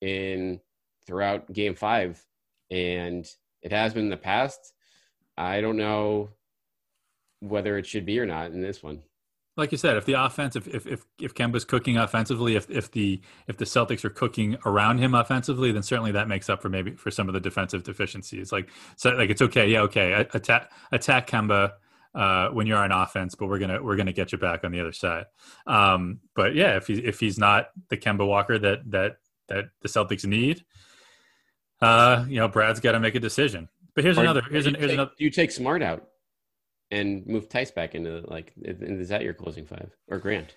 in 0.00 0.60
throughout 1.06 1.52
Game 1.52 1.74
Five? 1.74 2.22
And 2.70 3.26
it 3.62 3.72
has 3.72 3.94
been 3.94 4.04
in 4.04 4.10
the 4.10 4.16
past. 4.16 4.74
I 5.36 5.60
don't 5.60 5.76
know 5.76 6.30
whether 7.40 7.78
it 7.78 7.86
should 7.86 8.04
be 8.04 8.18
or 8.18 8.26
not 8.26 8.50
in 8.50 8.60
this 8.60 8.82
one 8.82 9.02
like 9.60 9.72
you 9.72 9.78
said, 9.78 9.96
if 9.96 10.06
the 10.06 10.14
offense, 10.14 10.56
if 10.56 10.66
if 10.66 10.86
if, 10.86 11.04
if 11.20 11.34
Kemba's 11.34 11.64
cooking 11.64 11.98
offensively, 11.98 12.56
if 12.56 12.68
if 12.70 12.90
the 12.90 13.20
if 13.46 13.58
the 13.58 13.66
Celtics 13.66 14.04
are 14.04 14.10
cooking 14.10 14.56
around 14.64 14.98
him 14.98 15.14
offensively, 15.14 15.70
then 15.70 15.82
certainly 15.82 16.12
that 16.12 16.26
makes 16.28 16.48
up 16.48 16.62
for 16.62 16.70
maybe 16.70 16.92
for 16.92 17.10
some 17.10 17.28
of 17.28 17.34
the 17.34 17.40
defensive 17.40 17.84
deficiencies. 17.84 18.50
Like 18.50 18.70
so, 18.96 19.10
like 19.10 19.30
it's 19.30 19.42
okay, 19.42 19.68
yeah, 19.68 19.82
okay, 19.82 20.26
attack 20.32 20.72
attack 20.90 21.28
Kemba 21.28 21.72
uh, 22.14 22.48
when 22.48 22.66
you're 22.66 22.78
on 22.78 22.90
offense, 22.90 23.34
but 23.34 23.48
we're 23.48 23.58
gonna 23.58 23.82
we're 23.82 23.96
gonna 23.96 24.12
get 24.12 24.32
you 24.32 24.38
back 24.38 24.64
on 24.64 24.72
the 24.72 24.80
other 24.80 24.92
side. 24.92 25.26
Um, 25.66 26.20
but 26.34 26.54
yeah, 26.54 26.76
if 26.76 26.86
he 26.86 26.94
if 26.94 27.20
he's 27.20 27.38
not 27.38 27.68
the 27.90 27.98
Kemba 27.98 28.26
Walker 28.26 28.58
that 28.58 28.90
that 28.90 29.18
that 29.48 29.66
the 29.82 29.88
Celtics 29.88 30.24
need, 30.24 30.64
uh, 31.82 32.24
you 32.28 32.36
know, 32.36 32.48
Brad's 32.48 32.80
got 32.80 32.92
to 32.92 33.00
make 33.00 33.14
a 33.14 33.20
decision. 33.20 33.68
But 33.94 34.04
here's 34.04 34.16
or 34.16 34.22
another. 34.22 34.42
Here's, 34.50 34.66
an, 34.66 34.74
here's 34.74 34.86
take, 34.86 34.94
another. 34.94 35.10
You 35.18 35.30
take 35.30 35.50
Smart 35.50 35.82
out 35.82 36.09
and 36.90 37.26
move 37.26 37.48
Theis 37.48 37.70
back 37.70 37.94
into 37.94 38.22
like 38.26 38.52
is 38.62 39.08
that 39.08 39.22
your 39.22 39.34
closing 39.34 39.64
five 39.64 39.90
or 40.08 40.18
Grant? 40.18 40.54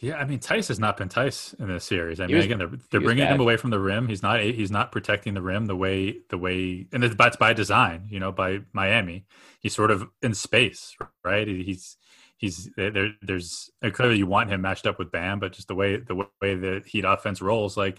Yeah, 0.00 0.16
I 0.16 0.24
mean 0.24 0.38
Theis 0.38 0.68
has 0.68 0.78
not 0.78 0.96
been 0.96 1.08
Theis 1.08 1.54
in 1.58 1.68
this 1.68 1.84
series. 1.84 2.20
I 2.20 2.26
mean, 2.26 2.36
was, 2.36 2.44
again, 2.44 2.58
they're 2.58 2.70
they're 2.90 3.00
bringing 3.00 3.26
him 3.26 3.40
away 3.40 3.56
from 3.56 3.70
the 3.70 3.80
rim. 3.80 4.08
He's 4.08 4.22
not 4.22 4.40
he's 4.40 4.70
not 4.70 4.92
protecting 4.92 5.34
the 5.34 5.42
rim 5.42 5.66
the 5.66 5.76
way 5.76 6.18
the 6.30 6.38
way, 6.38 6.86
and 6.92 7.02
that's 7.02 7.36
by 7.36 7.52
design. 7.52 8.06
You 8.08 8.20
know, 8.20 8.30
by 8.30 8.60
Miami, 8.72 9.26
he's 9.60 9.74
sort 9.74 9.90
of 9.90 10.08
in 10.22 10.34
space, 10.34 10.96
right? 11.24 11.48
He's 11.48 11.96
he's 12.36 12.70
there. 12.76 13.12
There's 13.22 13.70
clearly 13.92 14.18
you 14.18 14.26
want 14.26 14.50
him 14.50 14.60
matched 14.60 14.86
up 14.86 14.98
with 14.98 15.10
Bam, 15.10 15.40
but 15.40 15.52
just 15.52 15.68
the 15.68 15.74
way 15.74 15.96
the 15.96 16.14
way 16.14 16.54
the 16.54 16.82
Heat 16.86 17.04
offense 17.04 17.42
rolls, 17.42 17.76
like 17.76 17.98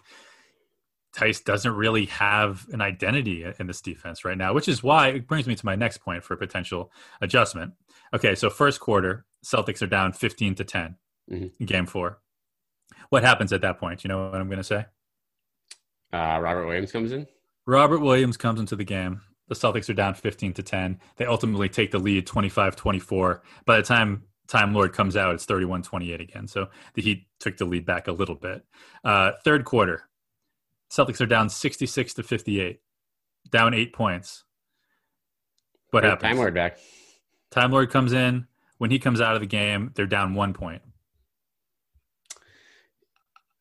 Theis 1.15 1.43
doesn't 1.43 1.73
really 1.73 2.05
have 2.05 2.67
an 2.71 2.81
identity 2.81 3.45
in 3.59 3.67
this 3.67 3.81
defense 3.81 4.23
right 4.23 4.37
now, 4.37 4.53
which 4.53 4.67
is 4.67 4.83
why 4.83 5.09
it 5.09 5.27
brings 5.27 5.47
me 5.47 5.55
to 5.55 5.65
my 5.65 5.75
next 5.75 5.99
point 5.99 6.23
for 6.23 6.35
a 6.35 6.37
potential 6.37 6.91
adjustment. 7.21 7.73
Okay, 8.13 8.35
so 8.35 8.49
first 8.49 8.79
quarter, 8.79 9.25
Celtics 9.43 9.81
are 9.81 9.87
down 9.87 10.13
15 10.13 10.55
to 10.55 10.63
10 10.63 10.95
mm-hmm. 11.31 11.47
in 11.59 11.65
game 11.65 11.85
four. 11.85 12.19
What 13.09 13.23
happens 13.23 13.53
at 13.53 13.61
that 13.61 13.79
point? 13.79 14.03
You 14.03 14.09
know 14.09 14.29
what 14.29 14.39
I'm 14.39 14.47
going 14.47 14.57
to 14.57 14.63
say? 14.63 14.85
Uh, 16.13 16.39
Robert 16.41 16.65
Williams 16.65 16.91
comes 16.91 17.11
in. 17.11 17.27
Robert 17.65 17.99
Williams 17.99 18.37
comes 18.37 18.59
into 18.59 18.75
the 18.75 18.83
game. 18.83 19.21
The 19.47 19.55
Celtics 19.55 19.89
are 19.89 19.95
down 19.95 20.13
15 20.13 20.53
to 20.53 20.63
10. 20.63 20.99
They 21.17 21.25
ultimately 21.25 21.69
take 21.69 21.91
the 21.91 21.99
lead 21.99 22.27
25 22.27 22.75
24. 22.75 23.43
By 23.65 23.77
the 23.77 23.83
time 23.83 24.23
Time 24.49 24.73
Lord 24.73 24.93
comes 24.93 25.15
out, 25.15 25.35
it's 25.35 25.45
31 25.45 25.83
28 25.83 26.19
again. 26.19 26.47
So 26.47 26.69
the 26.95 27.03
Heat 27.03 27.27
took 27.39 27.57
the 27.57 27.65
lead 27.65 27.85
back 27.85 28.07
a 28.07 28.11
little 28.11 28.33
bit. 28.33 28.65
Uh, 29.03 29.33
third 29.43 29.63
quarter, 29.63 30.08
Celtics 30.91 31.21
are 31.21 31.25
down 31.25 31.49
66 31.49 32.15
to 32.15 32.23
58, 32.23 32.79
down 33.51 33.73
eight 33.73 33.93
points. 33.93 34.43
What 35.91 36.03
happens? 36.03 36.29
Time 36.29 36.37
Lord 36.37 36.53
back. 36.53 36.77
Time 37.51 37.71
Lord 37.71 37.89
comes 37.91 38.13
in. 38.13 38.47
When 38.77 38.91
he 38.91 38.99
comes 38.99 39.19
out 39.19 39.35
of 39.35 39.41
the 39.41 39.47
game, 39.47 39.91
they're 39.95 40.05
down 40.05 40.35
one 40.35 40.53
point. 40.53 40.81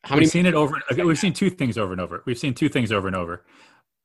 How 0.05 0.15
many? 0.15 0.25
We've 0.25 0.31
seen 0.31 0.47
it 0.47 0.55
over. 0.55 0.81
We've 0.97 1.19
seen 1.19 1.33
two 1.33 1.51
things 1.51 1.77
over 1.77 1.93
and 1.93 2.01
over. 2.01 2.23
We've 2.25 2.39
seen 2.39 2.55
two 2.55 2.69
things 2.69 2.93
over 2.93 3.09
and 3.09 3.17
over. 3.17 3.45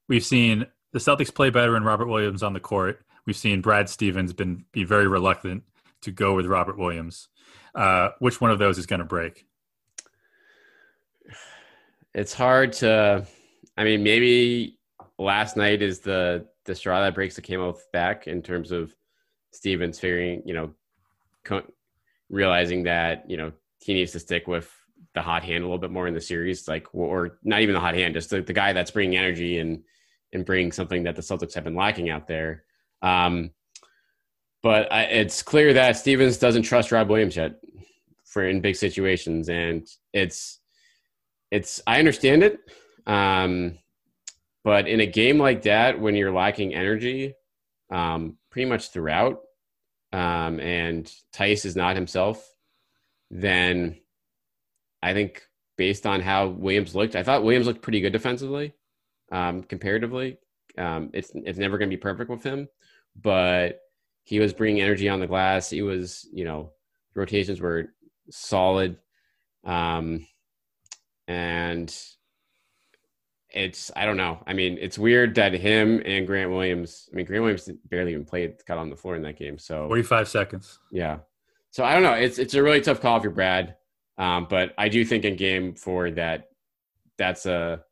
We've 0.08 0.26
seen 0.26 0.66
the 0.92 1.00
Celtics 1.00 1.34
play 1.34 1.50
better 1.50 1.76
and 1.76 1.86
Robert 1.86 2.08
Williams 2.08 2.44
on 2.44 2.54
the 2.54 2.60
court. 2.60 3.06
We've 3.26 3.38
seen 3.38 3.62
Brad 3.62 3.90
Stevens 3.90 4.34
been 4.34 4.66
be 4.72 4.84
very 4.84 5.08
reluctant 5.08 5.64
to 6.02 6.12
go 6.12 6.34
with 6.34 6.46
Robert 6.46 6.78
Williams. 6.78 7.30
Uh, 7.76 8.10
which 8.20 8.42
one 8.42 8.52
of 8.52 8.60
those 8.60 8.78
is 8.78 8.86
going 8.86 9.00
to 9.00 9.06
break? 9.06 9.46
It's 12.14 12.34
hard 12.34 12.74
to. 12.74 13.26
I 13.76 13.84
mean, 13.84 14.04
maybe 14.04 14.78
last 15.18 15.58
night 15.58 15.82
is 15.82 16.00
the 16.00 16.48
the 16.66 16.76
straw 16.76 17.02
that 17.02 17.16
breaks 17.16 17.36
the 17.36 17.42
camel's 17.42 17.82
back 17.92 18.28
in 18.28 18.42
terms 18.42 18.72
of 18.72 18.96
Stevens 19.52 20.00
figuring, 20.00 20.44
you 20.46 20.54
know, 20.54 20.74
co- 21.44 21.72
realizing 22.30 22.84
that 22.84 23.30
you 23.30 23.38
know 23.38 23.52
he 23.80 23.94
needs 23.94 24.12
to 24.12 24.20
stick 24.20 24.48
with 24.48 24.72
the 25.14 25.22
hot 25.22 25.44
hand 25.44 25.64
a 25.64 25.68
little 25.68 25.80
bit 25.80 25.92
more 25.92 26.08
in 26.08 26.14
the 26.14 26.22
series, 26.22 26.68
like 26.68 26.88
or 26.94 27.40
not 27.44 27.62
even 27.62 27.74
the 27.74 27.82
hot 27.82 27.96
hand, 27.96 28.14
just 28.14 28.30
the, 28.30 28.42
the 28.42 28.54
guy 28.54 28.74
that's 28.74 28.92
bringing 28.92 29.18
energy 29.18 29.60
and 29.60 29.84
and 30.34 30.46
bringing 30.46 30.72
something 30.72 31.04
that 31.04 31.16
the 31.16 31.22
Celtics 31.22 31.54
have 31.54 31.64
been 31.64 31.76
lacking 31.76 32.10
out 32.10 32.28
there. 32.28 32.64
Um, 33.02 33.52
but 34.64 34.92
I, 34.92 35.04
it's 35.04 35.44
clear 35.44 35.74
that 35.74 35.98
Stevens 35.98 36.38
doesn't 36.38 36.64
trust 36.64 36.92
Rob 36.92 37.10
Williams 37.10 37.36
yet 37.36 37.60
for 38.26 38.48
in 38.48 38.62
big 38.62 38.76
situations, 38.76 39.50
and 39.50 39.88
it's 40.14 40.60
it's 41.54 41.82
I 41.86 42.00
understand 42.00 42.42
it, 42.42 42.60
um, 43.06 43.78
but 44.64 44.88
in 44.88 45.02
a 45.02 45.06
game 45.06 45.38
like 45.38 45.62
that, 45.64 46.00
when 46.00 46.16
you're 46.16 46.34
lacking 46.34 46.74
energy, 46.74 47.36
um, 47.92 48.38
pretty 48.50 48.68
much 48.68 48.90
throughout, 48.90 49.42
um, 50.12 50.60
and 50.60 51.06
Theis 51.32 51.64
is 51.66 51.76
not 51.76 51.96
himself, 51.96 52.44
then 53.30 54.00
I 55.04 55.14
think 55.14 55.44
based 55.78 56.08
on 56.08 56.22
how 56.22 56.48
Williams 56.48 56.96
looked, 56.96 57.16
I 57.16 57.22
thought 57.22 57.44
Williams 57.44 57.68
looked 57.68 57.84
pretty 57.84 58.02
good 58.02 58.14
defensively, 58.14 58.74
um, 59.32 59.62
comparatively. 59.62 60.40
Um, 60.76 61.12
it's 61.14 61.32
it's 61.36 61.60
never 61.60 61.78
going 61.78 61.90
to 61.90 61.96
be 61.96 62.02
perfect 62.02 62.32
with 62.32 62.44
him, 62.44 62.68
but 63.16 63.80
he 64.24 64.40
was 64.40 64.54
bringing 64.54 64.82
energy 64.82 65.08
on 65.08 65.20
the 65.20 65.28
glass. 65.28 65.70
He 65.70 65.84
was, 65.84 66.28
you 66.34 66.46
know, 66.46 66.72
rotations 67.14 67.62
were 67.62 67.94
solid, 68.32 68.98
um, 69.66 70.26
and 71.28 71.94
it's 73.54 73.92
I 73.96 74.06
don't 74.06 74.18
know. 74.18 74.40
I 74.48 74.54
mean, 74.54 74.78
it's 74.82 74.98
weird 74.98 75.36
that 75.36 75.54
him 75.54 76.02
and 76.06 76.26
Grant 76.26 76.52
Williams. 76.52 77.08
I 77.12 77.16
mean, 77.16 77.26
Grant 77.26 77.44
Williams 77.44 77.70
barely 77.90 78.12
even 78.12 78.26
played, 78.26 78.56
got 78.66 78.78
on 78.78 78.90
the 78.90 78.96
floor 78.96 79.16
in 79.16 79.22
that 79.24 79.38
game. 79.38 79.58
So 79.58 79.88
forty-five 79.88 80.28
seconds. 80.28 80.80
Yeah. 80.92 81.20
So 81.70 81.84
I 81.84 81.94
don't 81.94 82.04
know. 82.04 82.14
It's 82.14 82.40
it's 82.40 82.56
a 82.56 82.64
really 82.64 82.82
tough 82.82 83.02
call 83.02 83.18
if 83.18 83.24
you're 83.24 83.32
Brad, 83.32 83.76
um, 84.18 84.48
but 84.50 84.74
I 84.78 84.90
do 84.90 85.06
think 85.06 85.24
in 85.26 85.36
game 85.36 85.76
four 85.76 86.12
that 86.12 86.50
that's 87.18 87.46
a 87.46 87.84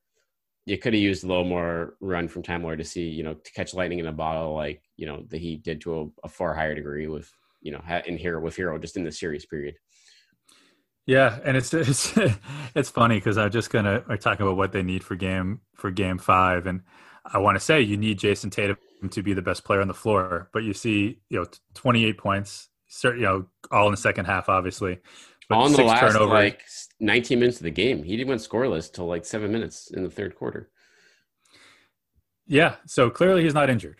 you 0.65 0.78
could 0.78 0.94
have 0.94 1.02
used 1.02 1.24
a 1.24 1.28
little 1.28 1.46
more 1.46 1.96
run 2.00 2.28
from 2.28 2.44
Time 2.44 2.63
Lord 2.63 2.80
to 2.80 2.86
see 2.86 3.08
you 3.08 3.24
know 3.24 3.36
to 3.36 3.52
catch 3.54 3.74
lightning 3.74 4.00
in 4.00 4.08
a 4.08 4.12
bottle 4.12 4.56
like 4.56 4.82
you 4.98 5.06
know 5.06 5.24
the 5.30 5.38
Heat 5.38 5.63
did 5.63 5.82
to 5.82 6.02
a, 6.02 6.28
a 6.28 6.30
far 6.30 6.54
higher 6.56 6.76
degree 6.76 7.08
with 7.08 7.32
you 7.62 7.72
know 7.72 7.82
in 8.06 8.17
here 8.17 8.39
with 8.39 8.56
Herro 8.56 8.80
just 8.80 8.98
in 8.98 9.04
the 9.04 9.12
series 9.12 9.46
period. 9.46 9.76
Yeah, 11.05 11.39
and 11.43 11.57
it's 11.57 11.73
it's 11.73 12.17
it's 12.75 12.89
funny 12.89 13.15
because 13.15 13.37
I'm 13.37 13.51
just 13.51 13.69
gonna 13.69 14.03
are 14.07 14.17
talking 14.17 14.45
about 14.45 14.57
what 14.57 14.71
they 14.71 14.83
need 14.83 15.03
for 15.03 15.15
game 15.15 15.61
for 15.75 15.91
game 15.91 16.17
five, 16.17 16.67
and 16.67 16.81
I 17.25 17.39
want 17.39 17.55
to 17.55 17.59
say 17.59 17.81
you 17.81 17.97
need 17.97 18.19
Jayson 18.19 18.51
Tatum 18.51 18.77
to 19.09 19.23
be 19.23 19.33
the 19.33 19.41
best 19.41 19.63
player 19.63 19.81
on 19.81 19.87
the 19.87 19.93
floor, 19.93 20.49
but 20.53 20.63
you 20.63 20.73
see, 20.73 21.19
you 21.29 21.39
know, 21.39 21.45
28 21.73 22.17
points, 22.17 22.69
you 23.03 23.21
know, 23.21 23.45
all 23.71 23.87
in 23.87 23.91
the 23.91 23.97
second 23.97 24.25
half, 24.25 24.47
obviously. 24.47 24.99
But 25.49 25.57
on 25.57 25.73
the 25.73 25.83
last 25.83 26.13
turnover. 26.13 26.33
like 26.33 26.61
19 26.99 27.39
minutes 27.39 27.57
of 27.57 27.63
the 27.63 27.71
game, 27.71 28.03
he 28.03 28.23
went 28.23 28.41
scoreless 28.41 28.91
till 28.91 29.07
like 29.07 29.25
seven 29.25 29.51
minutes 29.51 29.91
in 29.91 30.03
the 30.03 30.09
third 30.09 30.35
quarter. 30.35 30.69
Yeah, 32.47 32.75
so 32.85 33.09
clearly 33.09 33.43
he's 33.43 33.53
not 33.53 33.69
injured. 33.69 33.97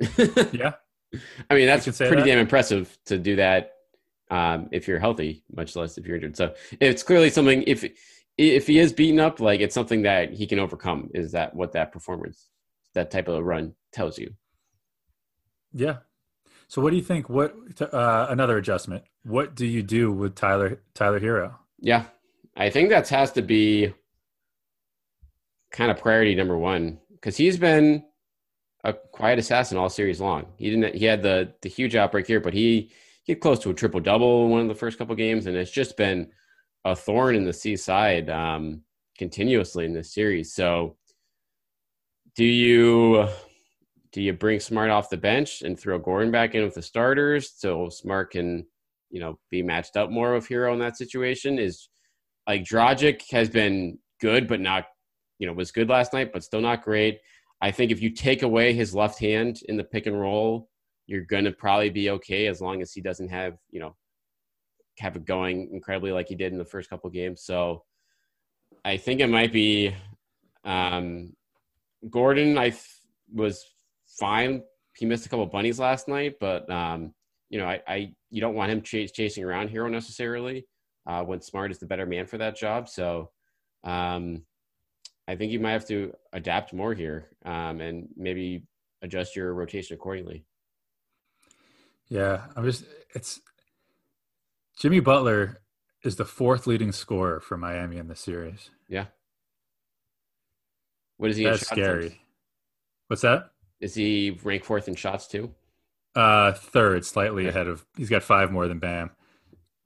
yeah, 0.52 0.74
I 1.48 1.54
mean 1.54 1.66
that's 1.66 1.84
pretty 1.84 2.16
that. 2.16 2.24
damn 2.24 2.38
impressive 2.38 2.96
to 3.06 3.18
do 3.18 3.36
that 3.36 3.73
um, 4.34 4.68
if 4.72 4.88
you're 4.88 4.98
healthy, 4.98 5.44
much 5.54 5.76
less 5.76 5.96
if 5.96 6.06
you're 6.06 6.16
injured. 6.16 6.36
So 6.36 6.54
it's 6.80 7.04
clearly 7.04 7.30
something. 7.30 7.62
If 7.68 7.84
if 8.36 8.66
he 8.66 8.80
is 8.80 8.92
beaten 8.92 9.20
up, 9.20 9.38
like 9.38 9.60
it's 9.60 9.74
something 9.74 10.02
that 10.02 10.32
he 10.32 10.46
can 10.48 10.58
overcome. 10.58 11.10
Is 11.14 11.30
that 11.32 11.54
what 11.54 11.72
that 11.72 11.92
performance, 11.92 12.48
that 12.94 13.12
type 13.12 13.28
of 13.28 13.44
run 13.44 13.74
tells 13.92 14.18
you? 14.18 14.34
Yeah. 15.72 15.98
So 16.66 16.82
what 16.82 16.90
do 16.90 16.96
you 16.96 17.02
think? 17.02 17.28
What 17.28 17.54
uh, 17.80 18.26
another 18.28 18.58
adjustment? 18.58 19.04
What 19.22 19.54
do 19.54 19.66
you 19.66 19.84
do 19.84 20.10
with 20.10 20.34
Tyler 20.34 20.80
Tyler 20.94 21.20
Herro? 21.20 21.54
Yeah, 21.78 22.04
I 22.56 22.70
think 22.70 22.88
that 22.88 23.08
has 23.10 23.30
to 23.32 23.42
be 23.42 23.94
kind 25.70 25.92
of 25.92 25.98
priority 25.98 26.34
number 26.34 26.58
one 26.58 26.98
because 27.12 27.36
he's 27.36 27.56
been 27.56 28.04
a 28.82 28.94
quiet 28.94 29.38
assassin 29.38 29.78
all 29.78 29.88
series 29.88 30.20
long. 30.20 30.46
He 30.56 30.70
didn't. 30.70 30.96
He 30.96 31.04
had 31.04 31.22
the 31.22 31.54
the 31.60 31.68
huge 31.68 31.94
outbreak 31.94 32.26
here, 32.26 32.40
but 32.40 32.52
he 32.52 32.90
get 33.26 33.40
close 33.40 33.58
to 33.60 33.70
a 33.70 33.74
triple 33.74 34.00
double 34.00 34.44
in 34.44 34.50
one 34.50 34.60
of 34.60 34.68
the 34.68 34.74
first 34.74 34.98
couple 34.98 35.14
games, 35.14 35.46
and 35.46 35.56
it's 35.56 35.70
just 35.70 35.96
been 35.96 36.30
a 36.84 36.94
thorn 36.94 37.34
in 37.34 37.44
the 37.44 37.52
seaside 37.52 38.28
um, 38.28 38.82
continuously 39.18 39.84
in 39.84 39.94
this 39.94 40.12
series. 40.12 40.54
So, 40.54 40.96
do 42.36 42.44
you 42.44 43.28
do 44.12 44.22
you 44.22 44.32
bring 44.32 44.60
Smart 44.60 44.90
off 44.90 45.10
the 45.10 45.16
bench 45.16 45.62
and 45.62 45.78
throw 45.78 45.98
Gordon 45.98 46.30
back 46.30 46.54
in 46.54 46.64
with 46.64 46.74
the 46.74 46.82
starters 46.82 47.52
so 47.56 47.88
Smart 47.88 48.30
can 48.32 48.66
you 49.10 49.20
know 49.20 49.38
be 49.50 49.62
matched 49.62 49.96
up 49.96 50.10
more 50.10 50.34
with 50.34 50.48
Herro 50.48 50.72
in 50.72 50.78
that 50.80 50.96
situation? 50.96 51.58
Is 51.58 51.88
like 52.46 52.64
Dragic 52.64 53.22
has 53.30 53.48
been 53.48 53.98
good, 54.20 54.46
but 54.46 54.60
not 54.60 54.84
you 55.38 55.46
know 55.46 55.52
was 55.52 55.72
good 55.72 55.88
last 55.88 56.12
night, 56.12 56.32
but 56.32 56.44
still 56.44 56.60
not 56.60 56.84
great. 56.84 57.18
I 57.60 57.70
think 57.70 57.90
if 57.90 58.02
you 58.02 58.10
take 58.10 58.42
away 58.42 58.74
his 58.74 58.94
left 58.94 59.18
hand 59.18 59.60
in 59.68 59.76
the 59.76 59.84
pick 59.84 60.06
and 60.06 60.20
roll 60.20 60.68
you're 61.06 61.24
going 61.24 61.44
to 61.44 61.52
probably 61.52 61.90
be 61.90 62.10
okay 62.10 62.46
as 62.46 62.60
long 62.60 62.80
as 62.82 62.92
he 62.92 63.00
doesn't 63.00 63.28
have, 63.28 63.56
you 63.70 63.80
know, 63.80 63.94
have 64.98 65.16
it 65.16 65.24
going 65.24 65.70
incredibly 65.72 66.12
like 66.12 66.28
he 66.28 66.34
did 66.34 66.52
in 66.52 66.58
the 66.58 66.64
first 66.64 66.88
couple 66.88 67.10
games. 67.10 67.42
So 67.42 67.84
I 68.84 68.96
think 68.96 69.20
it 69.20 69.28
might 69.28 69.52
be 69.52 69.94
um, 70.64 71.34
Gordon. 72.08 72.58
I 72.58 72.74
was 73.32 73.64
fine. 74.18 74.62
He 74.96 75.06
missed 75.06 75.26
a 75.26 75.28
couple 75.28 75.46
bunnies 75.46 75.78
last 75.78 76.08
night, 76.08 76.36
but 76.40 76.70
um, 76.70 77.12
you 77.50 77.58
know, 77.58 77.66
I, 77.66 77.80
I 77.86 78.14
you 78.30 78.40
don't 78.40 78.54
want 78.54 78.70
him 78.70 78.82
ch- 78.82 79.12
chasing 79.12 79.44
around 79.44 79.70
Herro 79.70 79.90
necessarily 79.90 80.66
uh, 81.06 81.22
when 81.22 81.40
Smart 81.40 81.70
is 81.70 81.78
the 81.78 81.86
better 81.86 82.06
man 82.06 82.26
for 82.26 82.38
that 82.38 82.56
job. 82.56 82.88
So 82.88 83.30
um, 83.82 84.42
I 85.26 85.36
think 85.36 85.52
you 85.52 85.60
might 85.60 85.72
have 85.72 85.86
to 85.88 86.12
adapt 86.32 86.72
more 86.72 86.94
here 86.94 87.28
um, 87.44 87.80
and 87.80 88.08
maybe 88.16 88.64
adjust 89.02 89.36
your 89.36 89.54
rotation 89.54 89.94
accordingly. 89.94 90.44
Yeah, 92.08 92.42
I'm 92.56 92.64
just 92.64 92.84
it's 93.14 93.40
Jimmy 94.78 95.00
Butler 95.00 95.60
is 96.02 96.16
the 96.16 96.24
fourth 96.24 96.66
leading 96.66 96.92
scorer 96.92 97.40
for 97.40 97.56
Miami 97.56 97.96
in 97.96 98.08
the 98.08 98.16
series. 98.16 98.70
Yeah. 98.88 99.06
What 101.16 101.30
is 101.30 101.36
he? 101.36 101.44
That's 101.44 101.66
scary. 101.66 102.20
What's 103.08 103.22
that? 103.22 103.50
Is 103.80 103.94
he 103.94 104.38
ranked 104.42 104.66
fourth 104.66 104.88
in 104.88 104.94
shots 104.94 105.26
too? 105.26 105.54
Uh, 106.14 106.52
third, 106.52 107.04
slightly 107.04 107.48
ahead 107.48 107.66
of. 107.66 107.84
He's 107.96 108.10
got 108.10 108.22
five 108.22 108.52
more 108.52 108.68
than 108.68 108.78
Bam. 108.78 109.10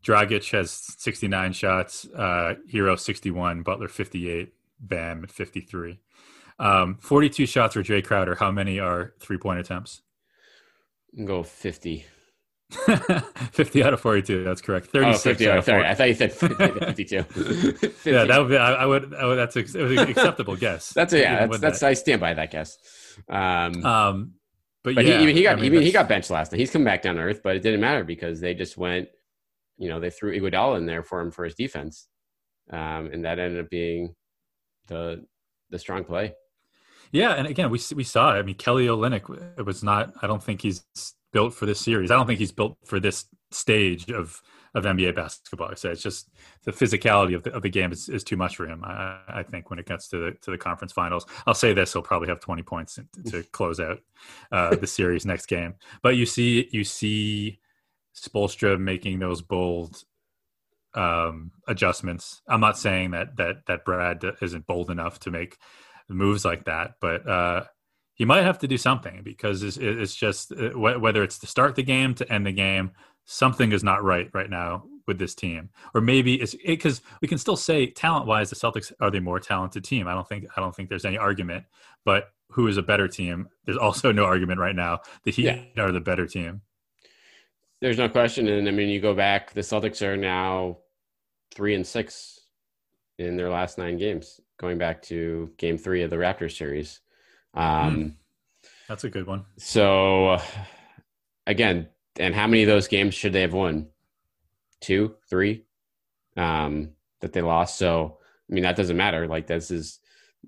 Dragic 0.04 0.50
has 0.52 0.70
69 0.70 1.52
shots. 1.52 2.07
Uh, 2.14 2.54
Herro 2.72 2.98
61. 2.98 3.62
Butler 3.62 3.88
58. 3.88 4.52
Bam 4.81 5.26
53. 5.26 5.98
Um, 6.59 6.98
42 7.00 7.46
shots 7.46 7.74
for 7.74 7.83
Jae 7.83 8.04
Crowder. 8.04 8.35
How 8.35 8.50
many 8.50 8.78
are 8.78 9.14
three 9.20 9.38
point 9.38 9.61
attempts? 9.61 10.02
Go 11.24 11.42
50. 11.42 12.06
50 13.52 13.82
out 13.82 13.94
of 13.94 14.00
42. 14.00 14.44
That's 14.44 14.60
correct. 14.60 14.88
36 14.88 15.26
oh, 15.26 15.30
50, 15.30 15.48
out 15.50 15.58
of 15.58 15.64
sorry. 15.64 15.78
40. 15.80 15.88
I 15.88 15.94
thought 15.94 16.08
you 16.08 16.14
said 16.14 16.32
52. 16.32 17.22
50. 17.72 18.10
Yeah, 18.10 18.24
that 18.24 18.38
would 18.38 18.48
be. 18.50 18.56
I, 18.58 18.72
I 18.74 18.86
would. 18.86 19.14
I 19.14 19.24
would 19.24 19.36
that's 19.36 19.56
a, 19.56 19.60
it 19.60 19.74
was 19.74 19.92
an 19.92 20.08
acceptable 20.08 20.54
guess. 20.54 20.90
that's 20.94 21.14
a, 21.14 21.18
yeah. 21.18 21.46
That's, 21.46 21.60
that's 21.60 21.80
that. 21.80 21.88
I 21.88 21.94
stand 21.94 22.20
by 22.20 22.34
that 22.34 22.50
guess. 22.50 22.76
Um, 23.28 23.84
Um, 23.84 24.32
but, 24.84 24.94
but 24.96 25.06
yeah, 25.06 25.20
he, 25.20 25.32
he 25.32 25.42
got 25.42 25.52
I 25.52 25.56
mean, 25.56 25.64
even 25.66 25.82
he 25.82 25.90
got 25.90 26.08
benched 26.08 26.30
last 26.30 26.52
night. 26.52 26.58
He's 26.58 26.70
come 26.70 26.84
back 26.84 27.02
down 27.02 27.16
to 27.16 27.22
earth, 27.22 27.40
but 27.42 27.56
it 27.56 27.62
didn't 27.62 27.80
matter 27.80 28.04
because 28.04 28.40
they 28.40 28.54
just 28.54 28.76
went. 28.76 29.08
You 29.78 29.88
know, 29.88 30.00
they 30.00 30.10
threw 30.10 30.38
Iguodala 30.38 30.76
in 30.76 30.86
there 30.86 31.02
for 31.02 31.20
him 31.20 31.30
for 31.30 31.44
his 31.44 31.54
defense, 31.54 32.06
um, 32.70 33.10
and 33.12 33.24
that 33.24 33.38
ended 33.38 33.64
up 33.64 33.70
being 33.70 34.14
the 34.88 35.24
the 35.70 35.78
strong 35.78 36.04
play. 36.04 36.34
Yeah, 37.12 37.32
and 37.32 37.46
again, 37.46 37.70
we 37.70 37.80
we 37.94 38.04
saw. 38.04 38.34
it. 38.34 38.38
I 38.38 38.42
mean, 38.42 38.56
Kelly 38.56 38.86
Olynyk. 38.86 39.58
It 39.58 39.64
was 39.66 39.82
not. 39.82 40.12
I 40.22 40.26
don't 40.26 40.42
think 40.42 40.62
he's 40.62 40.84
built 41.32 41.54
for 41.54 41.66
this 41.66 41.80
series. 41.80 42.10
I 42.10 42.16
don't 42.16 42.26
think 42.26 42.38
he's 42.38 42.52
built 42.52 42.76
for 42.84 43.00
this 43.00 43.26
stage 43.50 44.10
of 44.10 44.42
of 44.74 44.84
NBA 44.84 45.14
basketball. 45.14 45.74
So 45.76 45.90
it's 45.90 46.02
just 46.02 46.28
the 46.64 46.72
physicality 46.72 47.34
of 47.34 47.42
the, 47.42 47.52
of 47.52 47.62
the 47.62 47.70
game 47.70 47.90
is, 47.90 48.08
is 48.08 48.22
too 48.22 48.36
much 48.36 48.56
for 48.56 48.66
him. 48.66 48.84
I, 48.84 49.18
I 49.28 49.42
think 49.42 49.70
when 49.70 49.78
it 49.78 49.86
gets 49.86 50.08
to 50.08 50.18
the 50.18 50.30
to 50.42 50.50
the 50.50 50.58
conference 50.58 50.92
finals, 50.92 51.26
I'll 51.46 51.54
say 51.54 51.72
this: 51.72 51.92
he'll 51.92 52.02
probably 52.02 52.28
have 52.28 52.40
twenty 52.40 52.62
points 52.62 52.94
to, 52.96 53.30
to 53.30 53.42
close 53.44 53.80
out 53.80 54.00
uh, 54.52 54.76
the 54.76 54.86
series 54.86 55.26
next 55.26 55.46
game. 55.46 55.74
But 56.02 56.16
you 56.16 56.26
see, 56.26 56.68
you 56.72 56.84
see 56.84 57.60
Spoelstra 58.16 58.78
making 58.78 59.18
those 59.18 59.42
bold 59.42 60.04
um, 60.94 61.52
adjustments. 61.66 62.42
I'm 62.48 62.60
not 62.60 62.78
saying 62.78 63.12
that 63.12 63.36
that 63.36 63.66
that 63.66 63.84
Brad 63.84 64.22
isn't 64.42 64.66
bold 64.66 64.90
enough 64.90 65.20
to 65.20 65.30
make 65.30 65.58
moves 66.14 66.44
like 66.44 66.64
that, 66.64 66.94
but 67.00 67.28
uh, 67.28 67.64
he 68.14 68.24
might 68.24 68.42
have 68.42 68.58
to 68.60 68.68
do 68.68 68.78
something 68.78 69.22
because 69.22 69.62
it's, 69.62 69.76
it's 69.76 70.14
just 70.14 70.52
uh, 70.52 70.70
whether 70.70 71.22
it's 71.22 71.38
to 71.40 71.46
start 71.46 71.76
the 71.76 71.82
game 71.82 72.14
to 72.14 72.32
end 72.32 72.46
the 72.46 72.52
game, 72.52 72.92
something 73.24 73.72
is 73.72 73.84
not 73.84 74.02
right 74.02 74.30
right 74.32 74.50
now 74.50 74.84
with 75.06 75.18
this 75.18 75.34
team, 75.34 75.70
or 75.94 76.00
maybe 76.00 76.34
it's 76.34 76.54
because 76.66 77.00
we 77.22 77.28
can 77.28 77.38
still 77.38 77.56
say 77.56 77.86
talent 77.86 78.26
wise 78.26 78.50
the 78.50 78.56
Celtics 78.56 78.92
are 79.00 79.10
the 79.10 79.20
more 79.20 79.40
talented 79.40 79.84
team. 79.84 80.06
I 80.06 80.14
don't 80.14 80.28
think 80.28 80.46
I 80.56 80.60
don't 80.60 80.74
think 80.74 80.88
there's 80.88 81.04
any 81.04 81.18
argument, 81.18 81.64
but 82.04 82.30
who 82.50 82.66
is 82.66 82.76
a 82.76 82.82
better 82.82 83.08
team? 83.08 83.48
There's 83.64 83.76
also 83.78 84.12
no 84.12 84.24
argument 84.24 84.60
right 84.60 84.76
now. 84.76 85.00
The 85.24 85.32
Heat 85.32 85.44
Yeah. 85.44 85.82
are 85.82 85.92
the 85.92 86.00
better 86.00 86.26
team. 86.26 86.62
There's 87.80 87.98
no 87.98 88.08
question, 88.08 88.48
and 88.48 88.66
I 88.66 88.70
mean, 88.72 88.88
you 88.88 89.00
go 89.00 89.14
back. 89.14 89.52
The 89.52 89.60
Celtics 89.60 90.02
are 90.02 90.16
now 90.16 90.78
three 91.54 91.74
and 91.74 91.86
six 91.86 92.40
in 93.18 93.36
their 93.36 93.50
last 93.50 93.78
nine 93.78 93.96
games, 93.98 94.40
going 94.58 94.78
back 94.78 95.02
to 95.02 95.50
Game 95.56 95.78
Three 95.78 96.02
of 96.02 96.10
the 96.10 96.16
Raptors 96.16 96.56
series. 96.56 97.00
Um, 97.54 98.16
That's 98.88 99.04
a 99.04 99.10
good 99.10 99.26
one. 99.26 99.44
So, 99.56 100.28
uh, 100.28 100.42
again, 101.46 101.88
and 102.18 102.34
how 102.34 102.46
many 102.46 102.62
of 102.62 102.68
those 102.68 102.88
games 102.88 103.14
should 103.14 103.32
they 103.32 103.42
have 103.42 103.52
won? 103.52 103.88
Two, 104.80 105.16
three, 105.30 105.64
um, 106.36 106.90
that 107.20 107.32
they 107.32 107.42
lost. 107.42 107.78
So, 107.78 108.18
I 108.50 108.54
mean, 108.54 108.64
that 108.64 108.76
doesn't 108.76 108.96
matter. 108.96 109.26
Like 109.26 109.46
this 109.46 109.70
is 109.70 110.00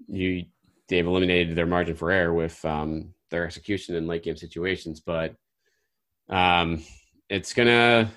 you. 0.09 0.45
They've 0.89 1.07
eliminated 1.07 1.57
their 1.57 1.67
margin 1.67 1.95
for 1.95 2.11
error 2.11 2.35
with 2.35 2.65
um, 2.65 3.15
their 3.31 3.45
execution 3.45 3.95
in 3.95 4.09
late 4.09 4.25
game 4.25 4.37
situations, 4.37 5.01
but 5.01 5.37
um, 6.29 6.83
it's 7.29 7.55
gonna. 7.55 8.11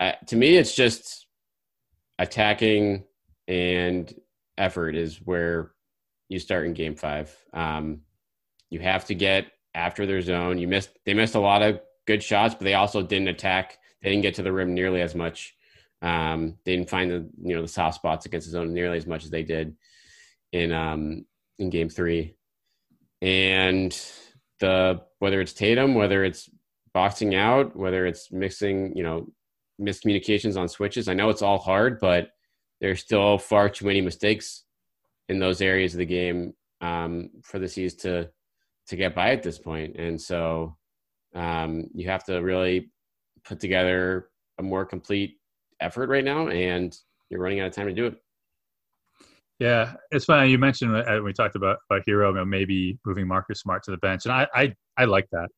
Uh, 0.00 0.12
to 0.26 0.36
me, 0.36 0.56
it's 0.56 0.74
just 0.74 1.26
attacking 2.18 3.04
and 3.48 4.12
effort 4.58 4.94
is 4.94 5.16
where 5.16 5.72
you 6.28 6.38
start 6.38 6.66
in 6.66 6.74
game 6.74 6.94
five. 6.94 7.34
Um, 7.52 8.00
you 8.70 8.80
have 8.80 9.04
to 9.06 9.14
get 9.14 9.46
after 9.74 10.06
their 10.06 10.20
zone. 10.20 10.58
You 10.58 10.68
missed 10.68 10.90
they 11.04 11.14
missed 11.14 11.34
a 11.34 11.40
lot 11.40 11.62
of 11.62 11.80
good 12.06 12.22
shots, 12.22 12.54
but 12.54 12.64
they 12.64 12.74
also 12.74 13.02
didn't 13.02 13.28
attack. 13.28 13.78
They 14.02 14.10
didn't 14.10 14.22
get 14.22 14.34
to 14.36 14.42
the 14.42 14.52
rim 14.52 14.74
nearly 14.74 15.00
as 15.00 15.14
much. 15.14 15.54
Um, 16.02 16.58
they 16.64 16.76
didn't 16.76 16.90
find 16.90 17.10
the 17.10 17.30
you 17.42 17.54
know 17.54 17.62
the 17.62 17.68
soft 17.68 17.96
spots 17.96 18.26
against 18.26 18.46
the 18.46 18.52
zone 18.52 18.72
nearly 18.72 18.98
as 18.98 19.06
much 19.06 19.24
as 19.24 19.30
they 19.30 19.42
did 19.42 19.76
in 20.52 20.72
um, 20.72 21.24
in 21.58 21.70
game 21.70 21.88
three. 21.88 22.36
And 23.22 23.98
the 24.60 25.02
whether 25.18 25.40
it's 25.40 25.52
Tatum, 25.52 25.94
whether 25.94 26.24
it's 26.24 26.50
boxing 26.92 27.34
out, 27.34 27.76
whether 27.76 28.06
it's 28.06 28.30
mixing, 28.30 28.96
you 28.96 29.02
know, 29.02 29.26
miscommunications 29.80 30.56
on 30.56 30.68
switches. 30.68 31.08
I 31.08 31.14
know 31.14 31.28
it's 31.28 31.42
all 31.42 31.58
hard, 31.58 31.98
but 32.00 32.30
there's 32.84 33.00
still 33.00 33.38
far 33.38 33.70
too 33.70 33.86
many 33.86 34.02
mistakes 34.02 34.64
in 35.30 35.38
those 35.38 35.62
areas 35.62 35.94
of 35.94 35.98
the 35.98 36.04
game 36.04 36.52
um, 36.82 37.30
for 37.42 37.58
the 37.58 37.66
C's 37.66 37.94
to 37.94 38.28
to 38.88 38.96
get 38.96 39.14
by 39.14 39.30
at 39.30 39.42
this. 39.42 39.58
And 39.64 40.20
so 40.20 40.76
um, 41.34 41.86
you 41.94 42.10
have 42.10 42.24
to 42.24 42.42
really 42.42 42.90
put 43.46 43.58
together 43.58 44.28
a 44.58 44.62
more 44.62 44.84
complete 44.84 45.38
effort 45.80 46.10
right 46.10 46.26
now, 46.26 46.48
and 46.48 46.94
you're 47.30 47.40
running 47.40 47.60
out 47.60 47.68
of 47.68 47.72
time 47.72 47.86
to 47.86 47.94
do 47.94 48.04
it. 48.04 48.16
Yeah, 49.58 49.94
it's 50.10 50.26
funny 50.26 50.50
you 50.50 50.58
mentioned 50.58 50.94
uh, 50.94 51.22
we 51.24 51.32
talked 51.32 51.56
about 51.56 51.78
about 51.88 52.02
Herro 52.06 52.46
maybe 52.46 52.98
moving 53.06 53.26
Marcus 53.26 53.60
Smart 53.60 53.82
to 53.84 53.92
the 53.92 53.96
bench, 53.96 54.26
and 54.26 54.34
I 54.34 54.46
I, 54.54 54.74
I 54.98 55.04
like 55.06 55.28
that. 55.32 55.48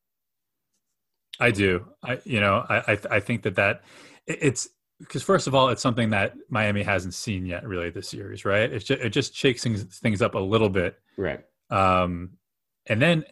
I 1.41 1.51
do. 1.51 1.89
I 2.05 2.21
you 2.23 2.39
know 2.39 2.65
I 2.69 2.93
I, 2.93 2.99
I 3.17 3.19
think 3.19 3.43
that 3.43 3.57
that 3.57 3.83
it's 4.29 4.69
because 4.99 5.23
first 5.23 5.47
of 5.47 5.55
all 5.55 5.69
it's 5.69 5.83
something 5.83 6.11
that 6.11 6.35
Miami 6.49 6.83
hasn't 6.83 7.15
seen 7.15 7.45
yet 7.47 7.67
really 7.67 7.91
this 7.91 8.09
series, 8.09 8.45
right? 8.45 8.73
It's 8.73 8.85
just, 8.85 9.01
it 9.01 9.11
just 9.11 9.35
shakes 9.35 9.63
things 9.63 9.83
things 9.85 10.23
up 10.23 10.35
a 10.35 10.39
little 10.39 10.71
bit, 10.71 10.99
Right. 11.17 11.41
um, 11.71 12.31
and 12.87 13.01
then 13.03 13.25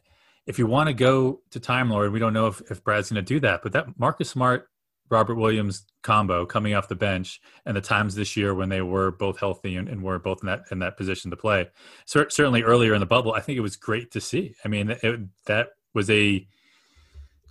if 0.46 0.58
you 0.58 0.66
want 0.66 0.88
to 0.88 0.94
go 0.94 1.40
to 1.50 1.60
Time 1.60 1.88
Lord, 1.90 2.12
we 2.12 2.18
don't 2.18 2.32
know 2.34 2.46
if 2.48 2.60
if 2.70 2.84
Brad's 2.84 3.10
going 3.10 3.24
to 3.24 3.34
do 3.34 3.40
that, 3.40 3.62
but 3.62 3.72
that 3.72 3.98
Marcus 3.98 4.28
Smart 4.30 4.68
Robert 5.10 5.34
Williams 5.36 5.84
combo 6.02 6.44
coming 6.46 6.74
off 6.74 6.88
the 6.88 6.94
bench 6.94 7.40
and 7.66 7.76
the 7.76 7.80
times 7.80 8.14
this 8.14 8.36
year 8.36 8.54
when 8.54 8.68
they 8.70 8.80
were 8.82 9.10
both 9.10 9.38
healthy 9.38 9.76
and, 9.76 9.88
and 9.88 10.02
were 10.02 10.18
both 10.18 10.38
in 10.42 10.46
that 10.46 10.62
in 10.70 10.78
that 10.80 10.96
position 10.96 11.30
to 11.30 11.36
play. 11.36 11.68
Cer- 12.06 12.30
certainly 12.30 12.62
earlier 12.62 12.94
in 12.94 13.00
the 13.00 13.06
bubble, 13.06 13.32
I 13.32 13.40
think 13.40 13.56
it 13.56 13.60
was 13.62 13.76
great 13.76 14.10
to 14.12 14.20
see. 14.20 14.54
I 14.64 14.68
mean, 14.68 14.90
it, 15.02 15.20
that 15.46 15.68
was 15.94 16.10
a 16.10 16.46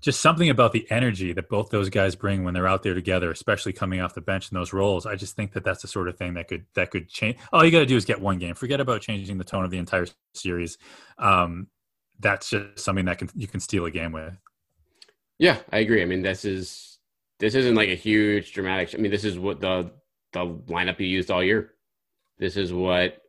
just 0.04 0.20
something 0.20 0.50
about 0.50 0.74
the 0.74 0.86
energy 0.92 1.32
that 1.32 1.48
both 1.48 1.70
those 1.70 1.90
guys 1.90 2.14
bring 2.14 2.44
when 2.44 2.54
they're 2.54 2.68
out 2.68 2.84
there 2.84 2.94
together, 2.94 3.32
especially 3.32 3.72
coming 3.72 4.02
off 4.02 4.14
the 4.14 4.20
bench 4.20 4.52
in 4.52 4.56
those 4.56 4.74
roles. 4.74 5.06
I 5.06 5.16
just 5.16 5.38
think 5.38 5.54
that 5.54 5.64
that's 5.64 5.82
the 5.82 5.88
sort 5.88 6.10
of 6.10 6.18
thing 6.18 6.34
that 6.34 6.50
could 6.50 6.66
that 6.76 6.92
could 6.92 7.08
change. 7.08 7.38
All 7.54 7.64
you 7.64 7.72
got 7.72 7.80
to 7.80 7.86
do 7.86 7.96
is 7.96 8.04
get 8.04 8.20
one 8.20 8.38
game. 8.38 8.54
Forget 8.54 8.82
about 8.82 9.02
changing 9.02 9.38
the 9.38 9.46
tone 9.46 9.64
of 9.64 9.72
the 9.72 9.78
entire 9.78 10.06
series. 10.34 10.78
Um, 11.18 11.68
that's 12.20 12.50
just 12.50 12.80
something 12.80 13.06
that 13.06 13.18
can 13.18 13.30
you 13.34 13.48
can 13.48 13.62
steal 13.62 13.86
a 13.86 13.92
game 13.92 14.12
with. 14.12 14.38
Yeah, 15.40 15.60
I 15.72 15.80
agree. 15.80 16.02
I 16.02 16.06
mean, 16.06 16.22
this 16.22 16.44
is 16.44 17.00
this 17.40 17.56
isn't 17.56 17.76
like 17.76 17.90
a 17.90 17.96
huge 17.96 18.52
dramatic. 18.52 18.94
I 18.94 18.98
mean, 18.98 19.12
this 19.12 19.24
is 19.24 19.40
what 19.40 19.62
the 19.62 19.90
the 20.34 20.46
lineup 20.46 21.00
you 21.00 21.08
used 21.08 21.32
all 21.32 21.42
year. 21.42 21.76
This 22.40 22.58
is 22.58 22.74
what 22.74 23.22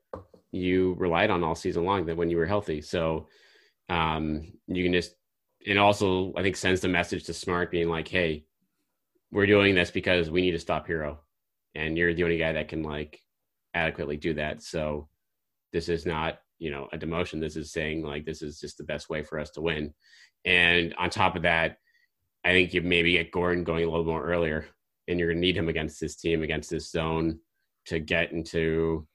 you 0.50 0.94
relied 0.98 1.30
on 1.30 1.44
all 1.44 1.54
season 1.54 1.84
long. 1.84 2.06
That 2.06 2.16
when 2.16 2.30
you 2.30 2.37
were 2.37 2.46
healthy, 2.46 2.80
so 2.80 3.28
um, 3.88 4.52
you 4.66 4.82
can 4.82 4.92
just 4.92 5.14
and 5.66 5.79
also 5.79 6.33
I 6.37 6.42
think 6.42 6.57
sends 6.57 6.81
the 6.81 6.88
message 6.88 7.24
to 7.24 7.35
Smart 7.35 7.70
being 7.70 7.88
like, 7.88 8.09
"Hey, 8.09 8.46
we're 9.31 9.46
doing 9.46 9.74
this 9.74 9.90
because 9.90 10.31
we 10.31 10.42
need 10.42 10.53
to 10.53 10.59
stop 10.59 10.87
Herro, 10.87 11.18
and 11.74 11.96
you're 11.96 12.14
the 12.14 12.24
only 12.24 12.38
guy 12.38 12.53
that 12.53 12.68
can 12.68 12.83
like 12.83 13.20
adequately 13.74 14.16
do 14.16 14.35
that." 14.35 14.62
So 14.62 15.09
this 15.72 15.88
is 15.88 16.07
not 16.07 16.38
you 16.59 16.70
know 16.70 16.88
a 16.92 16.98
demotion. 16.98 17.40
This 17.40 17.57
is 17.57 17.72
saying 17.72 18.03
like 18.03 18.24
this 18.24 18.42
is 18.42 18.61
just 18.61 18.79
the 18.79 18.85
best 18.85 19.09
way 19.09 19.22
for 19.22 19.38
us 19.38 19.50
to 19.53 19.61
win. 19.61 19.94
And 20.44 20.94
on 20.96 21.11
top 21.11 21.37
of 21.37 21.42
that, 21.42 21.79
I 22.44 22.53
think 22.53 22.74
you 22.74 22.83
maybe 22.83 23.12
get 23.12 23.33
Gordon 23.33 23.64
going 23.64 23.85
a 23.85 23.90
little 23.90 24.05
more 24.05 24.24
earlier, 24.24 24.66
and 25.09 25.18
you're 25.18 25.33
to 25.33 25.38
need 25.38 25.57
him 25.57 25.68
against 25.68 26.00
this 26.00 26.16
team, 26.16 26.42
against 26.42 26.70
this 26.70 26.90
zone, 26.90 27.40
to 27.87 27.98
get 27.98 28.33
into 28.33 29.07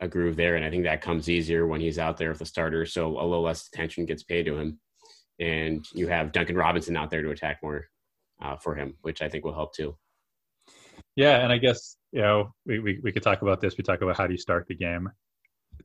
a 0.00 0.08
groove 0.08 0.36
there. 0.36 0.56
And 0.56 0.64
I 0.64 0.70
think 0.70 0.84
that 0.84 1.00
comes 1.00 1.30
easier 1.30 1.66
when 1.66 1.80
he's 1.80 1.98
out 1.98 2.16
there 2.18 2.30
with 2.30 2.40
the 2.40 2.46
starter, 2.46 2.84
so 2.84 3.18
a 3.18 3.24
little 3.24 3.42
less 3.42 3.68
attention 3.68 4.06
gets 4.06 4.22
paid 4.22 4.44
to 4.46 4.56
him, 4.56 4.78
and 5.40 5.84
you 5.92 6.08
have 6.08 6.32
Duncan 6.32 6.56
Robinson 6.56 6.96
out 6.96 7.10
there 7.10 7.22
to 7.22 7.30
attack 7.30 7.58
more 7.62 7.88
uh, 8.42 8.56
for 8.56 8.74
him, 8.74 8.94
which 9.02 9.22
I 9.22 9.28
think 9.28 9.44
will 9.44 9.54
help 9.54 9.74
too. 9.74 9.96
Yeah, 11.16 11.42
and 11.42 11.52
I 11.52 11.58
guess 11.58 11.96
you 12.12 12.22
know 12.22 12.54
we, 12.66 12.78
we 12.78 13.00
we 13.02 13.12
could 13.12 13.22
talk 13.22 13.42
about 13.42 13.60
this. 13.60 13.76
We 13.76 13.84
talk 13.84 14.02
about 14.02 14.16
how 14.16 14.26
do 14.26 14.32
you 14.32 14.38
start 14.38 14.66
the 14.68 14.74
game, 14.74 15.10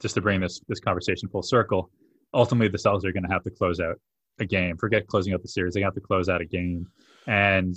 just 0.01 0.15
to 0.15 0.21
bring 0.21 0.41
this 0.41 0.59
this 0.67 0.79
conversation 0.79 1.29
full 1.29 1.43
circle. 1.43 1.89
Ultimately, 2.33 2.67
the 2.67 2.77
Celtics 2.77 3.05
are 3.05 3.11
going 3.11 3.23
to 3.23 3.31
have 3.31 3.43
to 3.43 3.51
close 3.51 3.79
out 3.79 3.99
a 4.39 4.45
game. 4.45 4.77
Forget 4.77 5.07
closing 5.07 5.33
out 5.33 5.41
the 5.41 5.47
series; 5.47 5.73
they 5.73 5.81
have 5.81 5.95
to 5.95 6.01
close 6.01 6.29
out 6.29 6.41
a 6.41 6.45
game. 6.45 6.87
And 7.27 7.75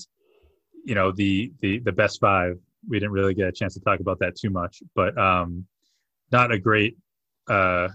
you 0.84 0.94
know 0.94 1.12
the 1.12 1.52
the 1.60 1.78
the 1.80 1.92
best 1.92 2.20
five. 2.20 2.58
We 2.88 2.98
didn't 2.98 3.12
really 3.12 3.34
get 3.34 3.48
a 3.48 3.52
chance 3.52 3.74
to 3.74 3.80
talk 3.80 4.00
about 4.00 4.18
that 4.18 4.36
too 4.36 4.50
much, 4.50 4.82
but 4.96 5.16
um, 5.16 5.66
not 6.32 6.50
a 6.50 6.58
great 6.58 6.96
uh, 7.48 7.88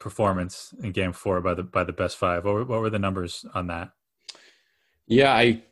performance 0.00 0.74
in 0.82 0.90
Game 0.90 1.12
Four 1.12 1.40
by 1.40 1.54
the 1.54 1.62
by 1.62 1.84
the 1.84 1.92
best 1.92 2.16
five. 2.16 2.44
What 2.44 2.54
were, 2.54 2.64
what 2.64 2.80
were 2.80 2.90
the 2.90 2.98
numbers 2.98 3.44
on 3.54 3.68
that? 3.68 3.90
Yeah, 5.06 5.32
I 5.32 5.62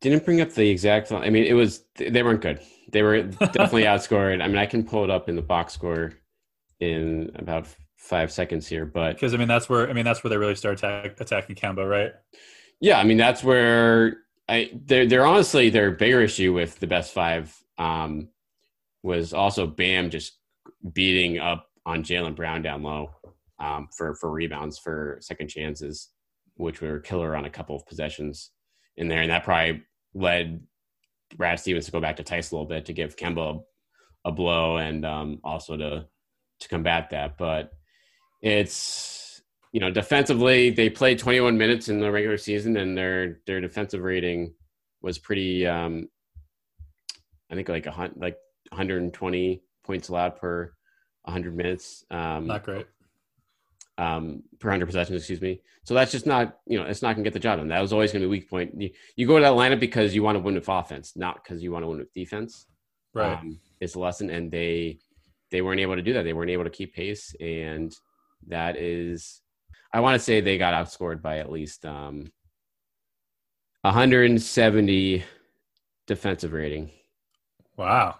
didn't 0.00 0.24
bring 0.24 0.42
up 0.42 0.52
the 0.52 0.68
exact. 0.68 1.10
I 1.12 1.30
mean, 1.30 1.44
it 1.44 1.54
was 1.54 1.84
they 1.96 2.22
weren't 2.22 2.42
good. 2.42 2.60
They 2.92 3.02
were 3.02 3.22
definitely 3.22 3.84
outscored. 3.84 4.42
I 4.42 4.48
mean, 4.48 4.58
I 4.58 4.66
can 4.66 4.84
pull 4.84 5.04
it 5.04 5.10
up 5.10 5.28
in 5.28 5.36
the 5.36 5.42
box 5.42 5.72
score 5.72 6.12
in 6.80 7.30
about 7.36 7.66
five 7.96 8.32
seconds 8.32 8.66
here, 8.66 8.86
but 8.86 9.14
Because 9.14 9.34
I 9.34 9.36
mean 9.36 9.48
that's 9.48 9.68
where 9.68 9.88
I 9.88 9.92
mean 9.92 10.04
that's 10.04 10.24
where 10.24 10.30
they 10.30 10.36
really 10.36 10.54
start 10.54 10.78
attack, 10.78 11.20
attacking 11.20 11.56
Kemba, 11.56 11.88
right? 11.88 12.12
Yeah, 12.80 12.98
I 12.98 13.04
mean 13.04 13.18
that's 13.18 13.44
where 13.44 14.18
I 14.48 14.70
they're 14.86 15.06
they're 15.06 15.26
honestly 15.26 15.70
their 15.70 15.90
bigger 15.92 16.20
issue 16.22 16.52
with 16.52 16.78
the 16.80 16.86
best 16.86 17.12
five 17.12 17.54
um, 17.78 18.28
was 19.02 19.32
also 19.32 19.66
Bam 19.66 20.10
just 20.10 20.38
beating 20.92 21.38
up 21.38 21.69
on 21.90 22.04
Jaylen 22.04 22.36
Brown 22.36 22.62
down 22.62 22.82
low 22.82 23.10
um, 23.58 23.88
for 23.96 24.14
for 24.14 24.30
rebounds 24.30 24.78
for 24.78 25.18
second 25.20 25.48
chances, 25.48 26.10
which 26.54 26.80
were 26.80 27.00
killer 27.00 27.36
on 27.36 27.44
a 27.44 27.50
couple 27.50 27.76
of 27.76 27.86
possessions 27.86 28.52
in 28.96 29.08
there, 29.08 29.22
and 29.22 29.30
that 29.30 29.44
probably 29.44 29.82
led 30.14 30.62
Brad 31.36 31.58
Stevens 31.58 31.86
to 31.86 31.92
go 31.92 32.00
back 32.00 32.16
to 32.16 32.24
Theis 32.24 32.52
a 32.52 32.54
little 32.54 32.68
bit 32.68 32.86
to 32.86 32.92
give 32.92 33.16
Kemba 33.16 33.60
a, 34.24 34.28
a 34.28 34.32
blow 34.32 34.76
and 34.76 35.04
um, 35.04 35.40
also 35.44 35.76
to 35.76 36.06
to 36.60 36.68
combat 36.68 37.10
that. 37.10 37.36
But 37.36 37.72
it's 38.40 39.42
you 39.72 39.80
know 39.80 39.90
defensively 39.90 40.70
they 40.70 40.90
played 40.90 41.18
21 41.18 41.56
minutes 41.58 41.88
in 41.88 42.00
the 42.00 42.10
regular 42.10 42.38
season 42.38 42.76
and 42.76 42.96
their 42.96 43.40
their 43.46 43.60
defensive 43.60 44.02
rating 44.02 44.54
was 45.02 45.18
pretty 45.18 45.66
um, 45.66 46.08
I 47.50 47.54
think 47.54 47.68
like 47.68 47.86
a 47.86 48.10
like 48.16 48.36
120 48.70 49.62
points 49.84 50.08
allowed 50.08 50.36
per 50.36 50.72
100 51.22 51.56
minutes. 51.56 52.04
Um, 52.10 52.46
not 52.46 52.64
great. 52.64 52.86
Um, 53.98 54.42
per 54.58 54.68
100 54.68 54.86
possessions, 54.86 55.18
excuse 55.18 55.40
me. 55.40 55.60
So 55.84 55.94
that's 55.94 56.12
just 56.12 56.26
not, 56.26 56.58
you 56.66 56.78
know, 56.78 56.86
it's 56.86 57.02
not 57.02 57.14
going 57.14 57.24
to 57.24 57.28
get 57.28 57.34
the 57.34 57.40
job 57.40 57.58
done. 57.58 57.68
That 57.68 57.80
was 57.80 57.92
always 57.92 58.12
going 58.12 58.22
to 58.22 58.28
be 58.28 58.30
weak 58.30 58.48
point. 58.48 58.80
You, 58.80 58.90
you, 59.16 59.26
go 59.26 59.36
to 59.36 59.42
that 59.42 59.52
lineup 59.52 59.80
because 59.80 60.14
you 60.14 60.22
want 60.22 60.36
to 60.36 60.40
win 60.40 60.54
with 60.54 60.68
offense, 60.68 61.16
not 61.16 61.42
because 61.42 61.62
you 61.62 61.70
want 61.70 61.84
to 61.84 61.88
win 61.88 61.98
with 61.98 62.12
defense. 62.14 62.66
Right. 63.12 63.38
Um, 63.38 63.60
it's 63.80 63.94
a 63.96 63.98
lesson, 63.98 64.30
and 64.30 64.50
they 64.50 64.98
they 65.50 65.62
weren't 65.62 65.80
able 65.80 65.96
to 65.96 66.02
do 66.02 66.12
that. 66.14 66.22
They 66.22 66.32
weren't 66.32 66.50
able 66.50 66.64
to 66.64 66.70
keep 66.70 66.94
pace, 66.94 67.34
and 67.40 67.94
that 68.46 68.76
is, 68.76 69.42
I 69.92 70.00
want 70.00 70.14
to 70.14 70.24
say 70.24 70.40
they 70.40 70.58
got 70.58 70.74
outscored 70.74 71.20
by 71.20 71.38
at 71.38 71.50
least 71.50 71.84
um, 71.84 72.30
170 73.82 75.24
defensive 76.06 76.52
rating. 76.52 76.90
Wow. 77.76 78.16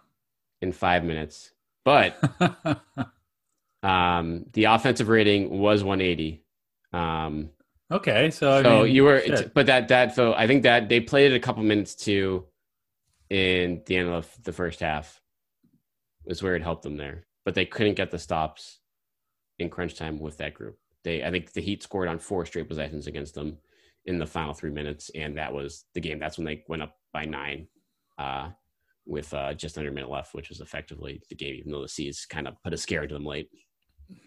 In 0.61 0.73
five 0.73 1.05
minutes. 1.05 1.53
But 1.85 2.17
um, 3.83 4.47
the 4.53 4.65
offensive 4.65 5.09
rating 5.09 5.59
was 5.59 5.83
180. 5.83 6.45
Um, 6.93 7.51
okay. 7.91 8.31
So, 8.31 8.53
I 8.53 8.63
so 8.63 8.83
mean, 8.83 8.95
you 8.95 9.05
were, 9.05 9.23
but 9.55 9.67
that, 9.67 9.89
that, 9.89 10.15
so 10.15 10.35
I 10.35 10.47
think 10.47 10.65
that 10.65 10.89
they 10.89 11.01
played 11.01 11.33
it 11.33 11.37
a 11.37 11.41
couple 11.41 11.63
minutes 11.63 11.95
too 11.95 12.47
in 13.31 13.83
the 13.87 13.97
end 13.97 14.09
of 14.09 14.29
the 14.43 14.53
first 14.53 14.81
half 14.81 15.21
was 16.25 16.43
where 16.43 16.57
it 16.57 16.63
helped 16.63 16.83
them 16.83 16.97
there. 16.97 17.27
But 17.45 17.55
they 17.55 17.65
couldn't 17.65 17.95
get 17.95 18.11
the 18.11 18.19
stops 18.19 18.81
in 19.59 19.71
crunch 19.71 19.95
time 19.95 20.19
with 20.19 20.39
that 20.39 20.55
group. 20.55 20.79
They, 21.05 21.25
I 21.25 21.31
think 21.31 21.53
the 21.53 21.63
Heat 21.63 21.83
scored 21.83 22.09
on 22.09 22.19
four 22.19 22.45
straight 22.45 22.69
possessions 22.69 23.07
against 23.07 23.35
them 23.35 23.59
in 24.05 24.19
the 24.19 24.27
final 24.27 24.53
three 24.53 24.71
minutes, 24.71 25.11
and 25.15 25.39
that 25.39 25.53
was 25.53 25.85
the 25.95 26.01
game. 26.01 26.19
That's 26.19 26.37
when 26.37 26.45
they 26.45 26.65
went 26.69 26.83
up 26.83 26.97
by 27.13 27.25
nine. 27.25 27.69
Uh, 28.19 28.51
with 29.07 29.33
uh, 29.35 29.55
just 29.55 29.79
under 29.79 29.91
a 29.91 29.93
minute 29.93 30.11
left, 30.11 30.35
which 30.35 30.49
was 30.49 30.61
effectively 30.61 31.21
the 31.29 31.35
game, 31.35 31.55
even 31.57 31.73
though 31.73 31.83
the 31.83 31.89
C's 31.89 32.27
kind 32.27 32.47
of 32.47 32.55
put 32.63 32.73
a 32.73 32.77
scare 32.77 33.07
to 33.07 33.15
them 33.15 33.25
late. 33.25 33.49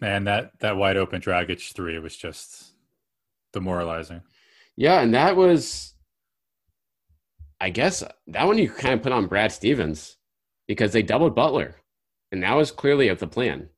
Man, 0.00 0.24
that 0.24 0.52
that 0.60 0.76
wide 0.76 0.96
open 0.96 1.20
Dragic 1.20 1.72
three 1.74 1.98
was 1.98 2.16
just 2.16 2.74
demoralizing. 3.52 4.22
Yeah, 4.76 5.00
and 5.00 5.14
that 5.14 5.36
was, 5.36 5.94
I 7.60 7.70
guess, 7.70 8.02
that 8.26 8.46
one 8.46 8.58
you 8.58 8.70
kind 8.70 8.94
of 8.94 9.02
put 9.02 9.12
on 9.12 9.26
Brad 9.26 9.52
Stevens 9.52 10.16
because 10.66 10.92
they 10.92 11.02
doubled 11.02 11.34
Butler, 11.34 11.76
and 12.32 12.42
that 12.42 12.54
was 12.54 12.70
clearly 12.70 13.08
of 13.08 13.18
the 13.18 13.26
plan. 13.26 13.68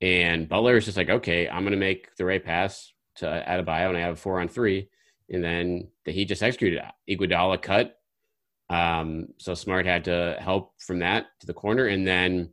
And 0.00 0.48
Butler 0.48 0.76
is 0.76 0.84
just 0.84 0.96
like, 0.96 1.10
okay, 1.10 1.48
I'm 1.48 1.62
going 1.62 1.72
to 1.72 1.78
make 1.78 2.14
the 2.16 2.24
right 2.24 2.44
pass 2.44 2.92
to 3.16 3.26
Adebayo, 3.26 3.88
and 3.88 3.96
I 3.96 4.00
have 4.00 4.14
a 4.14 4.16
four 4.16 4.40
on 4.40 4.48
three, 4.48 4.90
and 5.30 5.42
then 5.42 5.88
the, 6.04 6.12
he 6.12 6.24
just 6.24 6.42
executed 6.42 6.82
Iguodala 7.08 7.62
cut 7.62 7.97
um, 8.70 9.28
so 9.38 9.54
Smart 9.54 9.86
had 9.86 10.04
to 10.04 10.36
help 10.40 10.72
from 10.78 10.98
that 11.00 11.26
to 11.40 11.46
the 11.46 11.54
corner, 11.54 11.86
and 11.86 12.06
then 12.06 12.50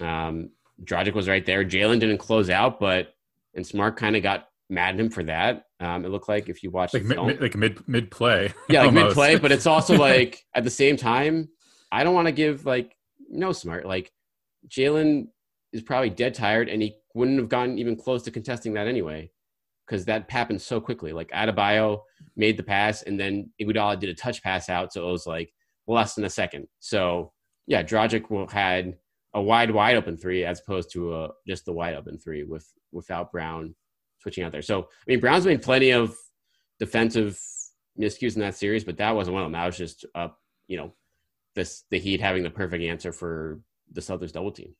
um, 0.00 0.50
Dragic 0.84 1.14
was 1.14 1.28
right 1.28 1.44
there. 1.44 1.64
Jaylen 1.64 2.00
didn't 2.00 2.18
close 2.18 2.50
out, 2.50 2.78
but 2.78 3.14
and 3.54 3.66
Smart 3.66 3.96
kind 3.96 4.16
of 4.16 4.22
got 4.22 4.48
mad 4.68 4.94
at 4.94 5.00
him 5.00 5.10
for 5.10 5.22
that. 5.24 5.66
Um, 5.80 6.04
it 6.04 6.08
looked 6.08 6.28
like 6.28 6.48
if 6.48 6.62
you 6.62 6.70
watch 6.70 6.94
like, 6.94 7.04
mid, 7.04 7.40
like 7.40 7.56
mid 7.56 7.88
mid 7.88 8.10
play, 8.10 8.52
yeah, 8.68 8.82
like 8.82 8.92
mid 8.92 9.12
play. 9.12 9.36
But 9.36 9.52
it's 9.52 9.66
also 9.66 9.96
like 9.98 10.44
at 10.54 10.64
the 10.64 10.70
same 10.70 10.96
time, 10.96 11.48
I 11.90 12.04
don't 12.04 12.14
want 12.14 12.28
to 12.28 12.32
give 12.32 12.66
like 12.66 12.94
no 13.28 13.52
Smart 13.52 13.86
like 13.86 14.12
Jaylen 14.68 15.28
is 15.72 15.82
probably 15.82 16.10
dead 16.10 16.34
tired, 16.34 16.68
and 16.68 16.82
he 16.82 16.96
wouldn't 17.14 17.38
have 17.38 17.48
gotten 17.48 17.78
even 17.78 17.96
close 17.96 18.22
to 18.24 18.30
contesting 18.30 18.74
that 18.74 18.86
anyway 18.86 19.30
because 19.86 20.04
that 20.06 20.30
happened 20.30 20.60
so 20.60 20.80
quickly. 20.80 21.12
Like 21.12 21.30
Adebayo 21.30 22.00
made 22.36 22.56
the 22.56 22.62
pass, 22.62 23.02
and 23.02 23.18
then 23.18 23.50
Iguodala 23.60 23.98
did 23.98 24.10
a 24.10 24.14
touch 24.14 24.42
pass 24.42 24.68
out, 24.68 24.92
so 24.92 25.08
it 25.08 25.12
was 25.12 25.26
like 25.26 25.52
less 25.86 26.14
than 26.14 26.24
a 26.24 26.30
second. 26.30 26.68
So 26.80 27.32
yeah, 27.66 27.82
Dragic 27.82 28.50
had 28.50 28.96
a 29.34 29.42
wide, 29.42 29.70
wide 29.70 29.96
open 29.96 30.16
three 30.16 30.44
as 30.44 30.60
opposed 30.60 30.92
to 30.92 31.14
a, 31.14 31.28
just 31.46 31.64
the 31.64 31.72
wide 31.72 31.94
open 31.94 32.18
three 32.18 32.44
with 32.44 32.70
without 32.92 33.32
Brown 33.32 33.74
switching 34.18 34.44
out 34.44 34.52
there. 34.52 34.62
So 34.62 34.82
I 34.82 35.04
mean, 35.06 35.20
Brown's 35.20 35.46
made 35.46 35.62
plenty 35.62 35.90
of 35.90 36.16
defensive 36.78 37.40
miscues 37.98 38.34
in 38.34 38.40
that 38.40 38.56
series, 38.56 38.84
but 38.84 38.96
that 38.98 39.14
wasn't 39.14 39.34
one 39.34 39.42
of 39.42 39.46
them. 39.46 39.52
That 39.52 39.66
was 39.66 39.78
just 39.78 40.06
uh, 40.14 40.28
you 40.66 40.76
know 40.76 40.94
this 41.54 41.84
the 41.90 41.98
Heat 41.98 42.20
having 42.20 42.42
the 42.42 42.50
perfect 42.50 42.82
answer 42.82 43.12
for 43.12 43.60
the 43.92 44.00
Celtics 44.00 44.32
double 44.32 44.52
team. 44.52 44.74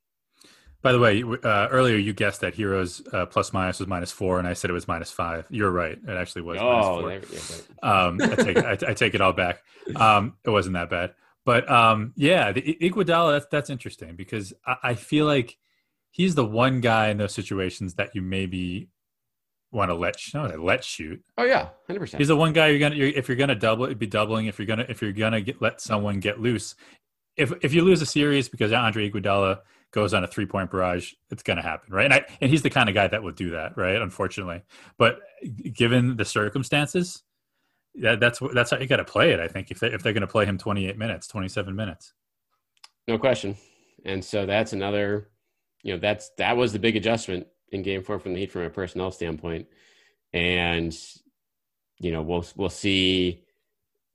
By 0.83 0.91
the 0.91 0.99
way, 0.99 1.23
uh, 1.23 1.69
earlier 1.71 1.97
you 1.97 2.13
guessed 2.13 2.41
that 2.41 2.57
Herro's 2.57 3.03
uh, 3.13 3.27
plus 3.27 3.53
minus 3.53 3.79
was 3.79 3.87
minus 3.87 4.11
four, 4.11 4.41
and 4.41 4.49
I 4.49 4.53
said 4.55 4.69
it 4.69 4.73
was 4.73 4.89
minus 4.89 5.13
five. 5.13 5.47
You're 5.49 5.71
right; 5.71 5.97
it 5.97 6.17
actually 6.17 6.43
was. 6.43 6.59
Oh, 6.61 7.03
minus 7.03 7.27
four. 7.27 7.89
Um, 7.89 8.21
I, 8.21 8.35
take, 8.35 8.59
I, 8.59 8.73
I, 8.73 8.95
take 8.95 9.15
it 9.15 9.21
all 9.21 9.33
back. 9.33 9.63
Um, 9.95 10.35
it 10.45 10.51
wasn't 10.51 10.75
that 10.75 10.91
bad, 10.91 11.15
but 11.45 11.71
um, 11.71 12.13
yeah, 12.17 12.51
the 12.51 12.63
Iguodala. 12.63 13.33
That's 13.33 13.47
that's 13.47 13.71
interesting 13.71 14.17
because 14.17 14.53
I, 14.67 14.77
I, 14.83 14.95
feel 14.95 15.25
like 15.25 15.57
he's 16.11 16.35
the 16.35 16.45
one 16.45 16.81
guy 16.81 17.11
in 17.11 17.17
those 17.17 17.33
situations 17.33 17.95
that 17.95 18.17
you 18.17 18.23
maybe 18.23 18.89
want 19.71 19.91
to 19.91 19.95
let 19.95 20.17
no, 20.35 20.47
let 20.47 20.83
shoot. 20.83 21.23
Oh 21.39 21.45
yeah, 21.45 21.69
hundred 21.87 22.01
percent. 22.01 22.21
He's 22.21 22.29
the 22.29 22.37
one 22.37 22.53
guy 22.53 22.69
you're 22.69 22.81
gonna 22.81 22.97
you're, 22.97 23.09
if 23.09 23.29
you're 23.29 23.37
gonna 23.37 23.55
double, 23.55 23.85
it'd 23.85 24.01
be 24.01 24.07
doubling. 24.09 24.47
If 24.47 24.59
you're 24.59 24.67
gonna 24.67 24.87
if 24.89 25.01
you're 25.01 25.13
gonna 25.13 25.41
get, 25.41 25.63
let 25.63 25.81
someone 25.81 26.19
get 26.19 26.41
loose, 26.41 26.75
if 27.37 27.53
if 27.63 27.73
you 27.73 27.83
lose 27.83 28.03
a 28.03 28.07
series 28.07 28.49
because 28.49 28.73
Andre 28.73 29.09
Iguodala 29.09 29.61
goes 29.93 30.15
on 30.15 30.25
a 30.25 30.27
three 30.27 30.47
point 30.47 30.71
barrage, 30.71 31.13
it's 31.31 31.43
going 31.43 31.59
to 31.59 31.63
happen, 31.63 31.93
right? 31.93 32.07
And 32.07 32.15
I, 32.15 32.27
and 32.41 32.51
he's 32.51 32.63
the 32.63 32.71
kind 32.71 32.89
of 32.89 32.95
guy 32.95 33.07
that 33.07 33.23
would 33.23 33.37
do 33.37 33.51
that, 33.51 33.77
right? 33.77 34.01
Unfortunately, 34.01 34.63
but 34.99 35.21
given 35.73 36.17
the 36.17 36.25
circumstances, 36.25 37.23
that, 37.97 38.21
that's 38.21 38.41
that's 38.55 38.71
how 38.71 38.79
you 38.79 38.87
got 38.87 38.97
to 38.97 39.05
play 39.05 39.33
it. 39.33 39.41
I 39.41 39.49
think 39.49 39.71
if 39.71 39.79
they 39.81 39.89
if 39.89 40.03
they're 40.03 40.15
going 40.15 40.23
to 40.23 40.27
play 40.27 40.47
him 40.47 40.59
28 40.59 40.97
minutes, 40.99 41.29
27 41.29 41.77
minutes, 41.77 42.15
no 43.07 43.19
question. 43.19 43.57
And 44.05 44.25
so 44.25 44.47
that's 44.47 44.73
another, 44.73 45.29
you 45.83 45.93
know, 45.93 46.01
that's 46.01 46.31
that 46.39 46.57
was 46.57 46.73
the 46.73 46.79
big 46.79 46.97
adjustment 46.97 47.47
in 47.71 47.83
Game 47.83 48.03
Four 48.03 48.19
from 48.19 48.33
the 48.33 48.41
Heat 48.41 48.51
from 48.51 48.63
a 48.63 48.71
personnel 48.71 49.11
standpoint, 49.11 49.67
and 50.33 50.97
you 51.99 52.13
know 52.13 52.23
we'll 52.23 52.47
we'll 52.57 52.71
see 52.71 53.45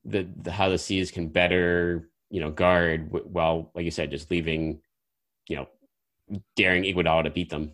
the, 0.05 0.27
the 0.41 0.51
how 0.51 0.69
the 0.69 0.77
C's 0.77 1.11
can 1.11 1.27
better 1.27 2.09
you 2.29 2.41
know 2.41 2.49
guard 2.49 3.11
while 3.11 3.71
like 3.75 3.85
you 3.85 3.91
said 3.91 4.11
just 4.11 4.31
leaving 4.31 4.79
you 5.47 5.55
know, 5.55 5.67
daring 6.55 6.83
Iguodala 6.83 7.23
to 7.23 7.29
beat 7.29 7.49
them 7.49 7.73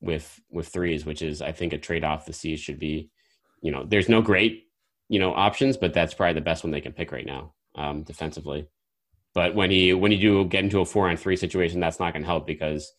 with 0.00 0.40
with 0.50 0.68
threes, 0.68 1.04
which 1.04 1.22
is 1.22 1.42
I 1.42 1.52
think 1.52 1.72
a 1.72 1.78
trade 1.78 2.04
off 2.04 2.26
the 2.26 2.32
C's 2.32 2.60
should 2.60 2.78
be. 2.78 3.10
You 3.62 3.72
know, 3.72 3.84
there's 3.84 4.08
no 4.08 4.22
great 4.22 4.68
you 5.08 5.18
know 5.18 5.34
options, 5.34 5.76
but 5.76 5.94
that's 5.94 6.14
probably 6.14 6.34
the 6.34 6.40
best 6.40 6.64
one 6.64 6.70
they 6.70 6.80
can 6.80 6.92
pick 6.92 7.12
right 7.12 7.26
now 7.26 7.54
um, 7.74 8.02
defensively. 8.02 8.68
But 9.34 9.54
when 9.54 9.70
he 9.70 9.94
when 9.94 10.12
you 10.12 10.18
do 10.18 10.44
get 10.44 10.64
into 10.64 10.80
a 10.80 10.84
four 10.84 11.08
on 11.08 11.16
three 11.16 11.36
situation, 11.36 11.80
that's 11.80 12.00
not 12.00 12.12
going 12.12 12.22
to 12.22 12.28
help 12.28 12.46
because 12.46 12.92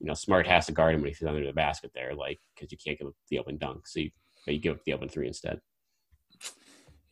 you 0.00 0.06
know 0.06 0.14
Smart 0.14 0.46
has 0.46 0.66
to 0.66 0.72
guard 0.72 0.94
him 0.94 1.02
when 1.02 1.10
he's 1.10 1.22
under 1.22 1.44
the 1.44 1.52
basket 1.52 1.92
there, 1.94 2.14
like 2.14 2.40
because 2.54 2.72
you 2.72 2.78
can't 2.78 2.98
give 2.98 3.08
the 3.30 3.38
open 3.38 3.58
dunk, 3.58 3.86
so 3.86 4.00
you, 4.00 4.10
you 4.46 4.58
give 4.58 4.76
up 4.76 4.84
the 4.84 4.92
open 4.92 5.08
three 5.08 5.26
instead. 5.26 5.60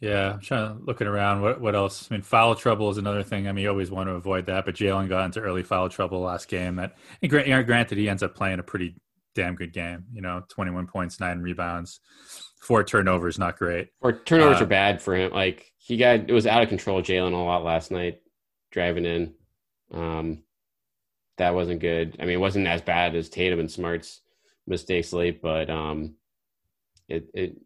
Yeah, 0.03 0.33
I'm 0.33 0.41
trying 0.41 0.67
to 0.67 0.85
looking 0.85 1.07
around. 1.07 1.43
What 1.43 1.61
what 1.61 1.77
else? 1.77 2.09
I 2.11 2.15
mean, 2.15 2.23
foul 2.23 2.57
trouble 2.57 2.91
is 2.91 2.99
another 2.99 3.23
thing. 3.23 3.47
I 3.47 3.53
mean, 3.53 3.63
you 3.63 3.71
always 3.71 3.89
want 3.89 4.09
to 4.09 4.15
avoid 4.15 4.47
that. 4.47 4.65
But 4.65 4.75
Jaylen 4.75 5.09
got 5.09 5.25
into 5.25 5.39
early 5.39 5.63
foul 5.63 5.89
trouble 5.89 6.23
last 6.23 6.49
game. 6.49 6.75
That 6.75 6.97
and 7.23 7.31
granted, 7.31 7.99
he 7.99 8.09
ends 8.09 8.25
up 8.25 8.35
playing 8.35 8.59
a 8.59 8.65
pretty 8.65 8.97
damn 9.37 9.55
good 9.55 9.73
game. 9.73 10.07
You 10.13 10.21
know, 10.21 10.43
21 10.49 10.89
points, 10.89 11.21
nine 11.21 11.39
rebounds, 11.39 12.01
four 12.61 12.83
turnovers. 12.83 13.39
Not 13.39 13.57
great. 13.57 13.91
Or 14.01 14.13
turnovers 14.13 14.61
uh, 14.61 14.65
are 14.65 14.67
bad 14.67 15.01
for 15.01 15.15
him. 15.15 15.31
Like 15.31 15.71
he 15.79 15.97
got 15.97 16.29
it 16.29 16.33
was 16.33 16.49
out 16.49 16.65
of 16.65 16.69
control. 16.69 17.01
Jaylen 17.01 17.33
a 17.33 17.37
lot 17.37 17.63
last 17.63 17.93
night, 17.93 18.23
driving 18.73 19.05
in. 19.05 19.35
Um, 19.93 20.43
that 21.39 21.55
wasn't 21.55 21.81
good. 21.81 22.17
I 22.19 22.25
mean, 22.25 22.35
it 22.35 22.41
wasn't 22.41 22.67
as 22.67 22.83
bad 22.83 23.15
as 23.15 23.29
Tatum 23.29 23.61
and 23.61 23.71
Smart's 23.71 24.21
mistakes 24.67 25.13
late, 25.13 25.41
but 25.41 25.71
um, 25.71 26.17
it 27.09 27.29
it 27.35 27.57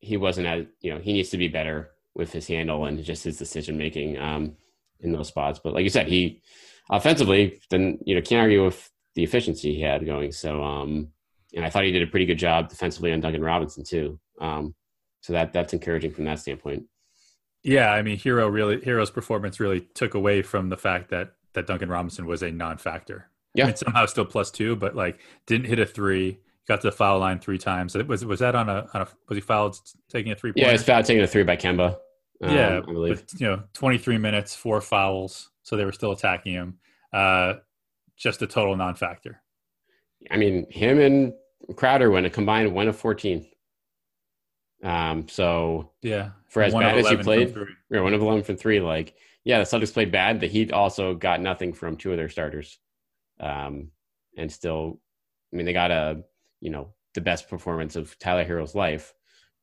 he 0.00 0.16
wasn't 0.16 0.46
as 0.46 0.66
you 0.80 0.92
know 0.92 1.00
he 1.00 1.12
needs 1.12 1.30
to 1.30 1.38
be 1.38 1.48
better 1.48 1.90
with 2.14 2.32
his 2.32 2.46
handle 2.46 2.86
and 2.86 3.02
just 3.04 3.24
his 3.24 3.38
decision 3.38 3.76
making 3.76 4.18
um, 4.18 4.56
in 5.00 5.12
those 5.12 5.28
spots. 5.28 5.60
But 5.62 5.74
like 5.74 5.84
you 5.84 5.90
said, 5.90 6.08
he 6.08 6.42
offensively 6.90 7.60
then 7.70 7.98
you 8.04 8.14
know 8.14 8.22
can't 8.22 8.42
argue 8.42 8.64
with 8.64 8.90
the 9.14 9.24
efficiency 9.24 9.74
he 9.74 9.82
had 9.82 10.06
going. 10.06 10.32
So 10.32 10.62
um, 10.62 11.08
and 11.54 11.64
I 11.64 11.70
thought 11.70 11.84
he 11.84 11.92
did 11.92 12.02
a 12.02 12.10
pretty 12.10 12.26
good 12.26 12.38
job 12.38 12.68
defensively 12.68 13.12
on 13.12 13.20
Duncan 13.20 13.42
Robinson 13.42 13.84
too. 13.84 14.18
Um, 14.40 14.74
so 15.20 15.32
that 15.32 15.52
that's 15.52 15.72
encouraging 15.72 16.12
from 16.12 16.24
that 16.24 16.38
standpoint. 16.38 16.84
Yeah, 17.62 17.90
I 17.90 18.02
mean, 18.02 18.16
Herro 18.16 18.52
really 18.52 18.78
Herro's 18.78 19.10
performance 19.10 19.58
really 19.58 19.80
took 19.80 20.14
away 20.14 20.42
from 20.42 20.68
the 20.68 20.76
fact 20.76 21.10
that 21.10 21.32
that 21.54 21.66
Duncan 21.66 21.88
Robinson 21.88 22.26
was 22.26 22.42
a 22.42 22.50
non-factor. 22.50 23.28
Yeah, 23.54 23.64
I 23.64 23.66
mean, 23.68 23.76
somehow 23.76 24.06
still 24.06 24.26
plus 24.26 24.50
two, 24.50 24.76
but 24.76 24.94
like 24.94 25.18
didn't 25.46 25.66
hit 25.66 25.78
a 25.78 25.86
three. 25.86 26.38
Got 26.68 26.80
to 26.80 26.88
the 26.88 26.92
foul 26.92 27.20
line 27.20 27.38
three 27.38 27.58
times. 27.58 27.94
Was 27.94 28.24
was 28.24 28.40
that 28.40 28.54
on 28.54 28.68
a, 28.68 28.88
on 28.92 29.02
a 29.02 29.08
was 29.28 29.36
he 29.36 29.40
fouled 29.40 29.78
taking 30.08 30.32
a 30.32 30.34
three? 30.34 30.52
Yeah, 30.56 30.72
it's 30.72 30.82
fouled 30.82 31.04
taking 31.04 31.22
a 31.22 31.26
three 31.26 31.44
by 31.44 31.56
Kemba. 31.56 31.96
Um, 32.42 32.54
yeah, 32.54 32.78
I 32.78 32.80
believe 32.80 33.10
with, 33.10 33.40
you 33.40 33.46
know, 33.46 33.62
23 33.72 34.18
minutes, 34.18 34.54
four 34.54 34.80
fouls, 34.80 35.50
so 35.62 35.76
they 35.76 35.84
were 35.84 35.92
still 35.92 36.12
attacking 36.12 36.52
him. 36.52 36.78
Uh, 37.12 37.54
just 38.16 38.42
a 38.42 38.46
total 38.46 38.76
non-factor. 38.76 39.40
I 40.30 40.36
mean, 40.36 40.70
him 40.70 40.98
and 40.98 41.32
Crowder 41.76 42.10
went 42.10 42.26
a 42.26 42.30
combined 42.30 42.72
one 42.74 42.88
of 42.88 42.96
14. 42.96 43.46
Um, 44.82 45.28
so 45.28 45.92
yeah, 46.02 46.30
for 46.48 46.62
as 46.62 46.74
bad 46.74 46.98
as 46.98 47.08
he 47.08 47.16
played, 47.16 47.56
or 47.90 48.02
one 48.02 48.12
of 48.12 48.20
11 48.20 48.44
from 48.44 48.56
three, 48.56 48.80
like 48.80 49.14
yeah, 49.44 49.58
the 49.58 49.64
Celtics 49.64 49.92
played 49.92 50.12
bad. 50.12 50.40
The 50.40 50.46
Heat 50.46 50.72
also 50.72 51.14
got 51.14 51.40
nothing 51.40 51.72
from 51.72 51.96
two 51.96 52.10
of 52.10 52.16
their 52.16 52.28
starters, 52.28 52.78
um, 53.40 53.90
and 54.36 54.50
still, 54.52 55.00
I 55.52 55.56
mean, 55.56 55.64
they 55.64 55.72
got 55.72 55.90
a 55.90 56.22
you 56.60 56.70
know 56.70 56.94
the 57.14 57.20
best 57.20 57.48
performance 57.48 57.96
of 57.96 58.18
Tyler 58.18 58.44
Herro's 58.44 58.74
life, 58.74 59.14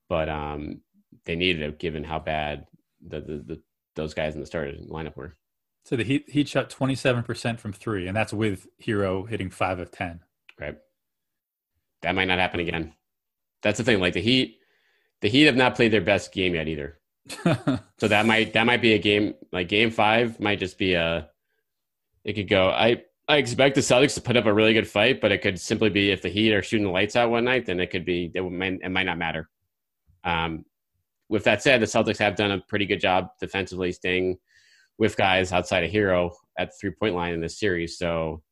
but 0.10 0.30
um, 0.30 0.82
they 1.26 1.36
needed 1.36 1.62
it 1.62 1.80
given 1.80 2.04
how 2.04 2.20
bad 2.20 2.66
the, 3.06 3.22
the, 3.22 3.38
the 3.38 3.62
those 3.96 4.14
guys 4.14 4.34
in 4.34 4.42
the 4.42 4.48
starting 4.48 4.88
lineup 4.90 5.16
were. 5.16 5.38
So 5.86 5.96
the 5.96 6.04
Heat 6.04 6.30
Heat 6.30 6.48
shot 6.48 6.70
twenty 6.70 6.96
seven 6.96 7.24
percent 7.24 7.60
from 7.60 7.74
three, 7.74 8.08
and 8.08 8.16
that's 8.16 8.34
with 8.34 8.68
Herro 8.86 9.28
hitting 9.28 9.50
five 9.50 9.80
of 9.80 9.92
ten. 9.92 10.22
Right. 10.60 10.78
That 12.02 12.16
might 12.16 12.28
not 12.28 12.40
happen 12.40 12.60
again. 12.60 12.94
That's 13.62 13.78
the 13.78 13.84
thing. 13.84 14.00
Like 14.00 14.14
the 14.14 14.22
Heat, 14.22 14.58
the 15.22 15.30
Heat 15.30 15.46
have 15.46 15.56
not 15.56 15.76
played 15.76 15.92
their 15.92 16.02
best 16.02 16.34
game 16.34 16.56
yet 16.56 16.68
either. 16.68 17.00
so 17.98 18.08
that 18.08 18.26
might 18.26 18.54
that 18.54 18.66
might 18.66 18.82
be 18.82 18.94
a 18.94 19.00
game 19.00 19.36
like 19.52 19.70
Game 19.70 19.92
Five 19.92 20.40
might 20.40 20.60
just 20.60 20.78
be 20.78 20.94
a. 20.94 21.30
It 22.24 22.34
could 22.34 22.50
go. 22.50 22.70
I 22.70 23.04
I 23.34 23.38
expect 23.38 23.74
the 23.74 23.82
Celtics 23.82 24.14
to 24.14 24.22
put 24.22 24.38
up 24.38 24.46
a 24.46 24.54
really 24.54 24.74
good 24.74 24.88
fight, 24.88 25.20
but 25.20 25.32
it 25.32 25.42
could 25.42 25.60
simply 25.60 25.90
be 25.90 26.12
if 26.12 26.22
the 26.22 26.30
Heat 26.30 26.54
are 26.54 26.62
shooting 26.62 26.86
the 26.86 26.92
lights 26.92 27.16
out 27.16 27.32
one 27.32 27.46
night, 27.46 27.66
then 27.66 27.80
it 27.80 27.90
could 27.90 28.06
be 28.06 28.32
it 28.36 28.42
might, 28.42 28.80
it 28.84 28.90
might 28.90 29.08
not 29.08 29.18
matter. 29.18 29.50
Um, 30.24 30.66
with 31.30 31.44
that 31.46 31.64
said, 31.64 31.82
the 31.82 31.88
Celtics 31.88 32.20
have 32.20 32.36
done 32.36 32.52
a 32.52 32.62
pretty 32.62 32.86
good 32.86 33.00
job 33.00 33.30
defensively 33.40 33.92
staying 33.92 34.38
with 35.00 35.18
guys 35.18 35.52
outside 35.52 35.84
of 35.84 35.90
Herro 35.90 36.30
at 36.60 36.70
the 36.70 36.76
three 36.80 36.92
point 36.92 37.16
line 37.16 37.34
in 37.34 37.42
this 37.42 37.60
series. 37.60 37.98
So 37.98 38.44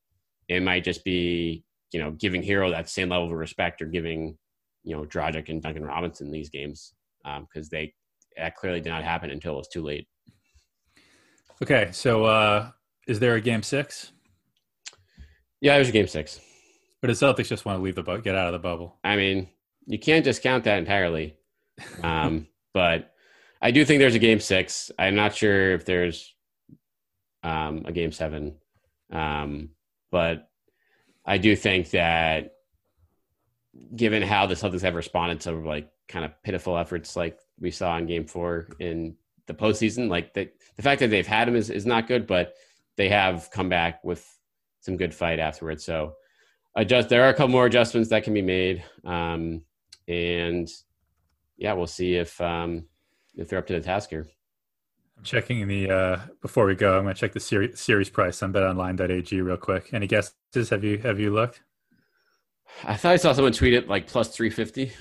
it 0.48 0.64
might 0.64 0.84
just 0.84 1.04
be, 1.04 1.64
you 1.92 2.00
know, 2.00 2.10
giving 2.10 2.42
Herro 2.42 2.72
that 2.72 2.90
same 2.90 3.10
level 3.10 3.28
of 3.28 3.34
respect 3.34 3.84
or 3.84 3.86
giving, 3.86 4.36
you 4.84 4.96
know, 4.96 5.04
Dragic 5.04 5.50
and 5.50 5.62
Duncan 5.62 5.86
Robinson 5.86 6.32
these 6.32 6.50
games 6.50 6.96
because 7.24 7.66
um, 7.66 7.70
they 7.72 7.94
that 8.36 8.56
clearly 8.56 8.82
did 8.82 8.90
not 8.90 9.04
happen 9.04 9.30
until 9.30 9.54
it 9.54 9.58
was 9.58 9.68
too 9.68 9.84
late. 9.84 10.08
Okay, 11.62 11.90
so 11.92 12.26
uh, 12.26 12.72
is 13.08 13.20
there 13.20 13.36
a 13.36 13.42
game 13.42 13.62
six? 13.62 14.12
Yeah, 15.62 15.76
there's 15.76 15.90
a 15.90 15.94
game 15.94 16.08
six. 16.08 16.40
But 17.02 17.08
the 17.08 17.14
Celtics 17.14 17.48
just 17.48 17.66
want 17.66 17.80
to 17.80 17.84
leave 17.84 17.96
the 17.96 18.04
bu- 18.04 18.22
get 18.22 18.36
out 18.36 18.48
of 18.48 18.54
the 18.54 18.60
bubble. 18.60 18.98
I 19.04 19.16
mean, 19.16 19.48
you 19.86 19.98
can't 19.98 20.26
discount 20.26 20.66
that 20.66 20.80
entirely. 20.80 21.36
Um, 22.04 22.48
but 22.74 23.14
I 23.62 23.72
do 23.72 23.86
think 23.86 24.00
there's 24.00 24.16
a 24.16 24.20
game 24.20 24.40
six. 24.40 24.92
I'm 24.98 25.16
not 25.16 25.36
sure 25.36 25.74
if 25.74 25.86
there's 25.86 26.36
um, 27.44 27.84
a 27.86 27.92
game 27.92 28.12
seven, 28.12 28.56
um, 29.12 29.70
but 30.12 30.50
I 31.26 31.38
do 31.38 31.56
think 31.56 31.92
that 31.92 32.54
given 33.96 34.22
how 34.22 34.48
the 34.48 34.56
Celtics 34.56 34.82
have 34.82 34.96
responded 34.96 35.42
to 35.42 35.52
like 35.54 35.90
kind 36.08 36.26
of 36.26 36.32
pitiful 36.44 36.78
efforts 36.78 37.16
like 37.16 37.40
we 37.60 37.72
saw 37.72 37.98
in 37.98 38.06
Game 38.06 38.26
Four 38.26 38.68
in 38.80 39.16
the 39.48 39.54
postseason, 39.54 40.10
like 40.10 40.34
the 40.34 40.50
the 40.76 40.84
fact 40.84 41.00
that 41.00 41.10
they've 41.10 41.26
had 41.26 41.48
him 41.48 41.56
is 41.56 41.70
is 41.70 41.86
not 41.86 42.08
good, 42.08 42.26
but 42.28 42.54
they 42.98 43.10
have 43.10 43.50
come 43.52 43.70
back 43.70 44.04
with 44.04 44.28
some 44.82 44.98
good 44.98 45.14
fight 45.14 45.40
afterwards. 45.40 45.86
So 45.86 46.14
adjust. 46.76 47.10
There 47.10 47.24
are 47.24 47.30
a 47.30 47.34
couple 47.34 47.50
more 47.50 47.66
adjustments 47.66 48.10
that 48.10 48.24
can 48.24 48.34
be 48.34 48.42
made, 48.42 48.84
um, 49.06 49.62
and 50.08 50.70
yeah, 51.58 51.74
we'll 51.74 51.88
see 51.88 52.16
if 52.16 52.40
um, 52.42 52.86
if 53.36 53.48
they're 53.48 53.60
up 53.60 53.68
to 53.68 53.74
the 53.74 53.82
task 53.82 54.10
here. 54.10 54.28
I'm 55.18 55.24
checking 55.24 55.68
the 55.68 55.90
uh, 55.90 56.20
before 56.42 56.66
we 56.66 56.76
go. 56.76 56.98
I'm 56.98 57.04
going 57.04 57.16
to 57.16 57.20
check 57.20 57.32
the 57.32 57.40
series, 57.40 57.80
series 57.80 58.10
price 58.10 58.42
on 58.44 58.52
BetOnline.ag 58.52 59.42
real 59.42 59.58
quick. 59.58 59.94
Any 59.94 60.08
guesses? 60.08 60.70
Have 60.70 60.84
you 60.84 60.98
have 60.98 61.20
you 61.20 61.32
looked? 61.32 61.62
I 62.84 62.96
thought 62.96 63.14
I 63.14 63.18
saw 63.18 63.34
someone 63.34 63.54
tweet 63.54 63.74
it 63.74 63.88
like 63.88 64.08
plus 64.08 64.30
350, 64.36 64.92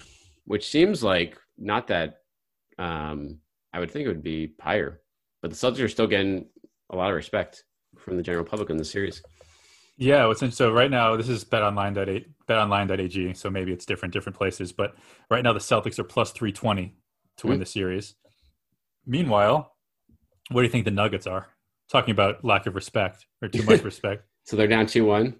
which 0.45 0.69
seems 0.69 1.03
like 1.03 1.39
not 1.57 1.87
that. 1.89 2.19
Um, 2.79 3.39
I 3.73 3.79
would 3.79 3.91
think 3.91 4.07
it 4.07 4.09
would 4.09 4.23
be 4.23 4.55
higher, 4.61 5.01
but 5.43 5.51
the 5.51 5.57
Celtics 5.57 5.85
are 5.85 5.89
still 5.89 6.07
getting 6.07 6.47
a 6.91 6.97
lot 6.97 7.11
of 7.11 7.17
respect 7.17 7.65
from 7.97 8.17
the 8.17 8.23
general 8.23 8.45
public 8.45 8.71
in 8.71 8.77
the 8.77 8.85
series. 8.85 9.23
Yeah, 10.01 10.25
what's 10.25 10.41
in, 10.41 10.51
so 10.51 10.73
right 10.73 10.91
now 10.91 11.15
this 11.17 11.29
is 11.29 11.45
betonline.ag, 11.45 12.25
betonline.ag, 12.49 13.35
so 13.35 13.51
maybe 13.51 13.71
it's 13.71 13.85
different 13.85 14.15
different 14.15 14.37
places, 14.37 14.73
but 14.73 14.95
right 15.31 15.45
now 15.45 15.53
the 15.53 15.61
Celtics 15.61 15.99
are 15.99 16.05
plus 16.05 16.33
320 16.33 16.87
to 16.87 16.91
mm-hmm. 16.91 17.49
win 17.49 17.57
hmm. 17.57 17.61
the 17.61 17.67
series. 17.67 18.15
Meanwhile, 19.05 19.75
what 20.51 20.63
do 20.63 20.65
you 20.65 20.73
think 20.73 20.87
the 20.87 20.91
Nuggets 20.91 21.27
are? 21.27 21.49
Talking 21.91 22.13
about 22.13 22.43
lack 22.43 22.67
of 22.67 22.75
respect 22.75 23.27
or 23.43 23.49
too 23.49 23.63
much 23.65 23.83
respect. 23.85 24.25
so 24.45 24.57
they're 24.57 24.67
down 24.67 24.87
2-1. 24.87 25.35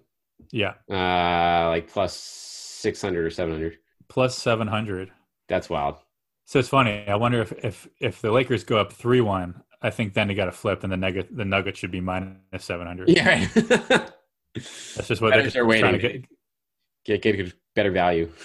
Yeah. 0.51 0.73
Uh 0.89 1.69
like 1.69 1.91
plus 1.91 2.15
600 2.15 3.25
or 3.25 3.29
700. 3.31 3.79
Plus 4.09 4.37
700. 4.37 5.11
That's 5.47 5.71
wild. 5.71 5.97
So 6.45 6.59
it's 6.59 6.69
funny. 6.69 7.03
I 7.07 7.15
wonder 7.15 7.41
if 7.41 7.51
if 7.63 7.87
if 7.99 8.21
the 8.21 8.31
Lakers 8.31 8.63
go 8.63 8.77
up 8.77 8.93
3-1, 8.93 9.59
I 9.81 9.89
think 9.89 10.13
then 10.13 10.27
they 10.27 10.35
got 10.35 10.45
to 10.45 10.51
flip 10.51 10.83
and 10.83 10.91
the 10.91 10.97
Nugget 10.97 11.35
the 11.35 11.45
Nuggets 11.45 11.79
should 11.79 11.91
be 11.91 12.01
minus 12.01 12.35
700. 12.59 13.09
Yeah. 13.09 13.47
Right. 13.57 14.11
That's 14.55 15.07
just 15.07 15.21
what 15.21 15.33
they're, 15.33 15.49
they're 15.49 15.65
waiting. 15.65 15.91
to 15.93 15.97
get. 15.97 16.25
Get, 17.03 17.21
get 17.21 17.53
better 17.75 17.91
value. 17.91 18.29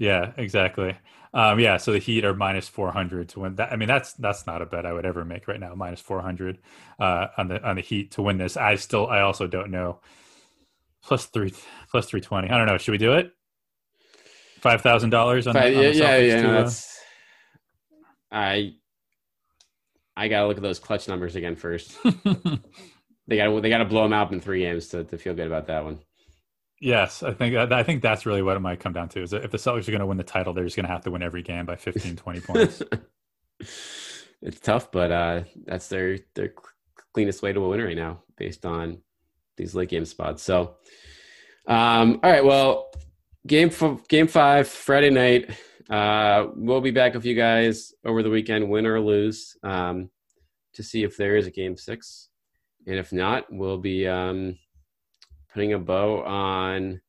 Yeah, 0.00 0.30
exactly. 0.36 0.96
Um, 1.34 1.58
yeah, 1.58 1.76
so 1.76 1.90
the 1.90 1.98
Heat 1.98 2.24
are 2.24 2.32
minus 2.32 2.68
four 2.68 2.92
hundred 2.92 3.30
to 3.30 3.40
win 3.40 3.56
that. 3.56 3.72
I 3.72 3.76
mean, 3.76 3.88
that's 3.88 4.12
that's 4.12 4.46
not 4.46 4.62
a 4.62 4.66
bet 4.66 4.86
I 4.86 4.92
would 4.92 5.04
ever 5.04 5.24
make 5.24 5.48
right 5.48 5.58
now. 5.58 5.74
Minus 5.74 6.00
four 6.00 6.20
hundred 6.22 6.60
uh, 7.00 7.26
on 7.36 7.48
the 7.48 7.60
on 7.68 7.74
the 7.74 7.82
Heat 7.82 8.12
to 8.12 8.22
win 8.22 8.38
this. 8.38 8.56
I 8.56 8.76
still, 8.76 9.08
I 9.08 9.22
also 9.22 9.48
don't 9.48 9.72
know. 9.72 9.98
Plus 11.02 11.26
three, 11.26 11.52
plus 11.90 12.06
three 12.06 12.20
twenty. 12.20 12.48
I 12.48 12.56
don't 12.58 12.68
know. 12.68 12.78
Should 12.78 12.92
we 12.92 12.98
do 12.98 13.14
it? 13.14 13.32
Five 14.60 14.82
thousand 14.82 15.10
dollars 15.10 15.48
on, 15.48 15.54
Five, 15.54 15.74
the, 15.74 15.78
on 15.78 15.94
yeah, 15.96 16.16
the 16.16 16.26
yeah, 16.26 16.60
yeah. 16.60 16.70
I 18.30 18.74
I 20.16 20.28
gotta 20.28 20.46
look 20.46 20.58
at 20.58 20.62
those 20.62 20.78
clutch 20.78 21.08
numbers 21.08 21.34
again 21.34 21.56
first. 21.56 21.96
they 23.28 23.36
got 23.36 23.62
they 23.62 23.68
got 23.68 23.78
to 23.78 23.84
blow 23.84 24.02
them 24.02 24.12
out 24.12 24.32
in 24.32 24.40
three 24.40 24.60
games 24.60 24.88
to, 24.88 25.04
to 25.04 25.18
feel 25.18 25.34
good 25.34 25.46
about 25.46 25.66
that 25.66 25.84
one. 25.84 26.00
Yes, 26.80 27.22
I 27.22 27.32
think 27.32 27.54
I 27.54 27.82
think 27.82 28.02
that's 28.02 28.24
really 28.24 28.42
what 28.42 28.56
it 28.56 28.60
might 28.60 28.80
come 28.80 28.92
down 28.92 29.08
to. 29.10 29.22
Is 29.22 29.32
if 29.32 29.50
the 29.50 29.58
Celtics 29.58 29.86
are 29.86 29.92
going 29.92 30.00
to 30.00 30.06
win 30.06 30.16
the 30.16 30.24
title, 30.24 30.54
they're 30.54 30.64
just 30.64 30.76
going 30.76 30.86
to 30.86 30.92
have 30.92 31.04
to 31.04 31.10
win 31.10 31.22
every 31.22 31.42
game 31.42 31.66
by 31.66 31.76
15, 31.76 32.16
20 32.16 32.40
points. 32.40 32.82
it's 33.60 34.60
tough, 34.60 34.90
but 34.90 35.12
uh, 35.12 35.42
that's 35.66 35.88
their 35.88 36.18
their 36.34 36.54
cleanest 37.12 37.42
way 37.42 37.52
to 37.52 37.60
a 37.60 37.68
win 37.68 37.82
right 37.82 37.96
now, 37.96 38.22
based 38.36 38.64
on 38.64 38.98
these 39.56 39.74
late 39.74 39.90
game 39.90 40.06
spots. 40.06 40.42
So, 40.42 40.76
um, 41.66 42.20
all 42.22 42.30
right, 42.30 42.44
well, 42.44 42.90
game 43.46 43.68
f- 43.68 44.06
game 44.08 44.28
five 44.28 44.68
Friday 44.68 45.10
night. 45.10 45.50
Uh, 45.90 46.48
we'll 46.54 46.80
be 46.80 46.92
back 46.92 47.14
with 47.14 47.24
you 47.24 47.34
guys 47.34 47.92
over 48.04 48.22
the 48.22 48.30
weekend, 48.30 48.70
win 48.70 48.86
or 48.86 49.00
lose, 49.00 49.56
um, 49.64 50.10
to 50.74 50.82
see 50.82 51.02
if 51.02 51.16
there 51.16 51.36
is 51.36 51.46
a 51.46 51.50
game 51.50 51.76
six 51.76 52.28
and 52.86 52.96
if 52.96 53.12
not, 53.12 53.46
we'll 53.50 53.78
be 53.78 54.06
um, 54.06 54.58
putting 55.52 55.72
a 55.72 55.78
bow 55.78 56.22
on 56.24 57.00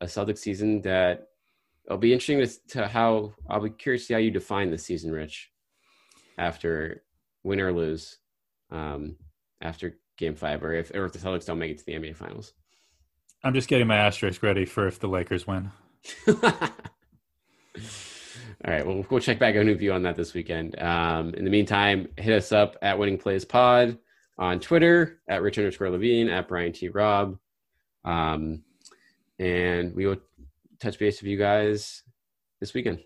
a 0.00 0.08
Celtic 0.08 0.38
season 0.38 0.82
that 0.82 1.28
it'll 1.86 1.98
be 1.98 2.12
interesting 2.12 2.40
to, 2.40 2.76
to 2.78 2.86
how 2.88 3.34
I'll 3.48 3.60
be 3.60 3.70
curious 3.70 4.02
to 4.02 4.06
see 4.06 4.14
how 4.14 4.20
you 4.20 4.30
define 4.30 4.70
the 4.70 4.78
season, 4.78 5.12
Rich, 5.12 5.50
after 6.38 7.02
win 7.42 7.60
or 7.60 7.72
lose, 7.72 8.18
um, 8.70 9.16
after 9.60 9.98
Game 10.16 10.34
Five, 10.34 10.62
or 10.62 10.72
if 10.72 10.90
or 10.94 11.04
if 11.06 11.12
the 11.12 11.18
Celtics 11.18 11.46
don't 11.46 11.58
make 11.58 11.70
it 11.70 11.78
to 11.78 11.86
the 11.86 11.94
NBA 11.94 12.16
Finals. 12.16 12.52
I'm 13.42 13.54
just 13.54 13.68
getting 13.68 13.86
my 13.86 13.96
asterisk 13.96 14.42
ready 14.42 14.64
for 14.64 14.86
if 14.86 15.00
the 15.00 15.08
Lakers 15.08 15.46
win. 15.46 15.70
All 18.66 18.72
right, 18.72 18.86
well, 18.86 19.04
we'll 19.10 19.20
check 19.20 19.38
back 19.38 19.56
on 19.56 19.66
with 19.66 19.82
you 19.82 19.92
on 19.92 20.02
that 20.04 20.16
this 20.16 20.32
weekend. 20.32 20.80
Um, 20.80 21.34
in 21.34 21.44
the 21.44 21.50
meantime, 21.50 22.08
hit 22.16 22.34
us 22.34 22.50
up 22.50 22.76
at 22.80 22.98
Winning 22.98 23.18
Plays 23.18 23.44
Pod 23.44 23.98
on 24.38 24.60
Twitter 24.60 25.20
at 25.28 25.42
Rich 25.42 25.58
underscore 25.58 25.90
Levine 25.90 26.28
at 26.28 26.48
Brian 26.48 26.72
T 26.72 26.88
Rob, 26.88 27.38
um, 28.04 28.62
and 29.38 29.94
we 29.94 30.06
will 30.06 30.16
touch 30.80 30.98
base 30.98 31.20
with 31.20 31.28
you 31.28 31.38
guys 31.38 32.02
this 32.60 32.74
weekend. 32.74 33.00